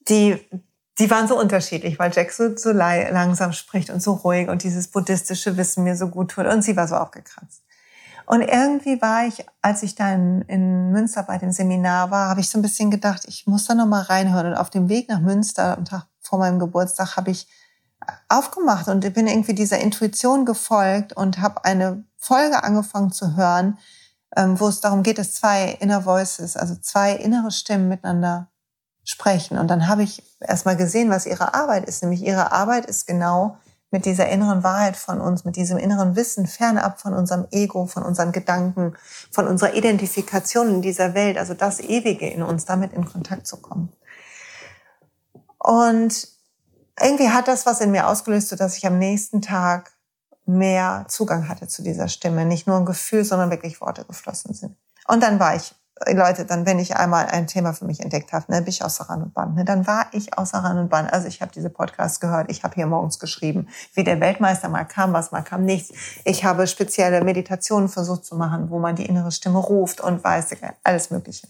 die, 0.08 0.38
die 0.98 1.10
waren 1.10 1.28
so 1.28 1.38
unterschiedlich, 1.38 1.98
weil 1.98 2.10
Jack 2.14 2.32
so, 2.32 2.56
so 2.56 2.72
langsam 2.72 3.52
spricht 3.52 3.90
und 3.90 4.02
so 4.02 4.14
ruhig 4.14 4.48
und 4.48 4.62
dieses 4.62 4.88
buddhistische 4.88 5.56
Wissen 5.56 5.84
mir 5.84 5.96
so 5.96 6.08
gut 6.08 6.30
tut 6.30 6.46
und 6.46 6.62
sie 6.62 6.76
war 6.76 6.88
so 6.88 6.96
aufgekratzt. 6.96 7.62
Und 8.26 8.42
irgendwie 8.42 9.00
war 9.00 9.26
ich, 9.26 9.46
als 9.62 9.84
ich 9.84 9.94
da 9.94 10.12
in, 10.12 10.42
in 10.42 10.90
Münster 10.90 11.22
bei 11.22 11.38
dem 11.38 11.52
Seminar 11.52 12.10
war, 12.10 12.28
habe 12.28 12.40
ich 12.40 12.48
so 12.48 12.58
ein 12.58 12.62
bisschen 12.62 12.90
gedacht, 12.90 13.24
ich 13.28 13.46
muss 13.46 13.66
da 13.66 13.74
noch 13.74 13.86
mal 13.86 14.02
reinhören. 14.02 14.48
Und 14.48 14.54
auf 14.54 14.68
dem 14.68 14.88
Weg 14.88 15.08
nach 15.08 15.20
Münster 15.20 15.78
am 15.78 15.84
Tag 15.84 16.06
vor 16.20 16.40
meinem 16.40 16.58
Geburtstag 16.58 17.16
habe 17.16 17.30
ich 17.30 17.46
aufgemacht 18.28 18.88
und 18.88 19.12
bin 19.14 19.28
irgendwie 19.28 19.54
dieser 19.54 19.78
Intuition 19.78 20.44
gefolgt 20.44 21.12
und 21.12 21.40
habe 21.40 21.64
eine 21.64 22.04
Folge 22.16 22.64
angefangen 22.64 23.12
zu 23.12 23.36
hören, 23.36 23.78
ähm, 24.36 24.58
wo 24.58 24.66
es 24.68 24.80
darum 24.80 25.04
geht, 25.04 25.18
dass 25.18 25.34
zwei 25.34 25.76
Inner 25.80 26.04
Voices, 26.04 26.56
also 26.56 26.74
zwei 26.74 27.12
innere 27.14 27.52
Stimmen 27.52 27.88
miteinander 27.88 28.50
sprechen. 29.06 29.56
Und 29.56 29.68
dann 29.68 29.88
habe 29.88 30.02
ich 30.02 30.22
erstmal 30.40 30.76
gesehen, 30.76 31.10
was 31.10 31.24
ihre 31.24 31.54
Arbeit 31.54 31.88
ist. 31.88 32.02
Nämlich 32.02 32.22
ihre 32.22 32.52
Arbeit 32.52 32.84
ist 32.86 33.06
genau 33.06 33.56
mit 33.92 34.04
dieser 34.04 34.28
inneren 34.28 34.64
Wahrheit 34.64 34.96
von 34.96 35.20
uns, 35.20 35.44
mit 35.44 35.56
diesem 35.56 35.78
inneren 35.78 36.16
Wissen, 36.16 36.46
fernab 36.46 37.00
von 37.00 37.14
unserem 37.14 37.46
Ego, 37.52 37.86
von 37.86 38.02
unseren 38.02 38.32
Gedanken, 38.32 38.94
von 39.30 39.46
unserer 39.46 39.74
Identifikation 39.74 40.68
in 40.68 40.82
dieser 40.82 41.14
Welt, 41.14 41.38
also 41.38 41.54
das 41.54 41.80
Ewige 41.80 42.28
in 42.28 42.42
uns, 42.42 42.64
damit 42.64 42.92
in 42.92 43.06
Kontakt 43.06 43.46
zu 43.46 43.58
kommen. 43.58 43.92
Und 45.58 46.28
irgendwie 47.00 47.30
hat 47.30 47.46
das 47.46 47.64
was 47.64 47.80
in 47.80 47.92
mir 47.92 48.08
ausgelöst, 48.08 48.58
dass 48.60 48.76
ich 48.76 48.86
am 48.86 48.98
nächsten 48.98 49.40
Tag 49.40 49.92
mehr 50.46 51.04
Zugang 51.08 51.48
hatte 51.48 51.68
zu 51.68 51.82
dieser 51.82 52.08
Stimme. 52.08 52.44
Nicht 52.44 52.66
nur 52.66 52.76
ein 52.76 52.86
Gefühl, 52.86 53.24
sondern 53.24 53.50
wirklich 53.50 53.80
Worte 53.80 54.04
geflossen 54.04 54.52
sind. 54.52 54.76
Und 55.06 55.22
dann 55.22 55.38
war 55.38 55.54
ich 55.54 55.74
Leute, 56.04 56.44
dann, 56.44 56.66
wenn 56.66 56.78
ich 56.78 56.96
einmal 56.96 57.26
ein 57.26 57.46
Thema 57.46 57.72
für 57.72 57.86
mich 57.86 58.00
entdeckt 58.00 58.34
habe, 58.34 58.44
ne, 58.48 58.60
bin 58.60 58.68
ich 58.68 58.84
außer 58.84 59.08
Rand 59.08 59.22
und 59.22 59.34
Band. 59.34 59.54
Ne, 59.54 59.64
dann 59.64 59.86
war 59.86 60.06
ich 60.12 60.36
außer 60.36 60.58
Rand 60.58 60.78
und 60.78 60.88
Band. 60.90 61.10
Also 61.10 61.26
ich 61.26 61.40
habe 61.40 61.52
diese 61.54 61.70
Podcasts 61.70 62.20
gehört, 62.20 62.50
ich 62.50 62.64
habe 62.64 62.74
hier 62.74 62.86
morgens 62.86 63.18
geschrieben, 63.18 63.68
wie 63.94 64.04
der 64.04 64.20
Weltmeister 64.20 64.68
mal 64.68 64.84
kam, 64.84 65.14
was 65.14 65.32
mal 65.32 65.40
kam, 65.40 65.64
nichts. 65.64 65.94
Ich 66.24 66.44
habe 66.44 66.66
spezielle 66.66 67.24
Meditationen 67.24 67.88
versucht 67.88 68.26
zu 68.26 68.36
machen, 68.36 68.68
wo 68.68 68.78
man 68.78 68.94
die 68.94 69.06
innere 69.06 69.32
Stimme 69.32 69.58
ruft 69.58 70.02
und 70.02 70.22
weiß, 70.22 70.48
alles 70.84 71.10
Mögliche. 71.10 71.48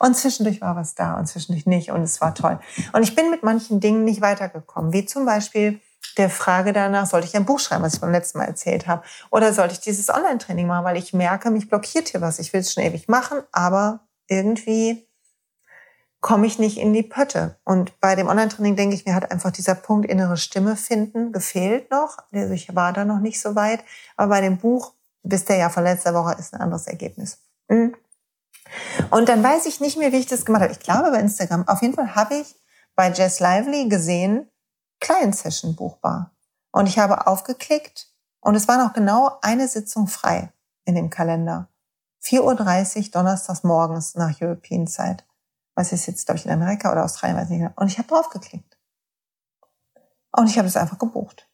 Und 0.00 0.16
zwischendurch 0.16 0.60
war 0.60 0.74
was 0.74 0.96
da 0.96 1.14
und 1.14 1.26
zwischendurch 1.26 1.66
nicht 1.66 1.92
und 1.92 2.02
es 2.02 2.20
war 2.20 2.34
toll. 2.34 2.58
Und 2.92 3.04
ich 3.04 3.14
bin 3.14 3.30
mit 3.30 3.44
manchen 3.44 3.78
Dingen 3.78 4.04
nicht 4.04 4.20
weitergekommen, 4.20 4.92
wie 4.92 5.06
zum 5.06 5.24
Beispiel 5.24 5.80
der 6.14 6.30
Frage 6.30 6.72
danach, 6.72 7.06
sollte 7.06 7.26
ich 7.26 7.36
ein 7.36 7.44
Buch 7.44 7.60
schreiben, 7.60 7.82
was 7.82 7.94
ich 7.94 8.00
beim 8.00 8.12
letzten 8.12 8.38
Mal 8.38 8.44
erzählt 8.44 8.86
habe, 8.86 9.04
oder 9.30 9.52
sollte 9.52 9.74
ich 9.74 9.80
dieses 9.80 10.08
Online-Training 10.08 10.66
machen, 10.66 10.84
weil 10.84 10.96
ich 10.96 11.12
merke, 11.12 11.50
mich 11.50 11.68
blockiert 11.68 12.08
hier 12.08 12.20
was. 12.20 12.38
Ich 12.38 12.52
will 12.52 12.60
es 12.60 12.72
schon 12.72 12.84
ewig 12.84 13.08
machen, 13.08 13.42
aber 13.52 14.00
irgendwie 14.28 15.08
komme 16.24 16.46
ich 16.46 16.58
nicht 16.58 16.78
in 16.78 16.94
die 16.94 17.02
Pötte. 17.02 17.58
Und 17.64 18.00
bei 18.00 18.14
dem 18.14 18.28
Online-Training 18.28 18.76
denke 18.76 18.94
ich, 18.94 19.04
mir 19.04 19.14
hat 19.14 19.30
einfach 19.30 19.50
dieser 19.50 19.74
Punkt 19.74 20.08
innere 20.08 20.38
Stimme 20.38 20.74
finden 20.74 21.32
gefehlt 21.32 21.90
noch. 21.90 22.16
Also 22.32 22.54
ich 22.54 22.74
war 22.74 22.94
da 22.94 23.04
noch 23.04 23.20
nicht 23.20 23.38
so 23.38 23.54
weit. 23.54 23.84
Aber 24.16 24.30
bei 24.30 24.40
dem 24.40 24.56
Buch, 24.56 24.94
bis 25.22 25.44
der 25.44 25.56
ja 25.56 25.68
von 25.68 25.84
letzter 25.84 26.14
Woche, 26.14 26.34
ist 26.38 26.54
ein 26.54 26.62
anderes 26.62 26.86
Ergebnis. 26.86 27.40
Mhm. 27.68 27.94
Und 29.10 29.28
dann 29.28 29.42
weiß 29.42 29.66
ich 29.66 29.80
nicht 29.80 29.98
mehr, 29.98 30.12
wie 30.12 30.16
ich 30.16 30.26
das 30.26 30.46
gemacht 30.46 30.62
habe. 30.62 30.72
Ich 30.72 30.80
glaube 30.80 31.10
bei 31.10 31.20
Instagram. 31.20 31.68
Auf 31.68 31.82
jeden 31.82 31.92
Fall 31.92 32.14
habe 32.14 32.36
ich 32.36 32.54
bei 32.96 33.10
Jess 33.10 33.40
Lively 33.40 33.88
gesehen, 33.90 34.48
Client-Session 35.04 35.76
buchbar. 35.76 36.32
Und 36.72 36.86
ich 36.86 36.98
habe 36.98 37.26
aufgeklickt 37.26 38.08
und 38.40 38.54
es 38.54 38.66
war 38.66 38.82
noch 38.82 38.94
genau 38.94 39.38
eine 39.42 39.68
Sitzung 39.68 40.06
frei 40.06 40.52
in 40.84 40.94
dem 40.94 41.10
Kalender. 41.10 41.68
4.30 42.22 42.96
Uhr 42.96 43.10
donnerstags 43.12 43.64
morgens 43.64 44.14
nach 44.14 44.40
European 44.40 44.86
Zeit. 44.86 45.24
Was 45.74 45.92
ist 45.92 46.06
jetzt, 46.06 46.24
glaube 46.24 46.38
ich, 46.38 46.46
in 46.46 46.52
Amerika 46.52 46.90
oder 46.90 47.04
Australien, 47.04 47.36
weiß 47.36 47.44
ich 47.44 47.50
nicht 47.50 47.60
mehr. 47.60 47.72
Und 47.76 47.88
ich 47.88 47.98
habe 47.98 48.08
draufgeklickt. 48.08 48.78
Und 50.32 50.48
ich 50.48 50.58
habe 50.58 50.68
es 50.68 50.76
einfach 50.76 50.98
gebucht. 50.98 51.48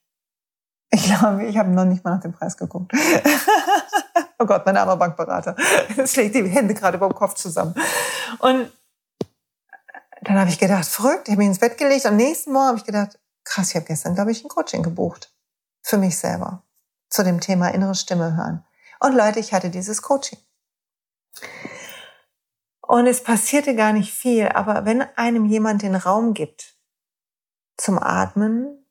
Ich 0.91 1.05
glaube, 1.05 1.45
ich 1.45 1.59
habe 1.59 1.71
noch 1.71 1.85
nicht 1.85 2.05
mal 2.05 2.15
nach 2.15 2.23
dem 2.23 2.33
Preis 2.33 2.57
geguckt. 2.57 2.93
oh 4.39 4.47
Gott, 4.47 4.65
mein 4.65 4.77
armer 4.77 4.97
Bankberater. 4.97 5.57
Jetzt 5.97 6.15
schlägt 6.15 6.35
die 6.35 6.49
Hände 6.49 6.75
gerade 6.75 6.97
über 6.97 7.09
dem 7.09 7.15
Kopf 7.15 7.35
zusammen. 7.35 7.75
Und 8.39 8.73
dann 10.23 10.39
habe 10.39 10.51
ich 10.51 10.59
gedacht, 10.59 10.87
verrückt, 10.87 11.29
ich 11.29 11.33
habe 11.33 11.39
mich 11.39 11.49
ins 11.49 11.59
Bett 11.59 11.79
gelegt. 11.79 12.07
Am 12.07 12.17
nächsten 12.17 12.53
Morgen 12.53 12.69
habe 12.69 12.79
ich 12.79 12.85
gedacht, 12.85 13.20
krass, 13.45 13.71
ich 13.71 13.77
habe 13.77 13.87
gestern, 13.87 14.15
glaube 14.15 14.33
ich, 14.33 14.45
ein 14.45 14.49
Coaching 14.49 14.83
gebucht. 14.83 15.35
Für 15.83 15.99
mich 15.99 16.19
selber. 16.19 16.65
Zu 17.09 17.25
dem 17.25 17.41
Thema 17.41 17.69
innere 17.69 17.95
Stimme 17.95 18.37
hören. 18.37 18.65
Und 19.01 19.15
Leute, 19.15 19.41
ich 19.41 19.53
hatte 19.53 19.71
dieses 19.71 20.03
Coaching. 20.03 20.39
Und 22.83 23.07
es 23.07 23.23
passierte 23.23 23.75
gar 23.75 23.93
nicht 23.93 24.13
viel, 24.13 24.49
aber 24.49 24.85
wenn 24.85 25.03
einem 25.17 25.47
jemand 25.47 25.83
den 25.83 25.95
Raum 25.95 26.35
gibt 26.35 26.77
zum 27.77 27.99
Atmen 27.99 28.85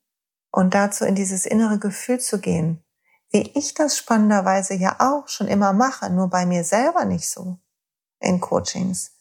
und 0.50 0.74
dazu 0.74 1.04
in 1.04 1.14
dieses 1.14 1.46
innere 1.46 1.78
Gefühl 1.78 2.18
zu 2.18 2.40
gehen, 2.40 2.82
wie 3.30 3.42
ich 3.56 3.74
das 3.74 3.96
spannenderweise 3.96 4.74
ja 4.74 4.96
auch 4.98 5.28
schon 5.28 5.46
immer 5.46 5.72
mache, 5.72 6.10
nur 6.10 6.28
bei 6.28 6.46
mir 6.46 6.64
selber 6.64 7.04
nicht 7.04 7.28
so 7.28 7.58
in 8.18 8.40
Coachings. 8.40 9.12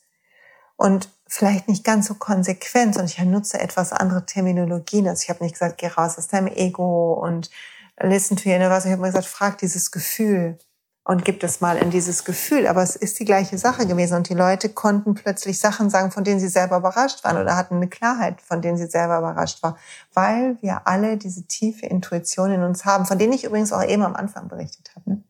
Und 0.76 1.10
vielleicht 1.30 1.68
nicht 1.68 1.84
ganz 1.84 2.08
so 2.08 2.16
konsequent, 2.16 2.96
sondern 2.96 3.12
ich 3.12 3.24
nutze 3.24 3.60
etwas 3.60 3.94
andere 3.94 4.26
Terminologien. 4.26 5.08
Also 5.08 5.24
ich 5.24 5.30
habe 5.30 5.44
nicht 5.44 5.54
gesagt, 5.54 5.78
geh 5.78 5.88
raus 5.88 6.18
aus 6.18 6.28
deinem 6.28 6.48
Ego 6.48 7.14
und 7.14 7.50
listen 8.02 8.36
to 8.36 8.50
your 8.50 8.70
was. 8.70 8.86
Ich 8.86 8.92
habe 8.92 9.04
gesagt, 9.04 9.26
frag 9.26 9.60
dieses 9.60 9.92
Gefühl 9.92 10.58
und 11.04 11.26
gibt 11.26 11.44
es 11.44 11.62
mal 11.62 11.78
in 11.78 11.92
dieses 11.92 12.26
Gefühl. 12.26 12.66
Aber 12.66 12.82
es 12.82 12.96
ist 12.96 13.20
die 13.20 13.26
gleiche 13.26 13.60
Sache 13.60 13.86
gewesen 13.86 14.16
und 14.16 14.30
die 14.30 14.34
Leute 14.34 14.70
konnten 14.70 15.14
plötzlich 15.14 15.60
Sachen 15.60 15.92
sagen, 15.92 16.12
von 16.12 16.24
denen 16.24 16.40
sie 16.40 16.48
selber 16.48 16.78
überrascht 16.78 17.24
waren 17.24 17.38
oder 17.38 17.56
hatten 17.56 17.76
eine 17.76 17.90
Klarheit, 17.90 18.42
von 18.42 18.62
denen 18.62 18.78
sie 18.78 18.88
selber 18.88 19.20
überrascht 19.20 19.62
war, 19.62 19.78
weil 20.14 20.58
wir 20.62 20.88
alle 20.88 21.18
diese 21.18 21.46
tiefe 21.46 21.86
Intuition 21.86 22.52
in 22.52 22.64
uns 22.64 22.86
haben, 22.86 23.06
von 23.06 23.20
denen 23.20 23.34
ich 23.34 23.44
übrigens 23.44 23.72
auch 23.72 23.84
eben 23.84 24.04
am 24.04 24.16
Anfang 24.16 24.48
berichtet 24.48 24.92
habe. 24.96 25.22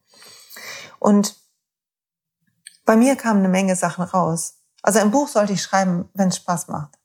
Und 0.99 1.35
bei 2.85 2.95
mir 2.95 3.17
kamen 3.17 3.39
eine 3.39 3.49
Menge 3.49 3.75
Sachen 3.75 4.03
raus. 4.03 4.58
Also 4.81 4.99
ein 4.99 5.11
Buch 5.11 5.27
sollte 5.27 5.53
ich 5.53 5.61
schreiben, 5.61 6.09
wenn 6.13 6.29
es 6.29 6.37
Spaß 6.37 6.67
macht. 6.69 6.99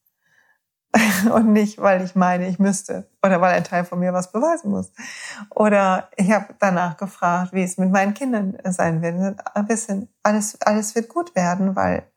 und 1.32 1.52
nicht, 1.52 1.78
weil 1.78 2.04
ich 2.04 2.14
meine, 2.14 2.48
ich 2.48 2.58
müsste 2.58 3.10
oder 3.22 3.40
weil 3.40 3.54
ein 3.54 3.64
Teil 3.64 3.84
von 3.84 3.98
mir 3.98 4.12
was 4.12 4.30
beweisen 4.30 4.70
muss. 4.70 4.92
Oder 5.50 6.08
ich 6.16 6.30
habe 6.30 6.54
danach 6.60 6.96
gefragt, 6.96 7.52
wie 7.52 7.62
es 7.62 7.78
mit 7.78 7.90
meinen 7.90 8.14
Kindern 8.14 8.56
sein 8.64 9.02
wird. 9.02 9.40
Ein 9.56 9.66
bisschen, 9.66 10.08
alles, 10.22 10.60
alles 10.62 10.94
wird 10.94 11.08
gut 11.08 11.34
werden, 11.34 11.74
weil 11.74 12.08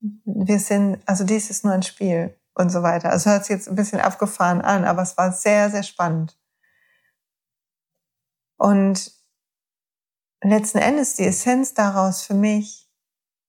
wir 0.00 0.58
sind, 0.58 1.02
also 1.06 1.24
dies 1.24 1.50
ist 1.50 1.64
nur 1.64 1.74
ein 1.74 1.82
Spiel 1.82 2.34
und 2.54 2.70
so 2.70 2.82
weiter. 2.82 3.10
Also 3.10 3.30
hört 3.30 3.44
sich 3.44 3.56
jetzt 3.56 3.68
ein 3.68 3.76
bisschen 3.76 4.00
abgefahren 4.00 4.62
an, 4.62 4.84
aber 4.84 5.02
es 5.02 5.16
war 5.18 5.32
sehr, 5.32 5.70
sehr 5.70 5.82
spannend. 5.82 6.38
Und 8.56 9.12
letzten 10.42 10.78
Endes 10.78 11.14
die 11.14 11.26
Essenz 11.26 11.74
daraus 11.74 12.22
für 12.22 12.34
mich 12.34 12.87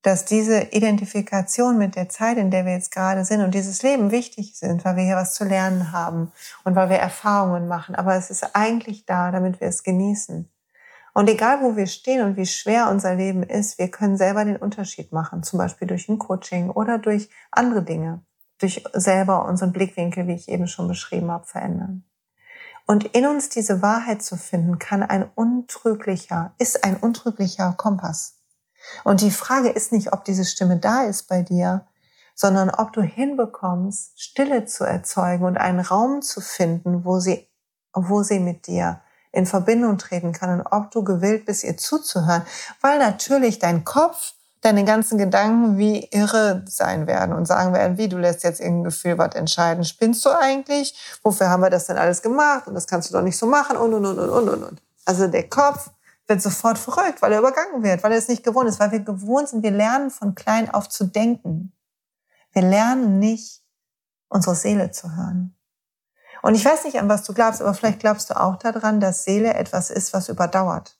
dass 0.01 0.23
diese 0.23 0.61
Identifikation 0.71 1.77
mit 1.77 1.95
der 1.95 2.07
Zeit, 2.07 2.37
in 2.37 2.51
der 2.51 2.65
wir 2.65 2.73
jetzt 2.73 2.91
gerade 2.91 3.25
sind 3.25 3.41
und 3.41 3.53
dieses 3.53 3.83
Leben 3.83 4.11
wichtig 4.11 4.55
sind, 4.55 4.85
weil 4.85 4.95
wir 4.95 5.03
hier 5.03 5.17
was 5.17 5.33
zu 5.33 5.43
lernen 5.43 5.91
haben 5.91 6.31
und 6.63 6.75
weil 6.75 6.89
wir 6.89 6.97
Erfahrungen 6.97 7.67
machen. 7.67 7.95
Aber 7.95 8.15
es 8.15 8.29
ist 8.29 8.55
eigentlich 8.55 9.05
da, 9.05 9.31
damit 9.31 9.59
wir 9.59 9.67
es 9.67 9.83
genießen. 9.83 10.49
Und 11.13 11.29
egal, 11.29 11.61
wo 11.61 11.75
wir 11.75 11.87
stehen 11.87 12.23
und 12.23 12.37
wie 12.37 12.45
schwer 12.45 12.89
unser 12.89 13.15
Leben 13.15 13.43
ist, 13.43 13.77
wir 13.77 13.89
können 13.89 14.15
selber 14.15 14.45
den 14.45 14.55
Unterschied 14.55 15.11
machen. 15.11 15.43
Zum 15.43 15.59
Beispiel 15.59 15.87
durch 15.87 16.07
ein 16.07 16.19
Coaching 16.19 16.69
oder 16.69 16.97
durch 16.97 17.29
andere 17.51 17.83
Dinge. 17.83 18.23
Durch 18.59 18.83
selber 18.93 19.45
unseren 19.45 19.73
Blickwinkel, 19.73 20.27
wie 20.27 20.35
ich 20.35 20.47
eben 20.47 20.67
schon 20.67 20.87
beschrieben 20.87 21.31
habe, 21.31 21.45
verändern. 21.45 22.05
Und 22.85 23.03
in 23.15 23.27
uns 23.27 23.49
diese 23.49 23.81
Wahrheit 23.81 24.23
zu 24.23 24.37
finden, 24.37 24.79
kann 24.79 25.03
ein 25.03 25.29
untrüglicher, 25.35 26.53
ist 26.57 26.83
ein 26.83 26.97
untrüglicher 26.97 27.73
Kompass. 27.77 28.38
Und 29.03 29.21
die 29.21 29.31
Frage 29.31 29.69
ist 29.69 29.91
nicht, 29.91 30.13
ob 30.13 30.25
diese 30.25 30.45
Stimme 30.45 30.77
da 30.77 31.03
ist 31.03 31.27
bei 31.27 31.41
dir, 31.41 31.85
sondern 32.35 32.69
ob 32.69 32.93
du 32.93 33.01
hinbekommst, 33.01 34.21
Stille 34.21 34.65
zu 34.65 34.85
erzeugen 34.85 35.43
und 35.43 35.57
einen 35.57 35.81
Raum 35.81 36.21
zu 36.21 36.39
finden, 36.39 37.03
wo 37.03 37.19
sie, 37.19 37.49
wo 37.93 38.23
sie 38.23 38.39
mit 38.39 38.67
dir 38.67 39.01
in 39.31 39.45
Verbindung 39.45 39.97
treten 39.97 40.31
kann 40.31 40.59
und 40.59 40.65
ob 40.65 40.91
du 40.91 41.03
gewillt 41.03 41.45
bist, 41.45 41.63
ihr 41.63 41.77
zuzuhören, 41.77 42.43
weil 42.81 42.97
natürlich 42.97 43.59
dein 43.59 43.83
Kopf, 43.83 44.33
deine 44.61 44.83
ganzen 44.85 45.17
Gedanken 45.17 45.77
wie 45.77 46.07
irre 46.11 46.63
sein 46.65 47.07
werden 47.07 47.35
und 47.35 47.45
sagen 47.45 47.73
werden, 47.73 47.97
wie 47.97 48.09
du 48.09 48.17
lässt 48.17 48.43
jetzt 48.43 48.59
irgendein 48.59 48.85
Gefühl 48.85 49.17
was 49.17 49.35
entscheiden. 49.35 49.83
Spinnst 49.83 50.25
du 50.25 50.29
eigentlich? 50.29 51.19
Wofür 51.23 51.49
haben 51.49 51.61
wir 51.61 51.69
das 51.69 51.87
denn 51.87 51.97
alles 51.97 52.21
gemacht? 52.21 52.67
Und 52.67 52.73
das 52.73 52.87
kannst 52.87 53.09
du 53.09 53.13
doch 53.13 53.21
nicht 53.21 53.37
so 53.37 53.45
machen 53.45 53.77
und, 53.77 53.93
und, 53.93 54.05
und, 54.05 54.17
und, 54.17 54.49
und, 54.49 54.63
und. 54.63 54.81
Also 55.05 55.27
der 55.27 55.49
Kopf 55.49 55.89
wird 56.29 56.41
sofort 56.41 56.77
verrückt, 56.77 57.21
weil 57.21 57.33
er 57.33 57.39
übergangen 57.39 57.83
wird, 57.83 58.03
weil 58.03 58.11
er 58.11 58.17
es 58.17 58.27
nicht 58.27 58.43
gewohnt 58.43 58.69
ist, 58.69 58.79
weil 58.79 58.91
wir 58.91 58.99
gewohnt 58.99 59.49
sind, 59.49 59.63
wir 59.63 59.71
lernen 59.71 60.11
von 60.11 60.35
klein 60.35 60.69
auf 60.69 60.87
zu 60.87 61.05
denken. 61.05 61.73
Wir 62.51 62.61
lernen 62.61 63.19
nicht, 63.19 63.63
unsere 64.29 64.55
Seele 64.55 64.91
zu 64.91 65.15
hören. 65.15 65.55
Und 66.41 66.55
ich 66.55 66.63
weiß 66.63 66.85
nicht, 66.85 66.99
an 66.99 67.09
was 67.09 67.23
du 67.23 67.33
glaubst, 67.33 67.61
aber 67.61 67.73
vielleicht 67.73 67.99
glaubst 67.99 68.29
du 68.29 68.39
auch 68.39 68.55
daran, 68.55 68.99
dass 68.99 69.23
Seele 69.23 69.55
etwas 69.55 69.89
ist, 69.89 70.13
was 70.13 70.29
überdauert. 70.29 70.97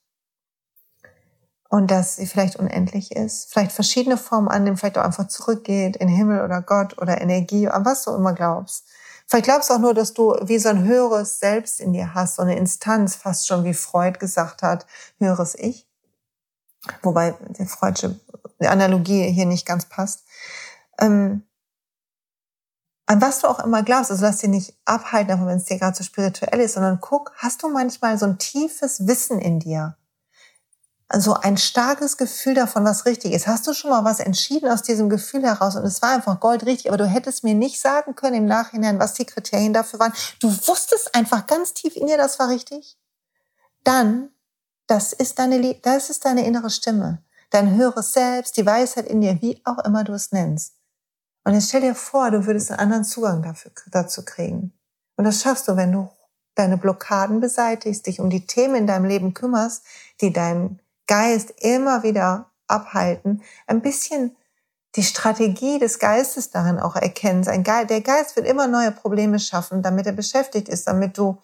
Und 1.70 1.92
dass 1.92 2.16
sie 2.16 2.26
vielleicht 2.26 2.56
unendlich 2.56 3.12
ist, 3.12 3.52
vielleicht 3.52 3.72
verschiedene 3.72 4.18
Formen 4.18 4.48
annimmt, 4.48 4.80
vielleicht 4.80 4.98
auch 4.98 5.04
einfach 5.04 5.28
zurückgeht 5.28 5.96
in 5.98 6.08
Himmel 6.08 6.42
oder 6.44 6.64
Gott 6.64 6.98
oder 6.98 7.22
Energie, 7.22 7.68
an 7.68 7.86
was 7.86 8.04
du 8.04 8.16
immer 8.16 8.34
glaubst. 8.34 8.88
Vielleicht 9.30 9.46
glaubst 9.46 9.70
du 9.70 9.76
auch 9.76 9.80
nur, 9.80 9.94
dass 9.94 10.16
du 10.16 10.36
wie 10.42 10.58
so 10.58 10.70
ein 10.70 10.86
höheres 10.86 11.40
Selbst 11.40 11.80
in 11.80 11.94
dir 11.94 12.16
hast, 12.16 12.38
so 12.38 12.42
eine 12.42 12.58
Instanz, 12.58 13.16
fast 13.16 13.46
schon 13.46 13.64
wie 13.64 13.76
Freud 13.76 14.18
gesagt 14.18 14.64
hat, 14.64 14.88
höheres 15.20 15.54
Ich. 15.54 15.88
Wobei 17.04 17.36
die 17.50 17.68
Freudsche 17.68 18.20
Analogie 18.60 19.30
hier 19.30 19.46
nicht 19.46 19.68
ganz 19.68 19.86
passt. 19.86 20.26
Ähm, 21.00 21.44
an 23.06 23.22
was 23.22 23.42
du 23.42 23.48
auch 23.48 23.60
immer 23.60 23.84
glaubst, 23.84 24.10
also 24.10 24.24
lass 24.26 24.38
dir 24.38 24.50
nicht 24.50 24.74
abhalten, 24.86 25.46
wenn 25.46 25.58
es 25.58 25.66
dir 25.66 25.78
gerade 25.78 25.96
so 25.96 26.04
spirituell 26.04 26.60
ist, 26.62 26.74
sondern 26.74 27.00
guck, 27.00 27.32
hast 27.38 27.62
du 27.62 27.70
manchmal 27.70 28.18
so 28.18 28.26
ein 28.26 28.40
tiefes 28.40 29.06
Wissen 29.06 29.38
in 29.40 29.60
dir? 29.60 29.96
Also 31.12 31.34
ein 31.34 31.58
starkes 31.58 32.18
Gefühl 32.18 32.54
davon, 32.54 32.86
was 32.86 33.08
richtig 33.08 33.34
ist. 33.34 33.48
Hast 33.48 33.66
du 33.66 33.74
schon 33.74 33.90
mal 33.90 34.06
was 34.06 34.20
entschieden 34.20 34.70
aus 34.70 34.84
diesem 34.84 35.10
Gefühl 35.10 35.42
heraus 35.42 35.76
und 35.76 35.84
es 35.84 36.04
war 36.04 36.12
einfach 36.12 36.40
goldrichtig, 36.40 36.88
aber 36.88 36.98
du 36.98 37.08
hättest 37.08 37.44
mir 37.44 37.56
nicht 37.56 37.82
sagen 37.82 38.16
können 38.16 38.36
im 38.36 38.46
Nachhinein, 38.46 39.00
was 39.00 39.16
die 39.16 39.26
Kriterien 39.26 39.74
dafür 39.74 40.00
waren. 40.00 40.14
Du 40.40 40.50
wusstest 40.68 41.16
einfach 41.16 41.48
ganz 41.48 41.74
tief 41.74 41.96
in 41.96 42.06
dir, 42.06 42.18
das 42.18 42.38
war 42.38 42.50
richtig. 42.50 42.96
Dann, 43.84 44.30
das 44.86 45.12
ist 45.12 45.40
deine, 45.40 45.74
das 45.82 46.12
ist 46.12 46.26
deine 46.26 46.46
innere 46.46 46.70
Stimme, 46.70 47.24
dein 47.50 47.76
höheres 47.76 48.14
Selbst, 48.14 48.56
die 48.56 48.66
Weisheit 48.66 49.08
in 49.08 49.22
dir, 49.22 49.42
wie 49.42 49.60
auch 49.66 49.80
immer 49.80 50.04
du 50.04 50.14
es 50.14 50.32
nennst. 50.32 50.76
Und 51.44 51.56
jetzt 51.56 51.70
stell 51.70 51.82
dir 51.82 51.96
vor, 51.96 52.30
du 52.30 52.46
würdest 52.46 52.70
einen 52.70 52.82
anderen 52.82 53.04
Zugang 53.04 53.42
dafür, 53.42 53.72
dazu 53.88 54.24
kriegen. 54.24 54.74
Und 55.16 55.26
das 55.26 55.42
schaffst 55.42 55.68
du, 55.68 55.76
wenn 55.76 55.92
du 55.92 56.12
deine 56.54 56.78
Blockaden 56.78 57.40
beseitigst, 57.40 58.06
dich 58.06 58.20
um 58.20 58.30
die 58.30 58.46
Themen 58.46 58.76
in 58.76 58.88
deinem 58.88 59.06
Leben 59.06 59.34
kümmerst, 59.34 59.84
die 60.22 60.32
dein 60.32 60.80
Geist 61.10 61.52
immer 61.58 62.04
wieder 62.04 62.52
abhalten, 62.68 63.42
ein 63.66 63.82
bisschen 63.82 64.38
die 64.96 65.04
Strategie 65.04 65.80
des 65.80 65.98
Geistes 65.98 66.52
darin 66.52 66.80
auch 66.80 66.96
erkennen. 66.96 67.48
Ein 67.48 67.64
Geist, 67.64 67.90
der 67.90 68.02
Geist 68.02 68.36
wird 68.36 68.46
immer 68.46 68.68
neue 68.68 68.92
Probleme 68.92 69.40
schaffen, 69.40 69.82
damit 69.82 70.06
er 70.06 70.14
beschäftigt 70.14 70.70
ist, 70.70 70.88
damit 70.88 71.18
du, 71.18 71.42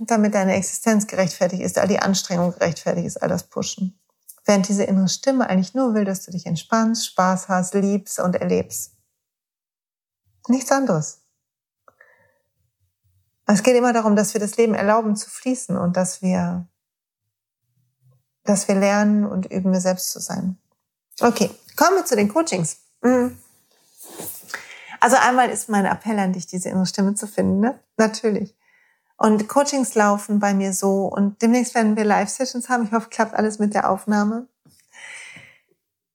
damit 0.00 0.34
deine 0.34 0.54
Existenz 0.54 1.06
gerechtfertigt 1.06 1.62
ist, 1.62 1.78
all 1.78 1.86
die 1.86 2.00
Anstrengung 2.00 2.52
gerechtfertigt 2.52 3.06
ist, 3.06 3.22
all 3.22 3.28
das 3.28 3.44
Pushen. 3.44 3.96
Während 4.44 4.68
diese 4.68 4.82
innere 4.84 5.08
Stimme 5.08 5.48
eigentlich 5.48 5.74
nur 5.74 5.94
will, 5.94 6.04
dass 6.04 6.24
du 6.24 6.32
dich 6.32 6.46
entspannst, 6.46 7.06
Spaß 7.06 7.48
hast, 7.48 7.74
liebst 7.74 8.18
und 8.18 8.34
erlebst. 8.34 8.96
Nichts 10.48 10.72
anderes. 10.72 11.20
Es 13.46 13.62
geht 13.62 13.76
immer 13.76 13.92
darum, 13.92 14.16
dass 14.16 14.34
wir 14.34 14.40
das 14.40 14.56
Leben 14.56 14.74
erlauben 14.74 15.14
zu 15.14 15.30
fließen 15.30 15.76
und 15.76 15.96
dass 15.96 16.22
wir, 16.22 16.66
dass 18.44 18.68
wir 18.68 18.74
lernen 18.74 19.24
und 19.24 19.46
üben, 19.46 19.72
wir 19.72 19.80
selbst 19.80 20.10
zu 20.10 20.20
sein. 20.20 20.56
Okay, 21.20 21.50
kommen 21.76 21.96
wir 21.96 22.04
zu 22.04 22.16
den 22.16 22.28
Coachings. 22.28 22.78
Mhm. 23.02 23.38
Also 25.00 25.16
einmal 25.16 25.50
ist 25.50 25.68
mein 25.68 25.84
Appell 25.84 26.18
an 26.18 26.32
dich, 26.32 26.46
diese 26.46 26.68
innere 26.68 26.86
Stimme 26.86 27.14
zu 27.14 27.26
finden, 27.26 27.60
ne? 27.60 27.78
Natürlich. 27.96 28.56
Und 29.16 29.48
Coachings 29.48 29.94
laufen 29.94 30.38
bei 30.38 30.54
mir 30.54 30.72
so 30.72 31.06
und 31.06 31.42
demnächst 31.42 31.74
werden 31.74 31.96
wir 31.96 32.04
Live-Sessions 32.04 32.68
haben. 32.68 32.84
Ich 32.84 32.92
hoffe, 32.92 33.08
klappt 33.08 33.34
alles 33.34 33.58
mit 33.58 33.74
der 33.74 33.90
Aufnahme 33.90 34.48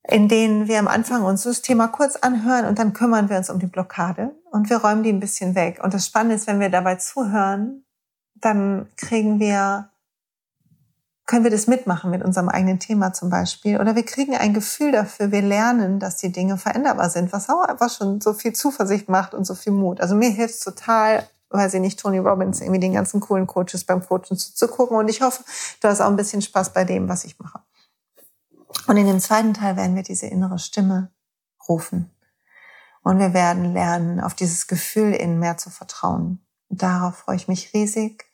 in 0.08 0.28
denen 0.28 0.68
wir 0.68 0.80
am 0.80 0.88
Anfang 0.88 1.24
uns 1.24 1.44
das 1.44 1.62
Thema 1.62 1.88
kurz 1.90 2.16
anhören 2.16 2.66
und 2.66 2.80
dann 2.80 2.94
kümmern 2.94 3.30
wir 3.30 3.38
uns 3.38 3.50
um 3.50 3.60
die 3.60 3.68
Blockade 3.68 4.34
und 4.52 4.70
wir 4.70 4.78
räumen 4.78 5.04
die 5.04 5.12
ein 5.12 5.20
bisschen 5.20 5.54
weg. 5.54 5.82
Und 5.84 5.94
das 5.94 6.06
Spannende 6.06 6.36
ist, 6.36 6.48
wenn 6.48 6.60
wir 6.60 6.70
dabei 6.70 6.96
zuhören, 6.96 7.84
dann 8.36 8.88
kriegen 8.96 9.40
wir, 9.40 9.90
können 11.28 11.44
wir 11.44 11.52
das 11.52 11.68
mitmachen 11.68 12.10
mit 12.10 12.24
unserem 12.24 12.48
eigenen 12.48 12.80
Thema 12.80 13.12
zum 13.12 13.30
Beispiel. 13.30 13.80
Oder 13.80 13.96
wir 13.96 14.06
kriegen 14.06 14.36
ein 14.36 14.54
Gefühl 14.54 14.94
dafür, 14.94 15.32
wir 15.32 15.42
lernen, 15.42 16.00
dass 16.00 16.16
die 16.16 16.32
Dinge 16.32 16.58
veränderbar 16.58 17.10
sind, 17.10 17.34
was 17.34 17.50
auch 17.50 17.64
einfach 17.64 17.92
schon 17.92 18.22
so 18.22 18.34
viel 18.34 18.54
Zuversicht 18.54 19.10
macht 19.10 19.34
und 19.34 19.46
so 19.46 19.54
viel 19.54 19.74
Mut. 19.74 20.00
Also 20.00 20.16
mir 20.16 20.30
hilft 20.30 20.64
total, 20.64 21.28
weiß 21.50 21.74
ich 21.74 21.82
nicht, 21.82 22.00
Tony 22.00 22.18
Robbins, 22.18 22.62
irgendwie 22.62 22.80
den 22.80 22.94
ganzen 22.94 23.20
coolen 23.20 23.46
Coaches 23.46 23.84
beim 23.84 24.04
Coachen 24.06 24.38
zuzugucken. 24.38 24.98
Und 24.98 25.10
ich 25.10 25.22
hoffe, 25.22 25.44
du 25.82 25.90
hast 25.90 26.00
auch 26.00 26.08
ein 26.08 26.16
bisschen 26.16 26.42
Spaß 26.42 26.72
bei 26.72 26.86
dem, 26.86 27.10
was 27.10 27.26
ich 27.26 27.38
mache. 27.40 27.60
Und 28.88 28.96
in 28.96 29.06
dem 29.06 29.20
zweiten 29.20 29.54
Teil 29.54 29.76
werden 29.76 29.98
wir 29.98 30.04
diese 30.04 30.28
innere 30.28 30.60
Stimme 30.60 31.12
rufen. 31.68 32.10
Und 33.04 33.20
wir 33.20 33.34
werden 33.34 33.74
lernen, 33.74 34.22
auf 34.22 34.34
dieses 34.34 34.68
Gefühl 34.68 35.14
in 35.14 35.40
mehr 35.40 35.58
zu 35.58 35.70
vertrauen. 35.70 36.40
Und 36.70 36.82
darauf 36.82 37.18
freue 37.18 37.36
ich 37.36 37.50
mich 37.50 37.74
riesig, 37.74 38.27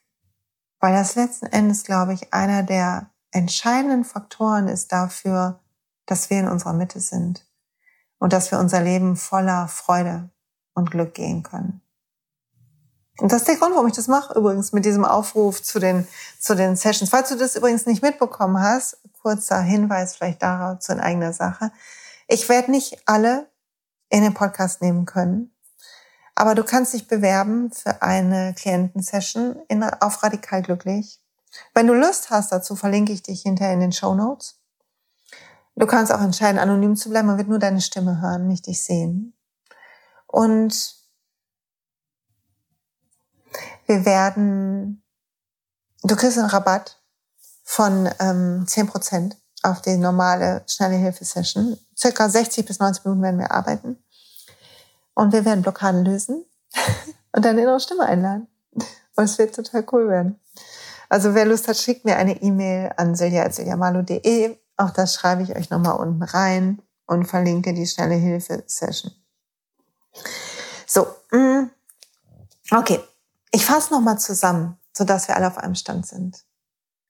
weil 0.84 0.94
das 0.94 1.16
letzten 1.16 1.46
Endes, 1.46 1.86
glaube 1.86 2.14
ich, 2.14 2.34
einer 2.34 2.62
der 2.62 3.10
entscheidenden 3.32 4.04
Faktoren 4.04 4.68
ist 4.68 4.92
dafür, 4.92 5.62
dass 6.06 6.30
wir 6.30 6.42
in 6.42 6.50
unserer 6.50 6.74
Mitte 6.74 7.00
sind 7.00 7.48
und 8.20 8.34
dass 8.34 8.52
wir 8.52 8.60
unser 8.60 8.82
Leben 8.82 9.16
voller 9.16 9.70
Freude 9.70 10.30
und 10.74 10.92
Glück 10.92 11.14
gehen 11.14 11.42
können. 11.42 11.82
Und 13.18 13.32
das 13.32 13.44
ist 13.44 13.48
der 13.48 13.56
Grund, 13.56 13.76
warum 13.76 13.88
ich 13.88 13.94
das 13.94 14.10
mache, 14.10 14.38
übrigens 14.38 14.74
mit 14.74 14.84
diesem 14.84 15.06
Aufruf 15.06 15.64
zu 15.64 15.80
den, 15.80 16.06
zu 16.38 16.54
den 16.54 16.76
Sessions. 16.76 17.10
Falls 17.10 17.30
du 17.30 17.38
das 17.38 17.56
übrigens 17.56 17.86
nicht 17.86 18.02
mitbekommen 18.02 18.60
hast, 18.60 18.98
kurzer 19.22 19.62
Hinweis 19.62 20.18
vielleicht 20.18 20.44
darauf 20.44 20.90
in 20.90 21.00
eigener 21.00 21.32
Sache. 21.32 21.72
Ich 22.28 22.50
werde 22.50 22.72
nicht 22.72 23.04
alle 23.06 23.50
in 24.10 24.22
den 24.22 24.34
Podcast 24.34 24.82
nehmen 24.82 25.06
können, 25.06 25.53
aber 26.36 26.56
du 26.56 26.64
kannst 26.64 26.94
dich 26.94 27.08
bewerben 27.08 27.72
für 27.72 28.02
eine 28.02 28.54
Klientensession 28.56 29.58
in, 29.68 29.84
auf 29.84 30.24
Radikal 30.24 30.62
Glücklich. 30.62 31.20
Wenn 31.74 31.88
du 31.88 31.94
Lust 31.94 32.30
hast 32.30 32.52
dazu, 32.52 32.76
verlinke 32.76 33.14
ich 33.14 33.22
dich 33.22 33.44
hinterher 33.44 33.74
in 33.74 33.80
den 33.80 33.92
Show 33.92 34.16
Notes. 34.16 34.60
Du 35.76 35.86
kannst 35.88 36.12
auch 36.12 36.22
entscheiden, 36.22 36.60
anonym 36.60 36.96
zu 36.96 37.10
bleiben. 37.10 37.28
Man 37.28 37.38
wird 37.38 37.48
nur 37.48 37.60
deine 37.60 37.82
Stimme 37.82 38.22
hören, 38.22 38.48
nicht 38.48 38.68
dich 38.68 38.84
sehen. 38.84 39.34
Und 40.28 40.96
wir 43.86 44.06
werden, 44.06 45.04
du 46.04 46.16
kriegst 46.16 46.38
einen 46.38 46.50
Rabatt 46.50 47.02
von 47.64 48.10
ähm, 48.20 48.66
10% 48.68 49.36
auf 49.64 49.82
die 49.82 49.98
normale 49.98 50.64
schnelle 50.68 50.96
Hilfesession. 50.96 51.78
Circa 51.98 52.30
60 52.30 52.66
bis 52.66 52.80
90 52.80 53.06
Minuten 53.06 53.24
werden 53.24 53.40
wir 53.40 53.52
arbeiten. 53.52 54.04
Und 55.14 55.34
wir 55.34 55.46
werden 55.46 55.62
Blockaden 55.62 56.06
lösen 56.06 56.46
und 57.32 57.46
deine 57.46 57.62
innere 57.62 57.80
Stimme 57.80 58.06
einladen. 58.06 58.48
Und 59.16 59.26
es 59.26 59.38
wird 59.38 59.56
total 59.56 59.86
cool 59.92 60.10
werden. 60.10 60.40
Also 61.10 61.36
wer 61.36 61.46
Lust 61.46 61.68
hat, 61.68 61.78
schickt 61.78 62.06
mir 62.06 62.18
eine 62.18 62.42
E-Mail 62.42 62.92
an 62.98 63.16
silja.siljamalo.de. 63.16 64.58
Auch 64.78 64.90
das 64.90 65.14
schreibe 65.14 65.44
ich 65.44 65.56
euch 65.56 65.70
nochmal 65.70 65.98
unten 65.98 66.24
rein 66.24 66.82
und 67.06 67.26
verlinke 67.26 67.74
die 67.74 67.86
schnelle 67.86 68.16
Hilfe-Session. 68.16 69.12
So, 70.88 71.08
mm, 71.32 71.70
okay. 72.72 73.00
Ich 73.52 73.66
fasse 73.66 73.94
nochmal 73.94 74.18
zusammen, 74.18 74.80
sodass 74.94 75.28
wir 75.28 75.36
alle 75.36 75.48
auf 75.48 75.60
einem 75.60 75.76
Stand 75.76 76.08
sind. 76.08 76.44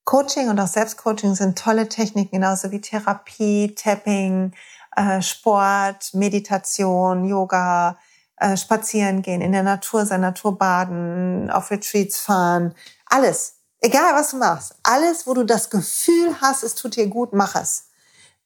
Coaching 0.04 0.50
und 0.50 0.60
auch 0.60 0.68
Selbstcoaching 0.68 1.36
sind 1.36 1.58
tolle 1.58 1.88
Techniken, 1.88 2.36
genauso 2.36 2.72
wie 2.72 2.82
Therapie, 2.82 3.74
Tapping, 3.74 4.54
äh, 4.96 5.22
Sport, 5.22 6.14
Meditation, 6.14 7.26
Yoga, 7.26 7.98
äh, 8.38 8.58
spazieren 8.58 9.22
gehen, 9.22 9.42
in 9.42 9.52
der 9.52 9.64
Natur 9.64 10.06
sein, 10.06 10.22
Natur 10.22 10.58
baden, 10.58 11.50
auf 11.50 11.72
Retreats 11.72 12.20
fahren, 12.20 12.76
alles. 13.06 13.60
Egal 13.80 14.16
was 14.16 14.32
du 14.32 14.38
machst, 14.38 14.76
alles, 14.84 15.28
wo 15.28 15.34
du 15.34 15.44
das 15.44 15.70
Gefühl 15.70 16.36
hast, 16.42 16.64
es 16.64 16.76
tut 16.76 16.96
dir 16.96 17.08
gut, 17.08 17.34
mach 17.34 17.56
es. 17.56 17.90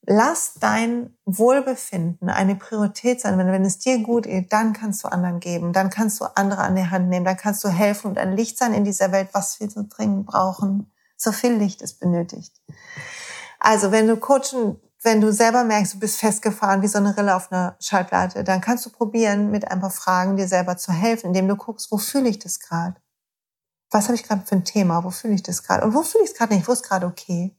Lass 0.10 0.54
dein 0.60 1.16
Wohlbefinden 1.26 2.30
eine 2.30 2.56
Priorität 2.56 3.22
sein. 3.22 3.38
Wenn, 3.38 3.52
wenn 3.52 3.66
es 3.66 3.78
dir 3.78 4.00
gut 4.00 4.24
geht, 4.24 4.54
dann 4.54 4.74
kannst 4.74 5.04
du 5.04 5.10
anderen 5.10 5.40
geben, 5.40 5.74
dann 5.74 5.90
kannst 5.90 6.22
du 6.22 6.26
andere 6.36 6.62
an 6.62 6.76
die 6.76 6.90
Hand 6.90 7.10
nehmen, 7.10 7.26
dann 7.26 7.38
kannst 7.38 7.64
du 7.64 7.70
helfen 7.70 8.08
und 8.08 8.18
ein 8.18 8.36
Licht 8.36 8.58
sein 8.58 8.74
in 8.74 8.84
dieser 8.84 9.12
Welt, 9.12 9.30
was 9.34 9.60
wir 9.60 9.70
so 9.70 9.84
dringend 9.88 10.26
brauchen. 10.28 10.92
So 11.18 11.32
viel 11.32 11.54
Licht 11.54 11.82
ist 11.82 12.00
benötigt. 12.00 12.54
Also 13.60 13.92
wenn 13.92 14.08
du 14.08 14.18
coachen, 14.18 14.80
wenn 15.04 15.22
du 15.22 15.32
selber 15.32 15.64
merkst, 15.64 15.96
du 15.96 16.00
bist 16.00 16.20
festgefahren 16.20 16.82
wie 16.82 16.88
so 16.88 16.98
eine 16.98 17.16
Rille 17.16 17.36
auf 17.36 17.52
einer 17.52 17.78
Schallplatte, 17.80 18.44
dann 18.44 18.62
kannst 18.62 18.86
du 18.86 18.90
probieren, 18.90 19.52
mit 19.52 19.70
ein 19.70 19.80
paar 19.80 19.92
Fragen 19.92 20.38
dir 20.38 20.48
selber 20.48 20.78
zu 20.78 20.92
helfen, 20.92 21.28
indem 21.28 21.48
du 21.48 21.56
guckst, 21.56 21.92
wo 21.92 21.98
fühle 21.98 22.30
ich 22.30 22.40
das 22.40 22.60
gerade? 22.60 22.96
Was 23.92 24.06
habe 24.06 24.16
ich 24.16 24.24
gerade 24.24 24.46
für 24.46 24.56
ein 24.56 24.66
Thema? 24.66 25.04
Wo 25.04 25.12
fühle 25.12 25.34
ich 25.36 25.44
das 25.44 25.64
gerade? 25.64 25.86
Und 25.86 25.94
wo 25.94 26.04
fühle 26.04 26.24
ich 26.24 26.32
es 26.32 26.38
gerade 26.38 26.54
nicht? 26.54 26.68
Wo 26.68 26.74
ist 26.74 26.84
gerade 26.84 27.06
okay? 27.06 27.57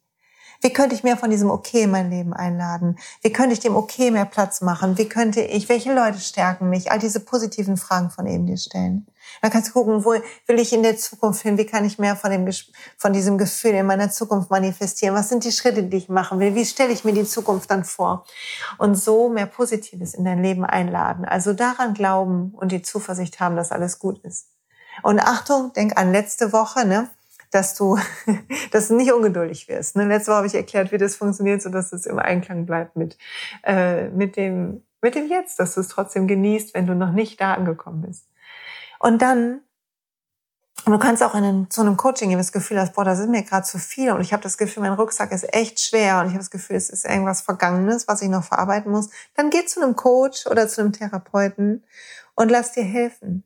Wie 0.60 0.72
könnte 0.72 0.96
ich 0.96 1.04
mehr 1.04 1.16
von 1.16 1.30
diesem 1.30 1.50
Okay 1.50 1.82
in 1.82 1.92
mein 1.92 2.10
Leben 2.10 2.32
einladen? 2.32 2.98
Wie 3.22 3.32
könnte 3.32 3.52
ich 3.52 3.60
dem 3.60 3.76
Okay 3.76 4.10
mehr 4.10 4.24
Platz 4.24 4.60
machen? 4.60 4.98
Wie 4.98 5.08
könnte 5.08 5.40
ich, 5.40 5.68
welche 5.68 5.94
Leute 5.94 6.18
stärken 6.18 6.68
mich? 6.68 6.90
All 6.90 6.98
diese 6.98 7.20
positiven 7.20 7.76
Fragen 7.76 8.10
von 8.10 8.26
eben 8.26 8.46
dir 8.46 8.56
stellen. 8.56 9.06
Dann 9.40 9.52
kannst 9.52 9.68
du 9.68 9.72
gucken, 9.74 10.04
wo 10.04 10.14
will 10.46 10.58
ich 10.58 10.72
in 10.72 10.82
der 10.82 10.96
Zukunft 10.96 11.42
hin? 11.42 11.58
Wie 11.58 11.66
kann 11.66 11.84
ich 11.84 11.98
mehr 12.00 12.16
von, 12.16 12.32
dem, 12.32 12.48
von 12.96 13.12
diesem 13.12 13.38
Gefühl 13.38 13.70
in 13.70 13.86
meiner 13.86 14.10
Zukunft 14.10 14.50
manifestieren? 14.50 15.14
Was 15.14 15.28
sind 15.28 15.44
die 15.44 15.52
Schritte, 15.52 15.84
die 15.84 15.96
ich 15.96 16.08
machen 16.08 16.40
will? 16.40 16.56
Wie 16.56 16.66
stelle 16.66 16.92
ich 16.92 17.04
mir 17.04 17.12
die 17.12 17.24
Zukunft 17.24 17.70
dann 17.70 17.84
vor? 17.84 18.24
Und 18.78 18.96
so 18.96 19.28
mehr 19.28 19.46
Positives 19.46 20.14
in 20.14 20.24
dein 20.24 20.42
Leben 20.42 20.64
einladen. 20.64 21.24
Also 21.24 21.52
daran 21.52 21.94
glauben 21.94 22.52
und 22.56 22.72
die 22.72 22.82
Zuversicht 22.82 23.38
haben, 23.38 23.54
dass 23.54 23.70
alles 23.70 24.00
gut 24.00 24.18
ist. 24.24 24.48
Und 25.04 25.20
Achtung, 25.20 25.72
denk 25.74 25.96
an 25.96 26.10
letzte 26.10 26.52
Woche, 26.52 26.84
ne? 26.84 27.08
Dass 27.50 27.74
du, 27.74 27.98
dass 28.70 28.88
du 28.88 28.96
nicht 28.96 29.12
ungeduldig 29.12 29.68
wirst. 29.68 29.96
Ne? 29.96 30.06
Letzte 30.06 30.30
Woche 30.30 30.38
habe 30.38 30.46
ich 30.46 30.54
erklärt, 30.54 30.92
wie 30.92 30.98
das 30.98 31.16
funktioniert, 31.16 31.62
so 31.62 31.70
dass 31.70 31.92
es 31.92 32.06
im 32.06 32.18
Einklang 32.18 32.66
bleibt 32.66 32.96
mit, 32.96 33.18
äh, 33.64 34.08
mit 34.08 34.36
dem, 34.36 34.82
mit 35.00 35.14
dem 35.14 35.28
Jetzt, 35.28 35.58
dass 35.58 35.74
du 35.74 35.80
es 35.80 35.88
trotzdem 35.88 36.26
genießt, 36.26 36.74
wenn 36.74 36.86
du 36.86 36.94
noch 36.94 37.12
nicht 37.12 37.40
da 37.40 37.54
angekommen 37.54 38.02
bist. 38.02 38.26
Und 38.98 39.22
dann, 39.22 39.60
du 40.84 40.98
kannst 40.98 41.22
auch 41.22 41.34
in 41.34 41.44
einen, 41.44 41.70
zu 41.70 41.80
einem 41.80 41.96
Coaching 41.96 42.30
gehen, 42.30 42.38
das 42.38 42.52
Gefühl 42.52 42.80
hast, 42.80 42.94
boah, 42.94 43.04
das 43.04 43.20
ist 43.20 43.28
mir 43.28 43.42
gerade 43.42 43.66
zu 43.66 43.78
viel 43.78 44.10
und 44.10 44.20
ich 44.20 44.32
habe 44.32 44.42
das 44.42 44.58
Gefühl, 44.58 44.82
mein 44.82 44.92
Rucksack 44.92 45.30
ist 45.32 45.54
echt 45.54 45.80
schwer 45.80 46.18
und 46.18 46.26
ich 46.26 46.32
habe 46.32 46.40
das 46.40 46.50
Gefühl, 46.50 46.76
es 46.76 46.90
ist 46.90 47.04
irgendwas 47.04 47.42
Vergangenes, 47.42 48.08
was 48.08 48.22
ich 48.22 48.28
noch 48.28 48.44
verarbeiten 48.44 48.90
muss. 48.90 49.10
Dann 49.34 49.50
geh 49.50 49.64
zu 49.64 49.80
einem 49.80 49.94
Coach 49.94 50.46
oder 50.46 50.68
zu 50.68 50.80
einem 50.80 50.92
Therapeuten 50.92 51.84
und 52.34 52.50
lass 52.50 52.72
dir 52.72 52.84
helfen. 52.84 53.44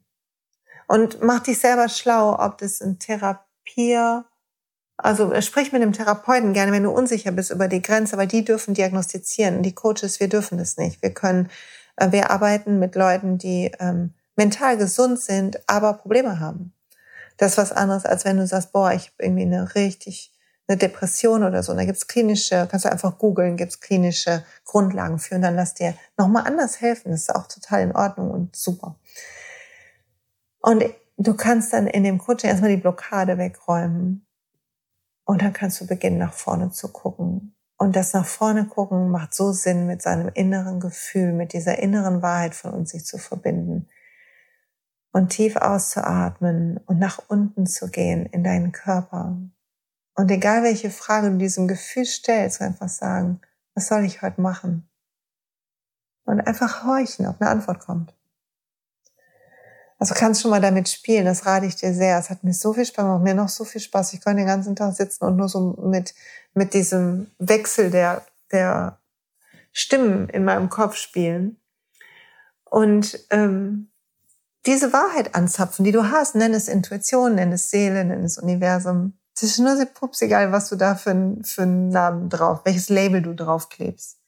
Und 0.89 1.23
mach 1.23 1.41
dich 1.41 1.59
selber 1.59 1.89
schlau, 1.89 2.39
ob 2.39 2.59
das 2.59 2.81
ein 2.81 2.99
Therapeut 2.99 3.52
Peer, 3.65 4.25
also 4.97 5.33
äh, 5.33 5.43
sprich 5.43 5.73
mit 5.73 5.83
dem 5.83 5.93
Therapeuten 5.93 6.53
gerne, 6.53 6.73
wenn 6.73 6.85
du 6.85 6.91
unsicher 6.91 7.33
bist 7.33 7.51
über 7.51 7.69
die 7.69 7.83
Grenze, 7.83 8.17
weil 8.17 8.27
die 8.27 8.45
dürfen 8.45 8.75
diagnostizieren. 8.75 9.63
Die 9.63 9.75
Coaches, 9.75 10.21
wir 10.21 10.29
dürfen 10.29 10.59
das 10.59 10.77
nicht. 10.77 11.03
Wir 11.03 11.13
können, 11.13 11.51
äh, 11.97 12.13
wir 12.13 12.31
arbeiten 12.31 12.79
mit 12.79 12.95
Leuten, 12.95 13.39
die 13.39 13.73
ähm, 13.79 14.15
mental 14.37 14.77
gesund 14.77 15.21
sind, 15.21 15.61
aber 15.67 15.95
Probleme 15.95 16.41
haben. 16.41 16.73
Das 17.37 17.53
ist 17.53 17.59
was 17.59 17.73
anderes, 17.73 18.05
als 18.05 18.25
wenn 18.25 18.37
du 18.37 18.47
sagst, 18.47 18.73
boah, 18.73 18.93
ich 18.93 19.07
habe 19.07 19.15
irgendwie 19.19 19.43
eine 19.43 19.75
richtig 19.75 20.33
eine 20.69 20.79
Depression 20.79 21.43
oder 21.43 21.63
so. 21.63 21.73
Und 21.73 21.79
da 21.79 21.85
gibt's 21.85 22.07
klinische, 22.07 22.67
kannst 22.71 22.85
du 22.85 22.93
einfach 22.93 23.19
googeln, 23.19 23.57
gibt's 23.57 23.81
klinische 23.81 24.45
Grundlagen 24.65 25.19
für 25.19 25.35
und 25.35 25.43
dann 25.43 25.57
lass 25.57 25.75
dir 25.75 25.95
nochmal 26.17 26.47
anders 26.47 26.81
helfen. 26.81 27.11
Das 27.11 27.23
ist 27.23 27.35
auch 27.35 27.47
total 27.47 27.83
in 27.83 27.97
Ordnung 27.97 28.31
und 28.31 28.57
super. 28.57 28.97
Und 30.61 30.85
du 31.27 31.35
kannst 31.35 31.73
dann 31.73 31.87
in 31.87 32.05
dem 32.05 32.19
Coaching 32.19 32.51
erstmal 32.51 32.71
die 32.71 32.81
Blockade 32.81 33.39
wegräumen. 33.39 34.27
Und 35.25 35.43
dann 35.43 35.53
kannst 35.53 35.81
du 35.81 35.87
beginnen, 35.87 36.19
nach 36.19 36.33
vorne 36.33 36.71
zu 36.71 36.89
gucken 36.93 37.55
Und 37.77 37.97
das 37.97 38.13
nach 38.13 38.27
vorne 38.27 38.67
gucken 38.67 39.11
macht 39.11 39.35
so 39.35 39.53
Sinn, 39.53 39.87
mit 39.87 40.03
seinem 40.03 40.29
inneren 40.35 40.81
Gefühl, 40.81 41.33
mit 41.33 41.53
dieser 41.53 41.79
inneren 41.79 42.23
Wahrheit 42.23 42.55
von 42.55 42.73
uns 42.73 42.91
sich 42.91 43.05
zu 43.05 43.19
verbinden. 43.19 43.89
Und 45.13 45.29
tief 45.29 45.57
auszuatmen 45.57 46.79
und 46.87 46.99
nach 46.99 47.21
unten 47.29 47.67
zu 47.67 47.91
gehen 47.91 48.27
in 48.27 48.43
deinen 48.43 48.73
Körper. 48.73 49.37
Und 50.15 50.31
egal 50.31 50.63
welche 50.63 50.91
Frage 50.91 51.31
du 51.31 51.39
diesem 51.39 51.69
Gefühl 51.69 52.05
stellst, 52.05 52.61
einfach 52.63 52.89
sagen, 52.89 53.41
was 53.75 53.89
soll 53.89 54.05
ich 54.05 54.23
heute 54.23 54.41
machen? 54.41 54.89
Und 56.25 56.41
einfach 56.41 56.85
horchen, 56.85 57.27
ob 57.27 57.41
eine 57.41 57.51
Antwort 57.51 57.81
kommt. 57.81 58.15
Also 60.03 60.15
kannst 60.15 60.43
schon 60.43 60.51
mal 60.51 60.61
damit 60.61 60.89
spielen, 60.89 61.27
das 61.27 61.47
rate 61.47 61.65
ich 61.67 61.77
dir 61.77 61.95
sehr. 61.95 62.19
Es 62.19 62.29
hat 62.29 62.43
mir 62.43 62.53
so 62.53 62.73
viel 62.73 62.85
Spaß 62.85 63.05
gemacht, 63.05 63.23
mir 63.23 63.35
noch 63.35 63.49
so 63.49 63.65
viel 63.65 63.81
Spaß. 63.81 64.15
Ich 64.15 64.21
konnte 64.21 64.39
den 64.39 64.49
ganzen 64.49 64.75
Tag 64.75 64.97
sitzen 64.97 65.25
und 65.25 65.37
nur 65.37 65.49
so 65.49 65.77
mit, 65.81 66.13
mit 66.55 66.75
diesem 66.75 67.31
Wechsel 67.39 67.89
der, 67.93 68.27
der 68.51 68.99
Stimmen 69.71 70.29
in 70.29 70.45
meinem 70.45 70.71
Kopf 70.71 70.97
spielen. 70.97 71.57
Und 72.65 73.17
ähm, 73.31 73.93
diese 74.67 74.93
Wahrheit 74.93 75.37
anzapfen, 75.37 75.85
die 75.85 75.93
du 75.93 76.11
hast, 76.11 76.35
nenn 76.35 76.53
es 76.53 76.67
Intuition, 76.67 77.37
nenn 77.37 77.53
es 77.53 77.71
Seele, 77.71 78.05
nenn 78.05 78.25
es 78.25 78.39
Universum. 78.39 79.17
Es 79.37 79.45
ist 79.45 79.61
nur 79.61 79.77
so 79.77 79.87
pups 79.87 80.21
egal, 80.21 80.51
was 80.51 80.69
du 80.69 80.75
da 80.75 80.97
für, 80.97 81.37
für 81.45 81.63
einen 81.63 81.91
Namen 81.91 82.29
drauf, 82.29 82.63
welches 82.65 82.89
Label 82.89 83.23
du 83.23 83.37
draufklebst. 83.37 84.19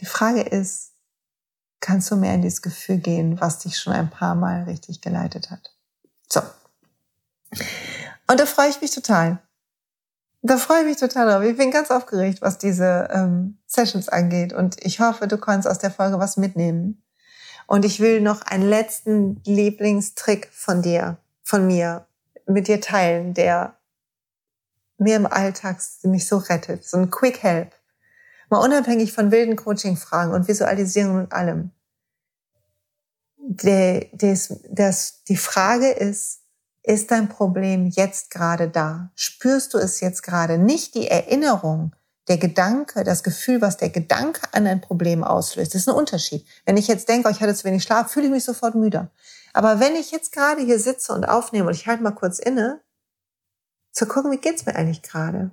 Die 0.00 0.06
Frage 0.06 0.40
ist, 0.42 0.90
kannst 1.80 2.10
du 2.10 2.16
mehr 2.16 2.34
in 2.34 2.42
dieses 2.42 2.62
Gefühl 2.62 2.98
gehen, 2.98 3.40
was 3.40 3.60
dich 3.60 3.78
schon 3.78 3.92
ein 3.92 4.10
paar 4.10 4.34
Mal 4.34 4.64
richtig 4.64 5.00
geleitet 5.00 5.50
hat. 5.50 5.72
So. 6.28 6.40
Und 8.26 8.40
da 8.40 8.46
freue 8.46 8.68
ich 8.68 8.80
mich 8.80 8.90
total. 8.90 9.38
Da 10.42 10.56
freue 10.56 10.80
ich 10.80 10.86
mich 10.86 10.96
total 10.98 11.28
drauf. 11.28 11.42
Ich 11.42 11.56
bin 11.56 11.70
ganz 11.70 11.90
aufgeregt, 11.90 12.42
was 12.42 12.58
diese 12.58 13.08
ähm, 13.12 13.58
Sessions 13.66 14.08
angeht. 14.08 14.52
Und 14.52 14.76
ich 14.84 15.00
hoffe, 15.00 15.26
du 15.26 15.38
kannst 15.38 15.66
aus 15.66 15.78
der 15.78 15.90
Folge 15.90 16.18
was 16.18 16.36
mitnehmen. 16.36 17.02
Und 17.66 17.84
ich 17.84 18.00
will 18.00 18.20
noch 18.20 18.42
einen 18.42 18.68
letzten 18.68 19.42
Lieblingstrick 19.44 20.48
von 20.52 20.80
dir, 20.80 21.18
von 21.42 21.66
mir, 21.66 22.06
mit 22.46 22.68
dir 22.68 22.80
teilen, 22.80 23.34
der 23.34 23.76
mir 24.96 25.16
im 25.16 25.26
Alltag 25.26 25.78
mich 26.02 26.26
so 26.26 26.38
rettet. 26.38 26.84
So 26.84 26.96
ein 26.96 27.10
Quick 27.10 27.42
Help. 27.42 27.72
Mal 28.50 28.58
unabhängig 28.58 29.12
von 29.12 29.30
wilden 29.30 29.56
Coaching-Fragen 29.56 30.32
und 30.32 30.48
Visualisierung 30.48 31.16
und 31.16 31.32
allem. 31.32 31.70
Des, 33.36 34.54
das, 34.70 35.24
die 35.24 35.36
Frage 35.36 35.90
ist, 35.90 36.40
ist 36.82 37.10
dein 37.10 37.28
Problem 37.28 37.86
jetzt 37.86 38.30
gerade 38.30 38.68
da? 38.68 39.10
Spürst 39.14 39.74
du 39.74 39.78
es 39.78 40.00
jetzt 40.00 40.22
gerade? 40.22 40.58
Nicht 40.58 40.94
die 40.94 41.08
Erinnerung, 41.08 41.94
der 42.28 42.38
Gedanke, 42.38 43.04
das 43.04 43.22
Gefühl, 43.22 43.60
was 43.60 43.78
der 43.78 43.88
Gedanke 43.88 44.42
an 44.52 44.66
ein 44.66 44.80
Problem 44.80 45.24
auslöst. 45.24 45.74
Das 45.74 45.82
ist 45.82 45.88
ein 45.88 45.94
Unterschied. 45.94 46.46
Wenn 46.66 46.76
ich 46.76 46.88
jetzt 46.88 47.08
denke, 47.08 47.28
oh, 47.28 47.30
ich 47.30 47.40
hatte 47.40 47.54
zu 47.54 47.64
wenig 47.64 47.82
Schlaf, 47.82 48.10
fühle 48.10 48.26
ich 48.26 48.32
mich 48.32 48.44
sofort 48.44 48.74
müde. 48.74 49.10
Aber 49.52 49.80
wenn 49.80 49.96
ich 49.96 50.10
jetzt 50.10 50.32
gerade 50.32 50.62
hier 50.62 50.78
sitze 50.78 51.12
und 51.12 51.24
aufnehme 51.24 51.68
und 51.68 51.74
ich 51.74 51.86
halte 51.86 52.02
mal 52.02 52.12
kurz 52.12 52.38
inne, 52.38 52.80
zu 53.92 54.06
gucken, 54.06 54.30
wie 54.30 54.38
geht's 54.38 54.66
mir 54.66 54.76
eigentlich 54.76 55.02
gerade? 55.02 55.50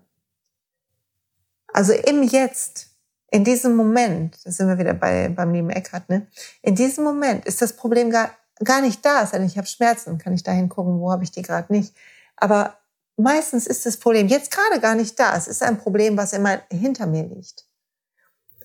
Also 1.76 1.92
im 1.92 2.24
Jetzt, 2.24 2.88
in 3.32 3.44
diesem 3.44 3.76
Moment, 3.76 4.38
da 4.46 4.52
sind 4.52 4.70
wir 4.70 4.78
wieder 4.78 4.94
bei, 4.94 5.28
beim 5.28 5.54
lieben 5.54 5.70
Eckhart, 5.70 6.08
ne? 6.08 6.26
In 6.62 6.74
diesem 6.74 7.04
Moment 7.04 7.44
ist 7.44 7.62
das 7.62 7.74
Problem 7.74 8.10
gar, 8.10 8.32
gar 8.64 8.80
nicht 8.80 9.04
da. 9.04 9.24
Es 9.24 9.34
ich 9.34 9.58
habe 9.58 9.68
Schmerzen, 9.68 10.18
kann 10.18 10.32
ich 10.32 10.42
da 10.42 10.54
hingucken, 10.54 11.02
wo 11.02 11.12
habe 11.12 11.26
ich 11.26 11.32
die 11.32 11.42
gerade 11.42 11.74
nicht. 11.74 11.94
Aber 12.38 12.78
meistens 13.18 13.68
ist 13.68 13.86
das 13.86 13.98
Problem 13.98 14.30
jetzt 14.30 14.52
gerade 14.52 14.80
gar 14.80 14.96
nicht 14.96 15.20
da. 15.20 15.36
Es 15.36 15.50
ist 15.50 15.62
ein 15.64 15.78
Problem, 15.78 16.16
was 16.16 16.32
immer 16.32 16.62
hinter 16.72 17.08
mir 17.08 17.24
liegt. 17.24 17.66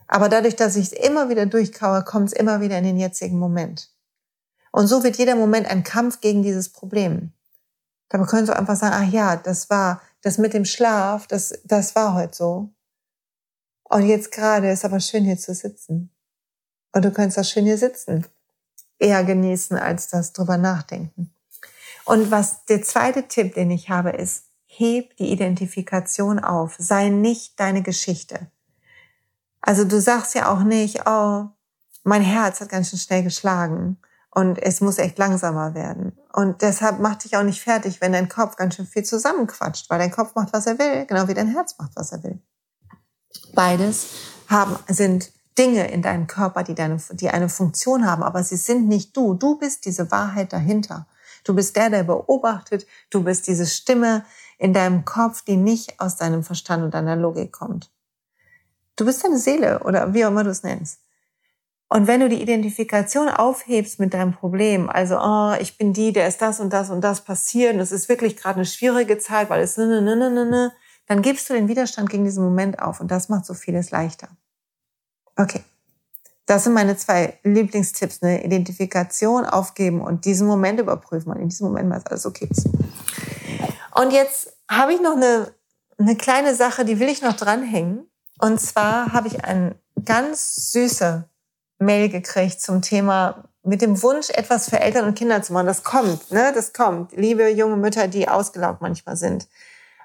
Aber 0.07 0.29
dadurch, 0.29 0.55
dass 0.55 0.77
ich 0.77 0.93
es 0.93 0.93
immer 0.93 1.29
wieder 1.31 1.47
durchkaue, 1.47 2.05
kommt 2.05 2.29
es 2.29 2.33
immer 2.33 2.61
wieder 2.61 2.79
in 2.79 2.85
den 2.85 2.97
jetzigen 2.97 3.41
Moment. 3.41 3.91
Und 4.71 4.87
so 4.87 5.03
wird 5.03 5.17
jeder 5.17 5.35
Moment 5.35 5.69
ein 5.69 5.83
Kampf 5.83 6.21
gegen 6.21 6.45
dieses 6.45 6.69
Problem. 6.69 7.33
Dabei 8.09 8.27
können 8.27 8.47
Sie 8.47 8.57
einfach 8.57 8.77
sagen, 8.77 8.95
ach 8.97 9.13
ja, 9.13 9.35
das 9.35 9.69
war, 9.69 10.01
das 10.23 10.39
mit 10.39 10.55
dem 10.55 10.65
Schlaf, 10.65 11.27
das, 11.27 11.59
das 11.65 11.97
war 11.97 12.15
heute 12.15 12.37
so. 12.37 12.71
Und 13.91 14.07
jetzt 14.07 14.30
gerade 14.30 14.70
ist 14.70 14.84
aber 14.84 15.01
schön 15.01 15.24
hier 15.24 15.36
zu 15.36 15.53
sitzen. 15.53 16.14
Und 16.93 17.05
du 17.05 17.11
kannst 17.11 17.36
das 17.36 17.51
schön 17.51 17.64
hier 17.64 17.76
sitzen. 17.76 18.24
Eher 19.01 19.24
genießen 19.24 19.76
als 19.76 20.09
das 20.09 20.32
drüber 20.32 20.57
nachdenken. 20.57 21.34
Und 22.05 22.30
was 22.30 22.64
der 22.66 22.82
zweite 22.82 23.26
Tipp, 23.26 23.55
den 23.55 23.70
ich 23.70 23.91
habe, 23.91 24.11
ist, 24.11 24.45
heb 24.66 25.16
die 25.16 25.32
Identifikation 25.32 26.38
auf. 26.38 26.76
Sei 26.78 27.09
nicht 27.09 27.59
deine 27.59 27.82
Geschichte. 27.82 28.51
Also 29.61 29.84
du 29.84 30.01
sagst 30.01 30.34
ja 30.36 30.53
auch 30.53 30.62
nicht, 30.62 31.07
oh, 31.07 31.49
mein 32.05 32.22
Herz 32.22 32.61
hat 32.61 32.68
ganz 32.68 32.91
schön 32.91 32.99
schnell 32.99 33.24
geschlagen 33.24 33.99
und 34.30 34.62
es 34.62 34.80
muss 34.80 34.99
echt 34.99 35.18
langsamer 35.18 35.74
werden. 35.74 36.16
Und 36.32 36.62
deshalb 36.62 37.01
mach 37.01 37.16
dich 37.16 37.36
auch 37.36 37.43
nicht 37.43 37.61
fertig, 37.61 38.01
wenn 38.01 38.12
dein 38.12 38.28
Kopf 38.28 38.55
ganz 38.55 38.76
schön 38.76 38.86
viel 38.86 39.03
zusammenquatscht, 39.03 39.91
weil 39.91 39.99
dein 39.99 40.12
Kopf 40.12 40.36
macht, 40.36 40.53
was 40.53 40.66
er 40.66 40.78
will, 40.78 41.07
genau 41.07 41.26
wie 41.26 41.34
dein 41.34 41.49
Herz 41.49 41.76
macht, 41.76 41.97
was 41.97 42.12
er 42.12 42.22
will. 42.22 42.41
Beides 43.55 44.09
haben, 44.49 44.76
sind 44.89 45.33
Dinge 45.59 45.91
in 45.91 46.03
deinem 46.03 46.26
Körper, 46.26 46.62
die, 46.62 46.74
deine, 46.74 46.99
die 47.12 47.28
eine 47.28 47.49
Funktion 47.49 48.07
haben, 48.07 48.22
aber 48.22 48.43
sie 48.43 48.57
sind 48.57 48.89
nicht 48.89 49.16
du. 49.16 49.35
Du 49.35 49.59
bist 49.59 49.85
diese 49.85 50.11
Wahrheit 50.11 50.53
dahinter. 50.53 51.07
Du 51.45 51.55
bist 51.55 51.76
der, 51.76 51.91
der 51.91 52.05
beobachtet. 52.05 52.87
Du 53.11 53.22
bist 53.22 53.47
diese 53.47 53.66
Stimme 53.66 54.24
in 54.59 54.72
deinem 54.72 55.05
Kopf, 55.05 55.43
die 55.43 55.57
nicht 55.57 56.01
aus 56.01 56.16
deinem 56.16 56.43
Verstand 56.43 56.85
und 56.85 56.95
deiner 56.95 57.16
Logik 57.16 57.53
kommt. 57.53 57.91
Du 58.97 59.05
bist 59.05 59.24
deine 59.24 59.39
Seele 59.39 59.81
oder 59.81 60.12
wie 60.12 60.24
auch 60.24 60.31
immer 60.31 60.45
du 60.45 60.51
es 60.51 60.62
nennst. 60.62 61.01
Und 61.89 62.07
wenn 62.07 62.20
du 62.20 62.28
die 62.28 62.41
Identifikation 62.41 63.28
aufhebst 63.28 63.99
mit 63.99 64.14
deinem 64.14 64.33
Problem, 64.33 64.89
also 64.89 65.18
oh, 65.18 65.55
ich 65.61 65.76
bin 65.76 65.93
die, 65.93 66.12
der 66.12 66.28
ist 66.28 66.41
das 66.41 66.61
und 66.61 66.72
das 66.72 66.89
und 66.89 67.01
das 67.01 67.22
passiert 67.22 67.74
und 67.74 67.81
es 67.81 67.91
ist 67.91 68.09
wirklich 68.09 68.37
gerade 68.37 68.57
eine 68.57 68.64
schwierige 68.64 69.18
Zeit, 69.18 69.51
weil 69.51 69.61
es 69.61 69.76
ne, 69.76 69.87
ne, 69.87 70.01
ne, 70.01 70.16
ne, 70.16 70.31
ne, 70.31 70.47
ne 70.47 70.72
dann 71.11 71.23
gibst 71.23 71.51
du 71.51 71.55
den 71.55 71.67
Widerstand 71.67 72.09
gegen 72.09 72.25
diesen 72.25 72.45
Moment 72.45 72.81
auf 72.81 73.01
und 73.01 73.11
das 73.11 73.29
macht 73.29 73.45
so 73.45 73.53
vieles 73.53 73.91
leichter. 73.91 74.29
Okay. 75.35 75.61
Das 76.47 76.63
sind 76.63 76.73
meine 76.73 76.97
zwei 76.97 77.37
Lieblingstipps, 77.43 78.23
eine 78.23 78.45
Identifikation 78.45 79.45
aufgeben 79.45 80.03
und 80.03 80.25
diesen 80.25 80.47
Moment 80.47 80.79
überprüfen 80.79 81.33
und 81.33 81.41
in 81.41 81.49
diesem 81.49 81.67
Moment 81.67 81.89
mal 81.89 82.01
alles 82.05 82.27
okay. 82.27 82.49
Und 83.97 84.13
jetzt 84.13 84.53
habe 84.71 84.95
ich 84.95 85.01
noch 85.01 85.17
eine, 85.17 85.53
eine 85.99 86.15
kleine 86.15 86.55
Sache, 86.55 86.85
die 86.85 87.01
will 87.01 87.09
ich 87.09 87.23
noch 87.23 87.35
dranhängen. 87.35 88.09
Und 88.39 88.61
zwar 88.61 89.13
habe 89.13 89.27
ich 89.27 89.45
eine 89.45 89.75
ganz 90.05 90.71
süße 90.71 91.29
Mail 91.81 92.09
gekriegt 92.09 92.61
zum 92.61 92.83
Thema 92.83 93.49
mit 93.65 93.83
dem 93.83 94.01
Wunsch, 94.01 94.31
etwas 94.31 94.71
für 94.71 94.79
Eltern 94.79 95.07
und 95.07 95.19
Kinder 95.19 95.43
zu 95.43 95.55
machen. 95.55 95.67
Das 95.67 95.83
kommt, 95.83 96.31
ne? 96.31 96.53
Das 96.55 96.73
kommt. 96.73 97.17
Liebe 97.17 97.49
junge 97.49 97.77
Mütter, 97.77 98.07
die 98.07 98.29
ausgelaugt 98.29 98.81
manchmal 98.81 99.17
sind. 99.17 99.49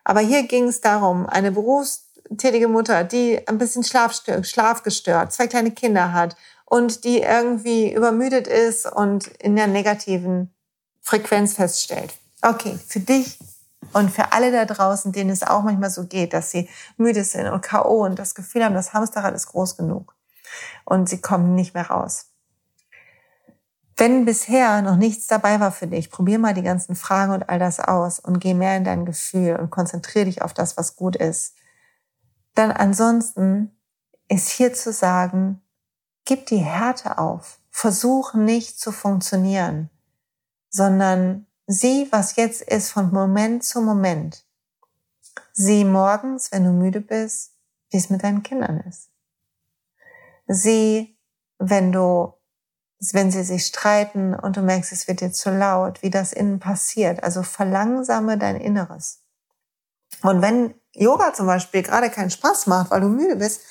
Aber 0.05 0.21
hier 0.21 0.43
ging 0.43 0.67
es 0.67 0.79
darum, 0.79 1.27
eine 1.27 1.51
berufstätige 1.51 2.69
Mutter, 2.69 3.03
die 3.03 3.45
ein 3.47 3.57
bisschen 3.57 3.83
schlafgestört, 3.83 5.33
zwei 5.33 5.47
kleine 5.47 5.71
Kinder 5.71 6.13
hat 6.13 6.37
und 6.65 7.03
die 7.03 7.19
irgendwie 7.19 7.93
übermüdet 7.93 8.47
ist 8.47 8.85
und 8.85 9.27
in 9.27 9.55
der 9.55 9.67
negativen 9.67 10.53
Frequenz 11.01 11.55
feststellt. 11.55 12.13
Okay, 12.41 12.77
für 12.87 12.99
dich 12.99 13.39
und 13.93 14.11
für 14.11 14.31
alle 14.31 14.51
da 14.51 14.65
draußen, 14.65 15.11
denen 15.11 15.31
es 15.31 15.43
auch 15.43 15.63
manchmal 15.63 15.89
so 15.89 16.05
geht, 16.05 16.33
dass 16.33 16.51
sie 16.51 16.69
müde 16.97 17.23
sind 17.23 17.47
und 17.47 17.61
K.O. 17.61 18.05
und 18.05 18.19
das 18.19 18.35
Gefühl 18.35 18.63
haben, 18.63 18.75
das 18.75 18.93
Hamsterrad 18.93 19.33
ist 19.33 19.47
groß 19.47 19.75
genug 19.77 20.15
und 20.85 21.09
sie 21.09 21.21
kommen 21.21 21.55
nicht 21.55 21.73
mehr 21.73 21.87
raus. 21.87 22.27
Wenn 23.97 24.25
bisher 24.25 24.81
noch 24.81 24.97
nichts 24.97 25.27
dabei 25.27 25.59
war 25.59 25.71
für 25.71 25.87
dich, 25.87 26.11
probier 26.11 26.37
mal 26.37 26.53
die 26.53 26.63
ganzen 26.63 26.95
Fragen 26.95 27.31
und 27.31 27.49
all 27.49 27.59
das 27.59 27.79
aus 27.79 28.19
und 28.19 28.39
geh 28.39 28.53
mehr 28.53 28.75
in 28.75 28.83
dein 28.83 29.05
Gefühl 29.05 29.55
und 29.55 29.69
konzentriere 29.69 30.25
dich 30.25 30.41
auf 30.41 30.53
das, 30.53 30.75
was 30.75 30.97
gut 30.97 31.15
ist. 31.15 31.55
Dann 32.55 32.71
ansonsten 32.71 33.71
ist 34.27 34.49
hier 34.49 34.73
zu 34.73 34.91
sagen, 34.91 35.61
gib 36.25 36.45
die 36.47 36.57
Härte 36.57 37.17
auf. 37.17 37.59
Versuch 37.69 38.33
nicht 38.33 38.79
zu 38.79 38.91
funktionieren, 38.91 39.89
sondern 40.69 41.45
sieh, 41.67 42.07
was 42.11 42.35
jetzt 42.35 42.61
ist 42.61 42.89
von 42.89 43.11
Moment 43.11 43.63
zu 43.63 43.81
Moment. 43.81 44.45
Sieh 45.53 45.85
morgens, 45.85 46.51
wenn 46.51 46.63
du 46.65 46.71
müde 46.71 47.01
bist, 47.01 47.53
wie 47.91 47.97
es 47.97 48.09
mit 48.09 48.23
deinen 48.23 48.43
Kindern 48.43 48.81
ist. 48.81 49.09
Sieh, 50.47 51.17
wenn 51.59 51.91
du 51.91 52.33
wenn 52.99 53.31
sie 53.31 53.43
sich 53.43 53.65
streiten 53.65 54.33
und 54.33 54.57
du 54.57 54.61
merkst, 54.61 54.91
es 54.91 55.07
wird 55.07 55.21
dir 55.21 55.31
zu 55.31 55.51
laut, 55.51 56.01
wie 56.01 56.09
das 56.09 56.33
innen 56.33 56.59
passiert. 56.59 57.23
Also 57.23 57.43
verlangsame 57.43 58.37
dein 58.37 58.55
Inneres. 58.55 59.21
Und 60.21 60.41
wenn 60.41 60.73
Yoga 60.93 61.33
zum 61.33 61.45
Beispiel 61.45 61.83
gerade 61.83 62.09
keinen 62.09 62.29
Spaß 62.29 62.67
macht, 62.67 62.91
weil 62.91 63.01
du 63.01 63.09
müde 63.09 63.35
bist, 63.35 63.61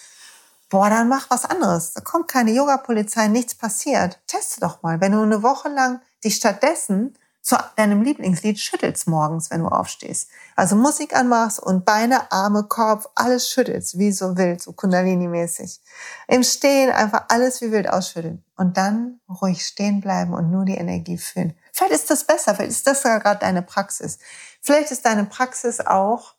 boah, 0.68 0.90
dann 0.90 1.08
mach 1.08 1.30
was 1.30 1.44
anderes. 1.44 1.92
Da 1.92 2.00
kommt 2.00 2.28
keine 2.28 2.52
Yoga-Polizei, 2.52 3.28
nichts 3.28 3.54
passiert. 3.54 4.20
Teste 4.26 4.60
doch 4.60 4.82
mal. 4.82 5.00
Wenn 5.00 5.12
du 5.12 5.22
eine 5.22 5.42
Woche 5.42 5.68
lang 5.68 6.00
dich 6.22 6.36
stattdessen 6.36 7.16
zu 7.44 7.56
deinem 7.76 8.00
Lieblingslied 8.00 8.58
schüttelst 8.58 9.06
morgens, 9.06 9.50
wenn 9.50 9.60
du 9.60 9.68
aufstehst. 9.68 10.30
Also 10.56 10.76
Musik 10.76 11.14
anmachst 11.14 11.60
und 11.60 11.84
Beine, 11.84 12.32
Arme, 12.32 12.64
Kopf, 12.64 13.06
alles 13.14 13.50
schüttelst, 13.50 13.98
wie 13.98 14.12
so 14.12 14.38
wild, 14.38 14.62
so 14.62 14.72
Kundalini-mäßig. 14.72 15.80
Im 16.26 16.42
Stehen 16.42 16.90
einfach 16.90 17.26
alles 17.28 17.60
wie 17.60 17.70
wild 17.70 17.86
ausschütteln. 17.86 18.42
Und 18.56 18.78
dann 18.78 19.20
ruhig 19.28 19.66
stehen 19.66 20.00
bleiben 20.00 20.32
und 20.32 20.50
nur 20.50 20.64
die 20.64 20.76
Energie 20.76 21.18
fühlen. 21.18 21.54
Vielleicht 21.70 21.92
ist 21.92 22.10
das 22.10 22.24
besser, 22.24 22.54
vielleicht 22.54 22.70
ist 22.70 22.86
das 22.86 23.02
ja 23.02 23.18
gerade 23.18 23.40
deine 23.40 23.60
Praxis. 23.60 24.18
Vielleicht 24.62 24.90
ist 24.90 25.04
deine 25.04 25.26
Praxis 25.26 25.80
auch, 25.80 26.36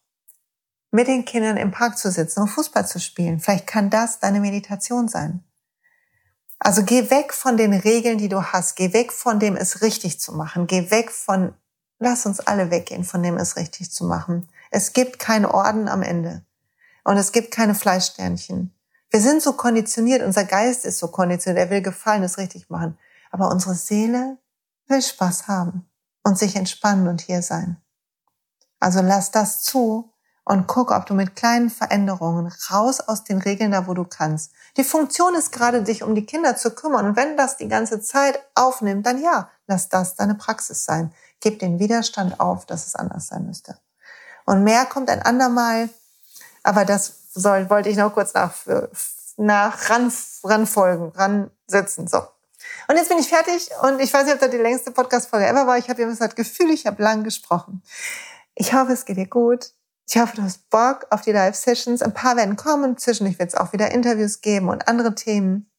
mit 0.90 1.08
den 1.08 1.26
Kindern 1.26 1.58
im 1.58 1.72
Park 1.72 2.00
zu 2.00 2.10
sitzen 2.10 2.42
und 2.42 2.48
Fußball 2.48 2.88
zu 2.88 3.00
spielen. 3.00 3.40
Vielleicht 3.40 3.68
kann 3.68 3.92
das 3.92 4.20
deine 4.20 4.40
Meditation 4.40 5.08
sein. 5.08 5.44
Also 6.66 6.82
geh 6.84 7.12
weg 7.12 7.32
von 7.32 7.58
den 7.58 7.76
Regeln, 7.76 8.18
die 8.18 8.28
du 8.28 8.42
hast. 8.42 8.76
Geh 8.76 8.92
weg 8.92 9.12
von 9.14 9.40
dem, 9.40 9.56
es 9.56 9.84
richtig 9.84 10.20
zu 10.20 10.34
machen. 10.34 10.66
Geh 10.66 10.90
weg 10.90 11.12
von, 11.12 11.54
lass 12.00 12.26
uns 12.26 12.40
alle 12.40 12.72
weggehen 12.72 13.04
von 13.04 13.22
dem, 13.22 13.38
es 13.38 13.56
richtig 13.56 13.92
zu 13.92 14.04
machen. 14.04 14.50
Es 14.72 14.92
gibt 14.92 15.20
keinen 15.20 15.46
Orden 15.46 15.88
am 15.88 16.02
Ende. 16.02 16.44
Und 17.04 17.18
es 17.18 17.32
gibt 17.32 17.52
keine 17.52 17.76
Fleischsternchen. 17.76 18.74
Wir 19.12 19.22
sind 19.22 19.44
so 19.44 19.54
konditioniert, 19.54 20.24
unser 20.24 20.44
Geist 20.44 20.86
ist 20.86 20.98
so 20.98 21.10
konditioniert, 21.10 21.68
er 21.68 21.70
will 21.70 21.84
gefallen, 21.84 22.24
es 22.24 22.40
richtig 22.40 22.68
machen. 22.72 22.98
Aber 23.30 23.52
unsere 23.52 23.76
Seele 23.76 24.40
will 24.88 25.04
Spaß 25.04 25.48
haben 25.48 25.88
und 26.24 26.40
sich 26.40 26.56
entspannen 26.56 27.08
und 27.08 27.22
hier 27.22 27.44
sein. 27.44 27.78
Also 28.80 29.04
lass 29.04 29.30
das 29.30 29.62
zu 29.62 30.12
und 30.46 30.68
guck, 30.68 30.92
ob 30.92 31.08
du 31.08 31.16
mit 31.16 31.36
kleinen 31.36 31.72
Veränderungen 31.72 32.54
raus 32.72 33.02
aus 33.02 33.24
den 33.24 33.40
Regeln 33.40 33.72
da, 33.72 33.88
wo 33.88 33.96
du 33.96 34.06
kannst. 34.06 34.52
Die 34.78 34.84
Funktion 34.84 35.34
ist 35.34 35.52
gerade, 35.52 35.82
dich 35.82 36.04
um 36.04 36.14
die 36.14 36.26
Kinder 36.26 36.56
zu 36.56 36.70
kümmern. 36.72 37.08
Und 37.08 37.16
wenn 37.16 37.36
das 37.36 37.58
die 37.58 37.68
ganze 37.68 38.00
Zeit 38.00 38.40
aufnimmt, 38.54 39.08
dann 39.08 39.22
ja, 39.22 39.50
lass 39.66 39.90
das 39.90 40.16
deine 40.16 40.36
Praxis 40.36 40.86
sein. 40.86 41.12
Gib 41.40 41.60
den 41.60 41.80
Widerstand 41.80 42.40
auf, 42.40 42.68
dass 42.68 42.86
es 42.86 42.96
anders 42.96 43.28
sein 43.28 43.48
müsste. 43.48 43.78
Und 44.46 44.64
mehr 44.64 44.86
kommt 44.86 45.10
ein 45.10 45.24
andermal. 45.24 45.90
Aber 46.62 46.86
das 46.86 47.14
soll, 47.34 47.70
wollte 47.72 47.90
ich 47.90 47.98
noch 47.98 48.14
kurz 48.14 48.36
nach, 48.36 48.54
nach 49.38 49.90
ran, 49.90 50.14
ranfolgen, 50.44 51.12
ransetzen. 51.16 52.08
So. 52.08 52.20
Und 52.88 52.98
jetzt 52.98 53.10
bin 53.10 53.18
ich 53.18 53.30
fertig 53.30 53.70
und 53.82 54.00
ich 54.00 54.14
weiß 54.14 54.26
nicht, 54.26 54.36
ob 54.36 54.40
das 54.40 54.52
die 54.52 54.58
längste 54.58 54.92
Podcast-Folge 54.92 55.48
ever 55.48 55.66
war. 55.66 55.80
Ich 55.80 55.90
habe 55.90 56.04
immer 56.04 56.16
das 56.16 56.36
Gefühl, 56.36 56.70
ich 56.70 56.86
habe 56.86 57.02
lang 57.02 57.24
gesprochen. 57.24 57.82
Ich 58.54 58.74
hoffe, 58.74 58.94
es 58.94 59.06
geht 59.06 59.18
dir 59.18 59.28
gut. 59.28 59.72
Ich 60.08 60.18
hoffe, 60.18 60.36
du 60.36 60.44
hast 60.44 60.70
Bock 60.70 61.08
auf 61.10 61.22
die 61.22 61.32
Live-Sessions. 61.32 62.02
Ein 62.02 62.14
paar 62.14 62.38
werden 62.38 62.56
kommen. 62.56 62.98
Zwischendurch 62.98 63.40
wird 63.40 63.50
es 63.50 63.56
auch 63.56 63.74
wieder 63.74 63.92
Interviews 63.92 64.42
geben 64.42 64.70
und 64.70 64.88
andere 64.88 65.16
Themen. 65.16 65.70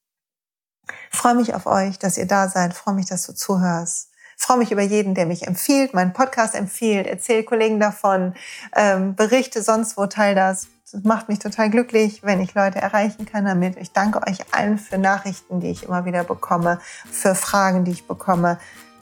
Ich 1.12 1.18
freue 1.18 1.34
mich 1.34 1.54
auf 1.54 1.66
euch, 1.66 1.98
dass 1.98 2.18
ihr 2.18 2.26
da 2.26 2.48
seid. 2.48 2.72
Ich 2.72 2.78
freue 2.78 2.94
mich, 2.94 3.06
dass 3.06 3.26
du 3.26 3.34
zuhörst. 3.34 4.10
Ich 4.38 4.44
freue 4.44 4.58
mich 4.58 4.70
über 4.70 4.82
jeden, 4.82 5.14
der 5.14 5.26
mich 5.26 5.46
empfiehlt, 5.46 5.94
meinen 5.94 6.12
Podcast 6.12 6.54
empfiehlt, 6.54 7.06
erzähl 7.06 7.42
Kollegen 7.42 7.80
davon, 7.80 8.34
ähm, 8.74 9.14
berichte 9.14 9.62
sonst 9.62 9.96
wo, 9.96 10.06
teil 10.06 10.34
das. 10.34 10.68
Das 10.92 11.02
macht 11.04 11.28
mich 11.28 11.38
total 11.38 11.70
glücklich, 11.70 12.22
wenn 12.22 12.40
ich 12.40 12.54
Leute 12.54 12.78
erreichen 12.78 13.24
kann 13.24 13.46
damit. 13.46 13.76
Ich 13.78 13.92
danke 13.92 14.20
euch 14.26 14.38
allen 14.52 14.78
für 14.78 14.98
Nachrichten, 14.98 15.60
die 15.60 15.70
ich 15.70 15.84
immer 15.84 16.04
wieder 16.04 16.22
bekomme, 16.22 16.80
für 17.10 17.34
Fragen, 17.34 17.84
die 17.84 17.92
ich 17.92 18.06
bekomme. 18.06 18.58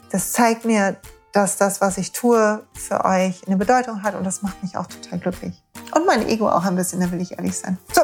Das 0.09 0.31
zeigt 0.31 0.63
mir, 0.63 0.95
dass 1.35 1.57
das, 1.57 1.81
was 1.81 1.97
ich 1.97 2.13
tue, 2.13 2.63
für 2.73 3.03
euch 3.03 3.45
eine 3.45 3.57
Bedeutung 3.57 4.03
hat 4.03 4.15
und 4.15 4.23
das 4.23 4.41
macht 4.41 4.63
mich 4.63 4.77
auch 4.77 4.87
total 4.87 5.19
glücklich. 5.19 5.61
Und 5.93 6.05
mein 6.05 6.25
Ego 6.29 6.49
auch 6.49 6.63
ein 6.63 6.77
bisschen, 6.77 7.01
da 7.01 7.11
will 7.11 7.19
ich 7.19 7.33
ehrlich 7.33 7.57
sein. 7.57 7.77
So, 7.91 8.01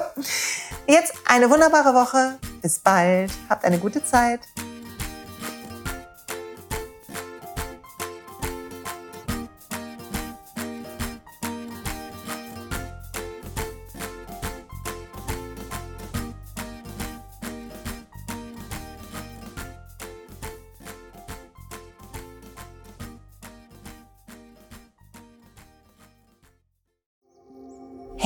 jetzt 0.85 1.13
eine 1.25 1.49
wunderbare 1.49 1.93
Woche. 1.93 2.37
Bis 2.61 2.79
bald. 2.79 3.31
Habt 3.49 3.63
eine 3.63 3.79
gute 3.79 4.03
Zeit. 4.03 4.41